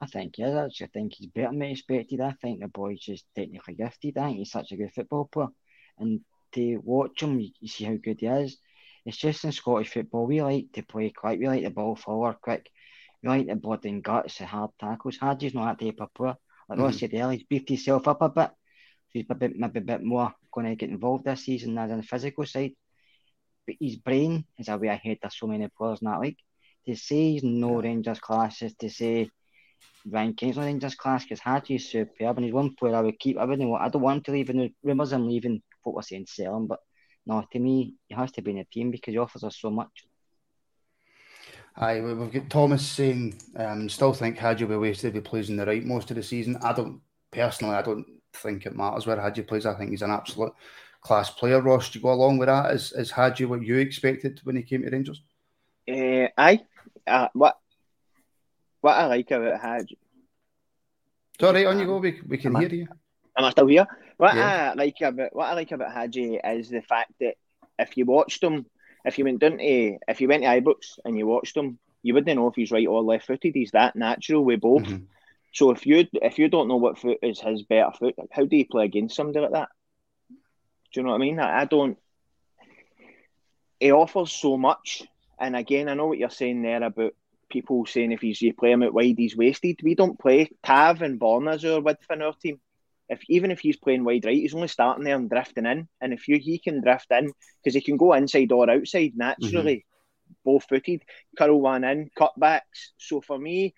I 0.01 0.07
think 0.07 0.35
he 0.35 0.43
is. 0.43 0.55
Actually, 0.55 0.87
I 0.87 0.89
think 0.89 1.13
he's 1.13 1.27
better 1.27 1.49
than 1.49 1.61
expected. 1.61 2.21
I 2.21 2.31
think 2.41 2.59
the 2.59 2.67
boy's 2.67 2.99
just 2.99 3.25
technically 3.35 3.75
gifted. 3.75 4.17
I 4.17 4.27
think 4.27 4.37
he's 4.39 4.51
such 4.51 4.71
a 4.71 4.77
good 4.77 4.93
football 4.93 5.25
player. 5.25 5.49
And 5.97 6.21
to 6.53 6.77
watch 6.77 7.21
him, 7.21 7.39
you, 7.39 7.67
see 7.67 7.85
how 7.85 7.95
good 7.95 8.19
he 8.19 8.27
is. 8.27 8.57
It's 9.05 9.17
just 9.17 9.43
in 9.43 9.51
Scottish 9.51 9.93
football, 9.93 10.25
we 10.25 10.41
like 10.41 10.71
to 10.73 10.83
play 10.83 11.09
quick. 11.11 11.39
We 11.39 11.47
like 11.47 11.63
the 11.63 11.69
ball 11.69 11.95
forward 11.95 12.37
quick. 12.41 12.69
We 13.23 13.29
like 13.29 13.47
the 13.47 13.55
blood 13.55 13.85
and 13.85 14.03
guts, 14.03 14.37
the 14.37 14.45
hard 14.45 14.71
tackles. 14.79 15.17
Hagi's 15.21 15.53
not 15.53 15.79
that 15.79 15.85
type 15.85 16.01
of 16.01 16.13
player. 16.13 16.35
Like. 16.69 16.79
Ross 16.79 16.93
hmm. 16.93 16.99
said 16.99 17.13
earlier, 17.13 17.37
he's 17.37 17.47
beefed 17.47 17.69
himself 17.69 18.07
up 18.07 18.21
a 18.21 18.29
bit. 18.29 18.51
He's 19.11 19.25
a 19.29 19.35
bit, 19.35 19.57
maybe 19.57 19.79
a 19.79 19.81
bit 19.81 20.03
more 20.03 20.33
going 20.51 20.67
to 20.67 20.75
get 20.75 20.89
involved 20.89 21.25
this 21.25 21.45
season 21.45 21.75
than 21.75 21.91
on 21.91 21.97
the 21.97 22.03
physical 22.03 22.45
side. 22.45 22.73
But 23.65 23.75
his 23.79 23.97
brain 23.97 24.45
is 24.57 24.67
a 24.67 24.77
way 24.77 24.87
ahead 24.87 25.17
of 25.23 25.33
so 25.33 25.47
many 25.47 25.67
players 25.75 25.99
in 26.01 26.05
that 26.05 26.19
league. 26.19 26.37
To 26.87 26.95
say 26.95 27.31
he's 27.31 27.43
no 27.43 27.81
Rangers 27.81 28.19
class 28.19 28.61
is 28.61 28.75
to 28.75 28.89
say 28.89 29.29
Ryan 30.05 30.33
Kent's 30.33 30.57
not 30.57 30.65
Rangers 30.65 30.95
class 30.95 31.23
because 31.23 31.39
Hagi 31.39 31.75
is 31.75 31.89
superb 31.89 32.37
and 32.37 32.45
he's 32.45 32.53
one 32.53 32.75
player 32.75 32.95
I 32.95 33.01
would 33.01 33.19
keep. 33.19 33.37
I 33.37 33.45
wouldn't 33.45 33.69
want, 33.69 33.83
I 33.83 33.89
don't 33.89 34.01
want 34.01 34.17
him 34.17 34.23
to 34.23 34.31
leave. 34.31 34.49
And 34.49 34.71
rumours 34.83 35.11
I'm 35.11 35.27
leaving, 35.27 35.61
what 35.83 35.95
we're 35.95 36.01
saying, 36.01 36.27
sell 36.27 36.55
him. 36.55 36.67
But 36.67 36.79
no, 37.25 37.43
to 37.51 37.59
me, 37.59 37.95
he 38.07 38.15
has 38.15 38.31
to 38.33 38.41
be 38.41 38.51
in 38.51 38.57
the 38.57 38.65
team 38.65 38.91
because 38.91 39.13
he 39.13 39.17
offers 39.17 39.43
us 39.43 39.57
so 39.59 39.69
much. 39.69 39.89
Aye, 41.81 42.01
we've 42.01 42.31
got 42.31 42.49
Thomas 42.49 42.85
saying, 42.85 43.39
um, 43.55 43.87
still 43.87 44.11
think 44.11 44.37
Hagi 44.37 44.65
will 44.65 44.79
be 44.79 44.87
wasted 44.89 45.09
if 45.09 45.15
he 45.15 45.21
plays 45.21 45.49
in 45.49 45.55
the 45.55 45.65
right 45.65 45.85
most 45.85 46.11
of 46.11 46.17
the 46.17 46.23
season. 46.23 46.57
I 46.61 46.73
don't, 46.73 46.99
personally, 47.31 47.75
I 47.75 47.81
don't 47.81 48.05
think 48.33 48.65
it 48.65 48.75
matters 48.75 49.07
where 49.07 49.19
Hagi 49.19 49.43
plays. 49.43 49.65
I 49.65 49.75
think 49.75 49.91
he's 49.91 50.01
an 50.01 50.11
absolute 50.11 50.51
class 51.01 51.29
player. 51.29 51.61
Ross, 51.61 51.89
do 51.89 51.99
you 51.99 52.03
go 52.03 52.11
along 52.11 52.37
with 52.37 52.47
that? 52.47 52.73
Is, 52.73 52.91
is 52.91 53.11
Hagi 53.11 53.45
what 53.45 53.63
you 53.63 53.77
expected 53.77 54.41
when 54.43 54.57
he 54.57 54.63
came 54.63 54.83
to 54.83 54.89
Rangers? 54.89 55.21
Uh, 55.87 56.27
aye. 56.37 56.59
Uh, 57.07 57.29
what 57.33 57.57
what 58.81 58.97
I 58.97 59.05
like 59.05 59.31
about 59.31 59.61
Hagi. 59.61 59.97
Sorry, 61.39 61.65
on 61.65 61.79
you 61.79 61.85
go. 61.85 61.97
We, 61.97 62.19
we 62.27 62.37
can 62.37 62.55
am 62.55 62.61
hear 62.61 62.69
I, 62.71 62.75
you. 62.75 62.87
Am 63.37 63.45
I 63.45 63.51
still 63.51 63.67
here? 63.67 63.87
What 64.17 64.35
yeah. 64.35 64.71
I 64.71 64.73
like 64.73 64.99
about 65.01 65.33
what 65.33 65.47
I 65.47 65.53
like 65.53 65.71
about 65.71 65.93
Hagi 65.93 66.35
is 66.35 66.69
the 66.69 66.81
fact 66.81 67.13
that 67.21 67.35
if 67.79 67.95
you 67.95 68.05
watched 68.05 68.43
him, 68.43 68.65
if 69.09 69.17
you 69.17 69.25
went 69.25 69.39
down 69.39 69.57
to 69.57 69.97
if 70.07 70.21
you 70.21 70.27
went 70.27 70.43
to 70.43 70.49
Ibrox 70.49 70.99
and 71.03 71.17
you 71.17 71.27
watched 71.27 71.57
him, 71.57 71.77
you 72.01 72.13
wouldn't 72.13 72.35
know 72.35 72.47
if 72.47 72.55
he's 72.55 72.71
right 72.71 72.87
or 72.87 73.03
left 73.03 73.27
footed. 73.27 73.53
He's 73.53 73.71
that 73.71 73.95
natural 73.95 74.43
with 74.43 74.61
both. 74.61 74.83
Mm-hmm. 74.83 75.05
So 75.53 75.71
if 75.71 75.85
you 75.85 76.07
if 76.13 76.39
you 76.39 76.47
don't 76.47 76.67
know 76.67 76.77
what 76.77 76.97
foot 76.97 77.19
is 77.21 77.39
his 77.39 77.63
better 77.63 77.91
foot, 77.91 78.15
how 78.31 78.45
do 78.45 78.55
you 78.55 78.65
play 78.65 78.85
against 78.85 79.15
somebody 79.15 79.39
like 79.39 79.51
that? 79.51 79.69
Do 80.29 80.99
you 80.99 81.03
know 81.03 81.09
what 81.09 81.15
I 81.15 81.19
mean? 81.19 81.39
I, 81.39 81.61
I 81.61 81.65
don't. 81.65 81.97
He 83.79 83.91
offers 83.91 84.31
so 84.31 84.57
much, 84.57 85.03
and 85.39 85.55
again, 85.55 85.87
I 85.87 85.93
know 85.93 86.07
what 86.07 86.17
you're 86.17 86.29
saying 86.29 86.61
there 86.61 86.83
about 86.83 87.13
people 87.49 87.85
saying 87.85 88.11
if 88.11 88.21
he's 88.21 88.41
you 88.41 88.53
play 88.53 88.71
him 88.71 88.83
out 88.83 88.93
wide, 88.93 89.15
he's 89.17 89.35
wasted. 89.35 89.79
We 89.83 89.95
don't 89.95 90.19
play 90.19 90.51
Tav 90.63 91.01
and 91.01 91.19
Borna 91.19 91.55
as 91.55 91.65
our 91.65 91.81
width 91.81 92.05
in 92.09 92.21
our 92.21 92.33
team. 92.33 92.59
If 93.09 93.21
even 93.27 93.51
if 93.51 93.59
he's 93.59 93.77
playing 93.77 94.03
wide 94.03 94.25
right, 94.25 94.37
he's 94.37 94.53
only 94.53 94.67
starting 94.67 95.03
there 95.03 95.15
and 95.15 95.29
drifting 95.29 95.65
in. 95.65 95.87
And 95.99 96.13
if 96.13 96.27
you 96.27 96.37
he 96.37 96.59
can 96.59 96.81
drift 96.81 97.07
in 97.11 97.31
because 97.63 97.73
he 97.73 97.81
can 97.81 97.97
go 97.97 98.13
inside 98.13 98.51
or 98.51 98.69
outside 98.69 99.13
naturally, 99.15 99.77
mm-hmm. 99.77 100.33
both 100.45 100.65
footed, 100.69 101.01
curl 101.37 101.59
one 101.59 101.83
in, 101.83 102.11
cutbacks. 102.17 102.91
So 102.97 103.19
for 103.21 103.39
me, 103.39 103.73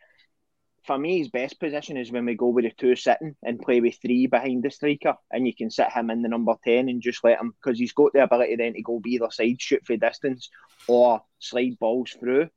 for 0.84 0.98
me, 0.98 1.20
his 1.20 1.30
best 1.30 1.60
position 1.60 1.96
is 1.96 2.12
when 2.12 2.26
we 2.26 2.36
go 2.36 2.48
with 2.48 2.66
the 2.66 2.72
two 2.78 2.96
sitting 2.96 3.36
and 3.44 3.62
play 3.62 3.80
with 3.80 4.00
three 4.02 4.28
behind 4.28 4.64
the 4.64 4.72
striker, 4.72 5.16
and 5.32 5.46
you 5.46 5.56
can 5.56 5.70
sit 5.70 5.92
him 5.92 6.10
in 6.10 6.24
the 6.24 6.30
number 6.30 6.56
ten 6.64 6.90
and 6.90 7.02
just 7.02 7.24
let 7.24 7.40
him 7.40 7.54
because 7.64 7.80
he's 7.80 7.94
got 7.94 8.14
the 8.14 8.24
ability 8.24 8.56
then 8.56 8.74
to 8.74 8.82
go 8.82 9.00
be 9.00 9.12
either 9.12 9.30
side, 9.32 9.62
shoot 9.62 9.86
for 9.86 9.96
distance, 9.96 10.50
or 10.88 11.22
slide 11.40 11.78
balls 11.80 12.16
through. 12.20 12.50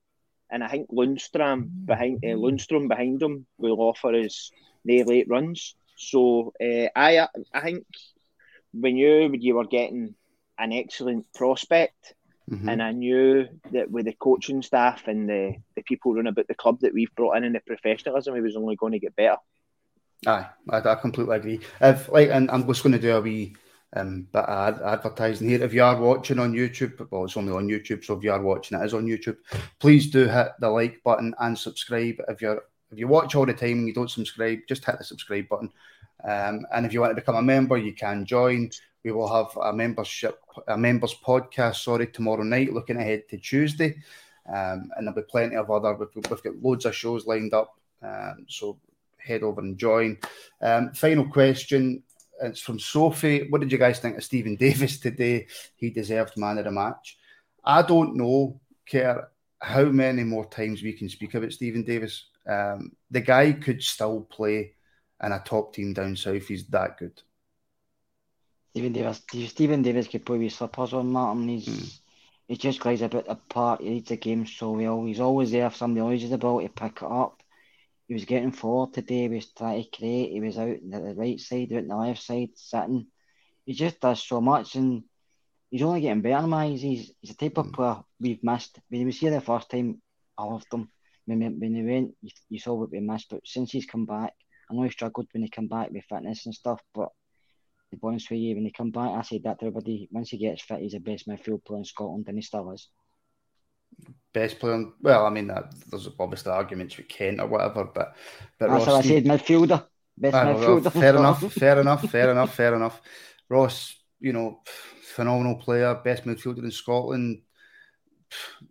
And 0.51 0.65
I 0.65 0.69
think 0.69 0.91
Lundstram 0.91 1.87
behind 1.87 2.25
uh, 2.25 2.29
Lundstram 2.29 2.89
behind 2.89 3.23
him 3.23 3.47
will 3.59 3.81
offer 3.81 4.13
his 4.13 4.51
late 4.85 5.29
runs. 5.29 5.75
So 5.97 6.53
uh, 6.61 6.89
I 6.97 7.29
I 7.53 7.61
think 7.61 7.87
when 8.73 8.97
you 8.97 9.31
you 9.39 9.55
were 9.55 9.67
getting 9.67 10.15
an 10.59 10.73
excellent 10.73 11.27
prospect, 11.35 12.15
mm-hmm. 12.51 12.69
and 12.69 12.83
I 12.83 12.93
knew 12.93 13.49
that 13.73 13.91
with 13.91 14.07
the 14.07 14.13
coaching 14.13 14.63
staff 14.63 15.09
and 15.09 15.29
the, 15.29 15.57
the 15.77 15.83
people 15.83 16.15
running 16.15 16.31
about 16.31 16.49
the 16.49 16.55
club 16.55 16.81
that 16.81 16.95
we've 16.95 17.15
brought 17.15 17.37
in 17.37 17.45
and 17.45 17.55
the 17.55 17.61
professionalism, 17.61 18.35
he 18.35 18.41
was 18.41 18.57
only 18.57 18.77
going 18.77 18.93
to 18.93 18.99
get 18.99 19.17
better. 19.17 19.37
Aye, 20.27 20.47
I, 20.71 20.79
I 20.79 20.95
completely 20.95 21.37
agree. 21.37 21.61
If 21.81 22.09
like, 22.09 22.31
and 22.31 22.51
I'm 22.51 22.67
just 22.67 22.83
going 22.83 22.93
to 22.93 22.99
do 22.99 23.17
a 23.17 23.21
wee 23.21 23.57
um, 23.95 24.27
but 24.33 24.49
ad- 24.49 24.81
advertising 24.85 25.49
here. 25.49 25.63
If 25.63 25.73
you 25.73 25.83
are 25.83 26.01
watching 26.01 26.39
on 26.39 26.53
YouTube, 26.53 27.07
well, 27.11 27.25
it's 27.25 27.37
only 27.37 27.53
on 27.53 27.69
YouTube, 27.69 28.05
so 28.05 28.17
if 28.17 28.25
you 28.25 28.33
are 28.33 28.43
watching, 28.43 28.79
it 28.79 28.85
is 28.85 28.95
on 28.95 29.07
YouTube. 29.07 29.37
Please 29.79 30.11
do 30.11 30.27
hit 30.27 30.49
the 30.59 30.69
like 30.69 31.03
button 31.05 31.35
and 31.39 31.57
subscribe. 31.57 32.17
If 32.29 32.43
you're 32.43 32.63
if 32.91 32.99
you 32.99 33.09
watch 33.09 33.35
all 33.35 33.47
the 33.47 33.55
time 33.55 33.79
and 33.79 33.89
you 33.89 33.95
don't 33.95 34.11
subscribe, 34.11 34.61
just 34.69 34.85
hit 34.85 34.99
the 34.99 35.05
subscribe 35.05 35.49
button. 35.49 35.71
Um, 36.23 36.67
and 36.73 36.87
if 36.87 36.93
you 36.93 37.01
want 37.01 37.11
to 37.11 37.21
become 37.21 37.37
a 37.37 37.43
member, 37.43 37.77
you 37.77 37.95
can 37.95 38.25
join. 38.25 38.71
We 39.05 39.13
will 39.13 39.33
have 39.33 39.57
a 39.63 39.73
membership, 39.73 40.41
a 40.69 40.77
members 40.77 41.15
podcast. 41.15 41.77
Sorry, 41.77 42.07
tomorrow 42.07 42.43
night. 42.43 42.73
Looking 42.73 42.97
ahead 42.97 43.29
to 43.29 43.39
Tuesday, 43.39 43.97
um, 44.49 44.91
and 44.97 45.07
there'll 45.07 45.15
be 45.15 45.23
plenty 45.23 45.57
of 45.57 45.71
other. 45.71 45.95
We've, 45.95 46.09
we've 46.15 46.43
got 46.43 46.63
loads 46.63 46.87
of 46.87 46.95
shows 46.95 47.27
lined 47.27 47.53
up. 47.53 47.79
Um, 48.03 48.47
so 48.49 48.79
head 49.19 49.43
over 49.43 49.61
and 49.61 49.77
join. 49.77 50.19
Um, 50.63 50.93
final 50.93 51.27
question 51.29 52.03
it's 52.41 52.61
from 52.61 52.79
Sophie. 52.79 53.47
What 53.49 53.61
did 53.61 53.73
you 53.73 53.79
guys 53.79 53.99
think 53.99 54.17
of 54.17 54.25
Steven 54.25 54.57
Davis 54.61 54.99
today? 54.99 55.47
He 55.77 55.91
deserved 55.91 56.37
man 56.37 56.59
of 56.59 56.65
the 56.65 56.71
match. 56.71 57.19
I 57.65 57.83
don't 57.83 58.17
know, 58.17 58.61
care 58.87 59.29
how 59.61 59.85
many 59.85 60.25
more 60.25 60.45
times 60.47 60.83
we 60.83 60.93
can 60.93 61.09
speak 61.09 61.35
about 61.35 61.53
Steven 61.53 61.83
Davis. 61.83 62.27
Um, 62.47 62.93
the 63.11 63.21
guy 63.21 63.53
could 63.53 63.83
still 63.83 64.23
play 64.23 64.75
in 65.23 65.33
a 65.33 65.41
top 65.41 65.75
team 65.75 65.93
down 65.95 66.17
south. 66.17 66.47
He's 66.47 66.67
that 66.69 66.99
good. 66.99 67.21
Steven 68.71 68.93
Davis, 68.93 69.23
Steven 69.49 69.83
Davis 69.83 70.09
could 70.09 70.27
play 70.27 70.39
with 70.39 70.53
slippers 70.53 70.93
on 70.93 71.13
Martin. 71.13 71.49
He's 71.49 71.69
mm. 71.69 71.99
he 72.49 72.57
just 72.57 72.81
plays 72.81 73.03
a 73.03 73.09
bit 73.09 73.27
apart. 73.29 73.81
He 73.81 73.91
reads 73.91 74.09
the 74.09 74.17
game 74.17 74.47
so 74.47 74.73
well. 74.73 75.05
He's 75.05 75.21
always 75.21 75.53
there 75.53 75.67
if 75.67 75.77
somebody 75.77 76.05
loses 76.05 76.31
the 76.31 76.39
ball 76.39 76.61
to 76.61 76.69
pick 76.69 76.97
it 76.97 77.11
up 77.11 77.43
he 78.07 78.15
was 78.15 78.25
getting 78.25 78.53
forward 78.53 78.93
today. 78.93 79.23
He 79.23 79.29
was 79.29 79.51
trying 79.53 79.83
to 79.83 79.91
create. 79.91 80.33
He 80.33 80.41
was 80.41 80.59
out 80.59 80.69
at 80.69 80.91
the 80.91 81.15
right 81.17 81.41
side, 81.41 81.73
out 81.73 81.79
on 81.79 81.89
the 81.89 81.97
left 81.97 82.23
side, 82.23 82.51
sitting. 82.55 83.07
He 83.65 83.73
just 83.73 84.01
does 84.01 84.23
so 84.23 84.41
much, 84.41 84.75
and 84.75 85.05
he's 85.71 85.83
only 85.83 86.03
getting 86.03 86.21
better. 86.21 86.47
Man, 86.47 86.73
he's 86.73 86.83
he's, 86.83 87.13
he's 87.21 87.31
a 87.31 87.37
type 87.37 87.59
of 87.59 87.67
mm. 87.67 87.73
player 87.73 87.97
we've 88.21 88.45
missed. 88.45 88.79
When 88.89 89.01
he 89.01 89.07
was 89.07 89.19
here 89.19 89.31
the 89.31 89.41
first 89.41 89.71
time, 89.71 90.03
I 90.37 90.45
loved 90.45 90.73
him. 90.73 90.91
When, 91.27 91.41
when 91.59 91.75
he 91.75 91.83
went, 91.83 92.15
you, 92.23 92.31
you 92.51 92.59
saw 92.59 92.75
what 92.75 92.91
we 92.91 93.01
missed. 93.01 93.31
But 93.31 93.41
since 93.45 93.73
he's 93.73 93.87
come 93.87 94.07
back, 94.07 94.33
I 94.71 94.75
know 94.75 94.83
he 94.83 94.91
struggled 94.91 95.29
when 95.33 95.43
he 95.43 95.51
come 95.51 95.69
back 95.69 95.91
with 95.91 96.05
fitness 96.09 96.47
and 96.47 96.55
stuff. 96.55 96.81
But 96.95 97.09
the 97.91 97.97
be 97.97 98.01
honest 98.03 98.31
with 98.31 98.41
you, 98.41 98.55
when 98.55 98.65
he 98.65 98.73
come 98.73 98.91
back, 98.91 99.11
I 99.11 99.23
said 99.23 99.43
that 99.45 99.61
to 99.61 99.67
everybody. 99.67 100.09
Once 100.11 100.31
he 100.31 100.39
gets 100.39 100.63
fit, 100.63 100.81
he's 100.81 100.93
the 100.93 101.01
best 101.01 101.29
midfield 101.29 101.65
player 101.65 101.79
in 101.79 101.85
Scotland, 101.85 102.27
and 102.29 102.37
he 102.37 102.43
still 102.43 102.71
is 102.73 102.89
best 104.33 104.59
player. 104.59 104.85
Well, 105.01 105.27
I 105.27 105.31
mean, 105.31 105.51
there's 105.91 106.09
obviously 106.19 106.53
arguments 106.53 106.97
with 106.97 107.09
Kent 107.09 107.41
or 107.41 107.47
whatever, 107.47 107.85
but 107.85 108.17
but 108.59 108.71
that's 108.71 108.87
Ross, 108.87 109.05
I 109.05 109.09
said 109.09 109.25
midfielder. 109.25 109.87
Best 110.17 110.37
midfielder. 110.37 110.93
fair 110.93 111.17
enough. 111.17 111.53
Fair 111.53 111.81
enough. 111.81 112.11
Fair 112.11 112.31
enough. 112.31 112.55
Fair 112.55 112.75
enough. 112.75 113.01
Ross, 113.49 113.97
you 114.21 114.33
know, 114.33 114.61
phenomenal 115.03 115.57
player, 115.57 115.95
best 115.95 116.25
midfielder 116.25 116.65
in 116.65 116.71
Scotland. 116.71 117.43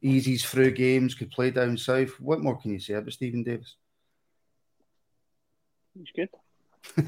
Easy's 0.02 0.46
through 0.46 0.72
games, 0.72 1.16
could 1.16 1.32
play 1.32 1.52
down 1.52 1.78
south. 1.78 2.20
What 2.20 2.42
more 2.42 2.60
can 2.60 2.72
you 2.72 2.80
say 2.80 2.96
about 2.96 3.14
Steven 3.14 3.44
Davis? 3.44 3.76
He's 5.96 6.12
good. 6.16 6.30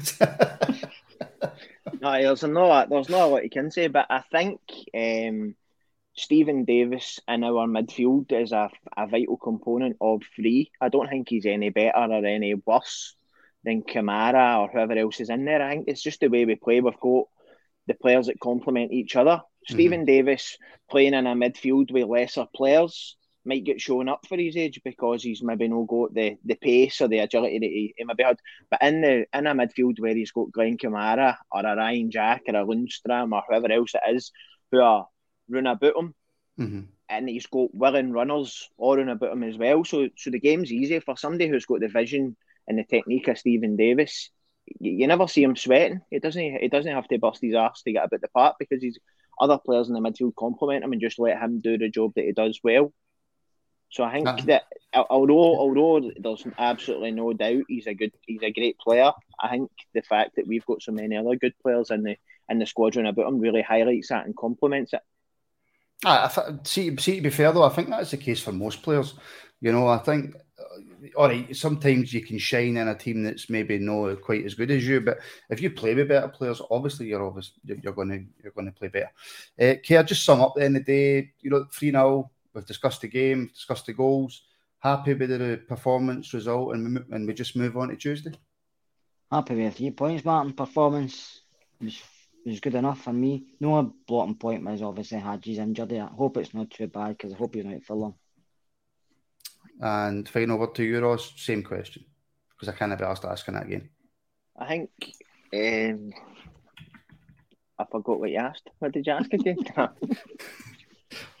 no, 2.00 2.12
there's 2.12 2.42
not 2.44 2.88
there's 2.88 3.08
not 3.08 3.22
a 3.22 3.26
lot 3.26 3.44
you 3.44 3.50
can 3.50 3.70
say, 3.70 3.88
but 3.88 4.06
I 4.08 4.22
think 4.32 4.60
um, 4.94 5.54
Steven 6.14 6.64
Davis 6.64 7.20
in 7.28 7.44
our 7.44 7.66
midfield 7.66 8.32
is 8.32 8.52
a, 8.52 8.70
a 8.96 9.06
vital 9.06 9.36
component 9.36 9.96
of 10.00 10.22
three. 10.34 10.70
I 10.80 10.88
don't 10.88 11.08
think 11.08 11.28
he's 11.28 11.46
any 11.46 11.70
better 11.70 11.98
or 11.98 12.24
any 12.24 12.54
worse 12.54 13.14
than 13.64 13.82
Kamara 13.82 14.60
or 14.60 14.68
whoever 14.68 14.94
else 14.94 15.20
is 15.20 15.28
in 15.28 15.44
there. 15.44 15.60
I 15.60 15.74
think 15.74 15.88
it's 15.88 16.02
just 16.02 16.20
the 16.20 16.28
way 16.28 16.44
we 16.44 16.54
play. 16.54 16.80
We've 16.80 16.98
got 17.00 17.26
the 17.86 17.94
players 17.94 18.26
that 18.26 18.40
complement 18.40 18.92
each 18.92 19.16
other. 19.16 19.42
Mm-hmm. 19.68 19.74
Steven 19.74 20.04
Davis 20.04 20.58
playing 20.90 21.14
in 21.14 21.26
a 21.26 21.34
midfield 21.34 21.90
with 21.90 22.08
lesser 22.08 22.46
players 22.54 23.16
might 23.44 23.64
get 23.64 23.80
shown 23.80 24.08
up 24.08 24.26
for 24.28 24.36
his 24.36 24.56
age 24.56 24.80
because 24.84 25.22
he's 25.22 25.42
maybe 25.42 25.68
no 25.68 25.84
got 25.84 26.12
the, 26.12 26.36
the 26.44 26.56
pace 26.56 27.00
or 27.00 27.08
the 27.08 27.20
agility 27.20 27.58
that 27.58 27.66
he, 27.66 27.94
he 27.96 28.04
maybe 28.04 28.24
had. 28.24 28.38
But 28.70 28.82
in 28.82 29.00
the 29.00 29.26
in 29.32 29.46
a 29.46 29.54
midfield 29.54 30.00
where 30.00 30.14
he's 30.14 30.32
got 30.32 30.52
Glenn 30.52 30.76
Kamara 30.76 31.36
or 31.50 31.64
a 31.64 31.76
Ryan 31.76 32.10
Jack 32.10 32.42
or 32.48 32.56
a 32.56 32.64
Lundstram 32.64 33.32
or 33.32 33.42
whoever 33.48 33.70
else 33.70 33.92
it 33.94 34.14
is 34.14 34.32
who 34.70 34.80
are 34.80 35.06
running 35.48 35.70
about 35.70 35.96
him. 35.96 36.14
Mm-hmm. 36.58 36.80
And 37.08 37.28
he's 37.28 37.46
got 37.46 37.72
willing 37.72 38.10
runners 38.10 38.68
all 38.76 38.96
run 38.96 39.08
about 39.08 39.32
him 39.32 39.44
as 39.44 39.56
well. 39.56 39.84
So 39.84 40.08
so 40.16 40.30
the 40.30 40.40
game's 40.40 40.72
easy 40.72 40.98
for 40.98 41.16
somebody 41.16 41.48
who's 41.48 41.66
got 41.66 41.80
the 41.80 41.88
vision 41.88 42.36
and 42.66 42.78
the 42.78 42.84
technique 42.84 43.28
of 43.28 43.38
Steven 43.38 43.76
Davis. 43.76 44.30
you 44.80 45.06
never 45.06 45.28
see 45.28 45.44
him 45.44 45.54
sweating. 45.54 46.00
He 46.10 46.18
doesn't. 46.18 46.58
He 46.60 46.68
doesn't 46.68 46.92
have 46.92 47.06
to 47.08 47.18
bust 47.18 47.42
his 47.42 47.54
ass 47.54 47.82
to 47.82 47.92
get 47.92 48.04
about 48.04 48.20
the 48.20 48.28
park 48.28 48.56
because 48.58 48.82
he's 48.82 48.98
other 49.40 49.58
players 49.58 49.88
in 49.88 49.94
the 49.94 50.00
midfield 50.00 50.34
complement 50.36 50.84
him 50.84 50.92
and 50.92 51.00
just 51.00 51.18
let 51.18 51.38
him 51.38 51.60
do 51.60 51.78
the 51.78 51.88
job 51.88 52.12
that 52.16 52.24
he 52.24 52.32
does 52.32 52.60
well. 52.62 52.92
So 53.90 54.02
I 54.02 54.12
think 54.12 54.44
that 54.46 54.64
although 54.94 55.56
although 55.58 56.10
there's 56.18 56.46
absolutely 56.58 57.12
no 57.12 57.32
doubt 57.32 57.64
he's 57.68 57.86
a 57.86 57.94
good 57.94 58.12
he's 58.26 58.42
a 58.42 58.52
great 58.52 58.78
player, 58.78 59.12
I 59.40 59.48
think 59.48 59.70
the 59.94 60.02
fact 60.02 60.36
that 60.36 60.46
we've 60.46 60.66
got 60.66 60.82
so 60.82 60.92
many 60.92 61.16
other 61.16 61.36
good 61.36 61.54
players 61.62 61.90
in 61.90 62.02
the 62.02 62.16
in 62.48 62.58
the 62.58 62.66
squadron 62.66 63.06
about 63.06 63.28
him 63.28 63.38
really 63.38 63.62
highlights 63.62 64.08
that 64.08 64.26
and 64.26 64.36
complements 64.36 64.92
it. 64.92 65.00
I, 66.04 66.30
I 66.36 66.54
see, 66.64 66.96
see, 66.98 67.16
to 67.16 67.22
be 67.22 67.30
fair 67.30 67.52
though, 67.52 67.62
I 67.62 67.70
think 67.70 67.88
that's 67.88 68.10
the 68.10 68.16
case 68.16 68.40
for 68.40 68.52
most 68.52 68.82
players. 68.82 69.14
You 69.60 69.72
know, 69.72 69.88
I 69.88 69.98
think, 69.98 70.34
uh, 70.58 70.80
all 71.16 71.28
right, 71.28 71.54
sometimes 71.54 72.12
you 72.12 72.22
can 72.22 72.38
shine 72.38 72.76
in 72.76 72.88
a 72.88 72.94
team 72.94 73.22
that's 73.22 73.50
maybe 73.50 73.78
not 73.78 74.20
quite 74.20 74.44
as 74.44 74.54
good 74.54 74.70
as 74.70 74.86
you, 74.86 75.00
but 75.00 75.18
if 75.50 75.60
you 75.60 75.70
play 75.70 75.94
with 75.94 76.08
better 76.08 76.28
players, 76.28 76.60
obviously 76.70 77.06
you're 77.06 77.26
obviously 77.26 77.54
you're 77.64 77.92
going 77.92 78.08
to 78.08 78.24
you're 78.42 78.52
going 78.52 78.66
to 78.66 78.72
play 78.72 78.88
better. 78.88 79.10
Uh, 79.60 80.02
just 80.02 80.24
sum 80.24 80.40
up 80.40 80.54
the 80.54 80.64
end 80.64 80.76
of 80.76 80.84
the 80.84 80.92
day? 80.92 81.32
You 81.40 81.50
know, 81.50 81.66
three 81.72 81.90
0 81.90 82.30
We've 82.54 82.64
discussed 82.64 83.02
the 83.02 83.08
game, 83.08 83.50
discussed 83.52 83.84
the 83.84 83.92
goals. 83.92 84.42
Happy 84.78 85.12
with 85.12 85.28
the 85.28 85.60
performance 85.68 86.32
result, 86.32 86.74
and 86.74 86.94
we, 86.94 87.14
and 87.14 87.26
we 87.26 87.34
just 87.34 87.56
move 87.56 87.76
on 87.76 87.88
to 87.88 87.96
Tuesday. 87.96 88.32
Happy 89.30 89.56
with 89.56 89.76
three 89.76 89.90
points, 89.90 90.24
Martin. 90.24 90.54
Performance 90.54 91.42
was 91.80 92.00
was 92.46 92.60
good 92.60 92.76
enough 92.76 93.02
for 93.02 93.12
me. 93.12 93.44
No 93.60 93.92
blotting 94.06 94.36
point 94.36 94.64
was 94.64 94.80
obviously 94.80 95.18
Hagi's 95.18 95.58
injured. 95.58 95.92
I 95.92 96.06
hope 96.06 96.36
it's 96.36 96.54
not 96.54 96.70
too 96.70 96.86
bad 96.86 97.18
because 97.18 97.34
I 97.34 97.36
hope 97.36 97.54
he's 97.54 97.64
not 97.64 97.82
for 97.82 97.96
long. 97.96 98.14
And 99.80 100.28
final 100.28 100.58
word 100.58 100.74
to 100.76 100.84
you, 100.84 101.00
Ross. 101.00 101.32
Same 101.36 101.62
question 101.62 102.04
because 102.50 102.68
I 102.68 102.76
can't 102.76 102.98
be 102.98 103.04
asked 103.04 103.24
asking 103.24 103.54
that 103.54 103.66
again. 103.66 103.90
I 104.58 104.66
think 104.66 104.90
um, 105.54 106.12
I 107.78 107.84
forgot 107.90 108.20
what 108.20 108.30
you 108.30 108.38
asked. 108.38 108.68
What 108.78 108.92
did 108.92 109.06
you 109.06 109.12
ask 109.12 109.32
again? 109.32 109.58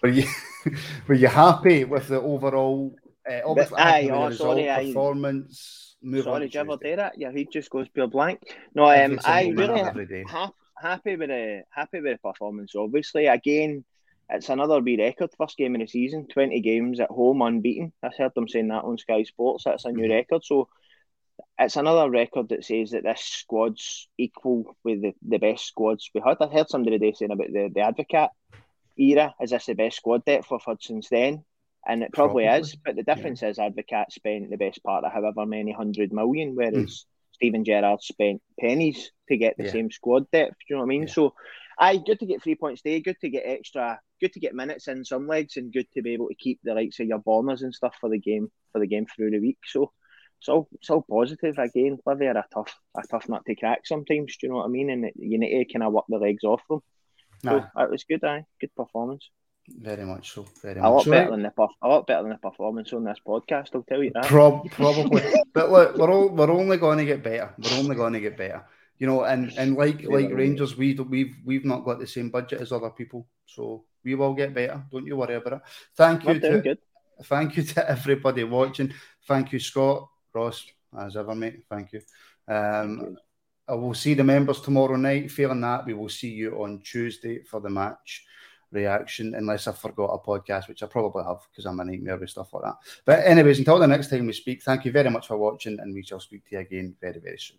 were 0.02 0.08
you 0.08 0.24
were 1.08 1.14
you 1.14 1.28
happy 1.28 1.84
with 1.84 2.08
the 2.08 2.20
overall? 2.20 2.94
Uh, 3.28 3.40
obviously, 3.44 3.78
aye, 3.78 4.08
oh, 4.12 4.28
result, 4.28 4.58
sorry, 4.58 4.86
performance. 4.86 5.96
I, 6.04 6.20
sorry, 6.20 6.40
did 6.40 6.54
you 6.54 6.60
ever 6.60 6.76
do 6.76 6.96
that? 6.96 7.14
Yeah, 7.16 7.32
he 7.32 7.46
just 7.50 7.70
goes 7.70 7.88
pure 7.88 8.06
blank. 8.06 8.40
No, 8.74 8.84
um, 8.84 9.18
I 9.24 9.48
really 9.48 9.82
ha- 10.28 10.52
happy 10.78 11.16
with 11.16 11.28
the 11.30 11.62
happy 11.70 12.00
with 12.00 12.12
the 12.12 12.18
performance. 12.18 12.74
Obviously, 12.76 13.26
again, 13.26 13.84
it's 14.28 14.48
another 14.48 14.80
wee 14.80 14.98
record. 14.98 15.30
First 15.38 15.56
game 15.56 15.74
of 15.74 15.80
the 15.80 15.86
season, 15.86 16.26
twenty 16.26 16.60
games 16.60 17.00
at 17.00 17.10
home 17.10 17.42
unbeaten. 17.42 17.92
I 18.02 18.10
heard 18.16 18.32
them 18.34 18.48
saying 18.48 18.68
that 18.68 18.84
on 18.84 18.98
Sky 18.98 19.22
Sports. 19.22 19.64
That's 19.64 19.84
a 19.84 19.92
new 19.92 20.02
mm-hmm. 20.02 20.12
record. 20.12 20.44
So 20.44 20.68
it's 21.58 21.76
another 21.76 22.10
record 22.10 22.48
that 22.48 22.64
says 22.64 22.90
that 22.90 23.04
this 23.04 23.20
squad's 23.20 24.08
equal 24.18 24.76
with 24.84 25.02
the, 25.02 25.14
the 25.26 25.38
best 25.38 25.66
squads 25.66 26.10
we 26.14 26.22
had. 26.24 26.38
I 26.40 26.46
heard 26.46 26.68
somebody 26.68 26.98
today 26.98 27.12
saying 27.12 27.30
about 27.30 27.48
the, 27.48 27.70
the 27.74 27.80
Advocaat 27.80 28.30
era. 28.98 29.34
Is 29.40 29.50
this 29.50 29.66
the 29.66 29.74
best 29.74 29.98
squad 29.98 30.24
depth 30.24 30.50
we've 30.50 30.60
had 30.66 30.82
since 30.82 31.08
then? 31.08 31.44
And 31.86 32.02
it 32.02 32.12
probably, 32.12 32.44
probably. 32.44 32.60
is, 32.60 32.76
but 32.84 32.96
the 32.96 33.04
difference 33.04 33.42
yeah. 33.42 33.50
is 33.50 33.58
Advocaat 33.58 34.10
spent 34.10 34.50
the 34.50 34.56
best 34.56 34.82
part 34.82 35.04
of 35.04 35.12
however 35.12 35.46
many 35.46 35.72
hundred 35.72 36.12
million, 36.12 36.56
whereas 36.56 36.74
mm. 36.74 37.04
Steven 37.32 37.64
Gerrard 37.64 38.02
spent 38.02 38.42
pennies 38.58 39.12
to 39.28 39.36
get 39.36 39.56
the 39.56 39.64
yeah. 39.64 39.72
same 39.72 39.90
squad 39.90 40.30
depth. 40.32 40.54
Do 40.54 40.64
you 40.70 40.76
know 40.76 40.80
what 40.80 40.86
I 40.86 40.88
mean? 40.88 41.02
Yeah. 41.02 41.12
So, 41.12 41.34
I 41.78 41.98
good 41.98 42.18
to 42.20 42.26
get 42.26 42.42
three 42.42 42.54
points 42.54 42.82
today. 42.82 43.00
Good 43.00 43.20
to 43.20 43.28
get 43.28 43.44
extra. 43.46 44.00
Good 44.20 44.32
to 44.32 44.40
get 44.40 44.54
minutes 44.54 44.88
in 44.88 45.04
some 45.04 45.26
legs, 45.26 45.56
and 45.56 45.72
good 45.72 45.86
to 45.94 46.02
be 46.02 46.14
able 46.14 46.28
to 46.28 46.34
keep 46.34 46.60
the 46.62 46.74
likes 46.74 47.00
of 47.00 47.06
your 47.06 47.18
bombers 47.18 47.62
and 47.62 47.74
stuff 47.74 47.96
for 48.00 48.08
the 48.08 48.18
game 48.18 48.50
for 48.72 48.78
the 48.78 48.86
game 48.86 49.06
through 49.06 49.30
the 49.30 49.40
week. 49.40 49.58
So, 49.66 49.92
it's 50.40 50.48
all 50.48 50.68
it's 50.72 50.90
all 50.90 51.04
positive. 51.08 51.58
Again, 51.58 51.98
Livy 52.06 52.26
are 52.26 52.36
a 52.36 52.44
tough 52.52 52.74
a 52.96 53.02
tough 53.06 53.28
nut 53.28 53.42
to 53.46 53.54
crack 53.54 53.86
sometimes. 53.86 54.36
Do 54.36 54.46
you 54.46 54.52
know 54.52 54.58
what 54.58 54.66
I 54.66 54.68
mean? 54.68 54.90
And 54.90 55.10
you 55.16 55.38
need 55.38 55.64
to 55.64 55.72
kind 55.72 55.82
of 55.82 55.92
work 55.92 56.04
the 56.08 56.18
legs 56.18 56.44
off 56.44 56.62
them. 56.68 56.80
No, 57.44 57.60
so 57.60 57.82
it 57.82 57.90
was 57.90 58.04
good. 58.04 58.24
Aye, 58.24 58.44
good 58.60 58.74
performance. 58.74 59.28
Very 59.68 60.04
much 60.04 60.32
so. 60.32 60.46
Very 60.62 60.78
a 60.78 60.82
much 60.82 60.90
lot 60.90 61.04
so. 61.04 61.10
better 61.10 61.30
than 61.30 61.42
the 61.42 61.68
a 61.82 61.88
lot 61.88 62.06
better 62.06 62.22
than 62.22 62.32
the 62.32 62.38
performance 62.38 62.92
on 62.92 63.04
this 63.04 63.18
podcast. 63.26 63.70
I'll 63.74 63.82
tell 63.82 64.02
you 64.02 64.12
that. 64.14 64.26
Prob- 64.26 64.70
probably, 64.70 65.22
but 65.52 65.70
look, 65.70 65.96
we're 65.96 66.10
all, 66.10 66.28
we're 66.28 66.50
only 66.50 66.76
going 66.76 66.98
to 66.98 67.04
get 67.04 67.22
better. 67.22 67.52
We're 67.58 67.78
only 67.78 67.96
going 67.96 68.12
to 68.12 68.20
get 68.20 68.36
better. 68.36 68.64
You 68.98 69.06
know, 69.06 69.24
and 69.24 69.52
and 69.58 69.76
like 69.76 70.02
like 70.04 70.30
Rangers, 70.30 70.76
we 70.76 70.94
we've 70.94 71.36
we've 71.44 71.64
not 71.64 71.84
got 71.84 71.98
the 71.98 72.06
same 72.06 72.30
budget 72.30 72.60
as 72.60 72.72
other 72.72 72.90
people, 72.90 73.26
so 73.44 73.84
we 74.04 74.14
will 74.14 74.34
get 74.34 74.54
better. 74.54 74.82
Don't 74.90 75.06
you 75.06 75.16
worry 75.16 75.34
about 75.34 75.54
it. 75.54 75.60
Thank 75.96 76.24
you 76.24 76.40
to 76.40 76.60
good. 76.60 76.78
thank 77.24 77.56
you 77.56 77.62
to 77.74 77.90
everybody 77.90 78.44
watching. 78.44 78.92
Thank 79.26 79.52
you, 79.52 79.58
Scott 79.58 80.08
Ross, 80.32 80.64
as 80.98 81.16
ever, 81.16 81.34
mate. 81.34 81.64
Thank 81.68 81.92
you. 81.92 82.00
Um, 82.48 82.98
thank 82.98 83.10
you. 83.10 83.16
I 83.68 83.74
will 83.74 83.94
see 83.94 84.14
the 84.14 84.24
members 84.24 84.60
tomorrow 84.60 84.96
night. 84.96 85.30
Failing 85.30 85.60
that, 85.62 85.86
we 85.86 85.94
will 85.94 86.08
see 86.08 86.30
you 86.30 86.62
on 86.62 86.80
Tuesday 86.80 87.42
for 87.42 87.60
the 87.60 87.68
match 87.68 88.24
reaction, 88.70 89.34
unless 89.34 89.66
I 89.66 89.72
forgot 89.72 90.06
a 90.14 90.18
podcast, 90.18 90.68
which 90.68 90.82
I 90.82 90.86
probably 90.86 91.24
have 91.24 91.40
because 91.50 91.66
I'm 91.66 91.80
a 91.80 91.84
nightmare 91.84 92.16
with 92.16 92.30
stuff 92.30 92.52
like 92.52 92.62
that. 92.62 92.76
But, 93.04 93.26
anyways, 93.26 93.58
until 93.58 93.78
the 93.78 93.86
next 93.86 94.08
time 94.08 94.26
we 94.26 94.32
speak, 94.32 94.62
thank 94.62 94.84
you 94.84 94.92
very 94.92 95.10
much 95.10 95.26
for 95.26 95.36
watching, 95.36 95.80
and 95.80 95.92
we 95.92 96.04
shall 96.04 96.20
speak 96.20 96.48
to 96.48 96.56
you 96.56 96.60
again 96.60 96.94
very, 97.00 97.18
very 97.18 97.38
soon. 97.38 97.58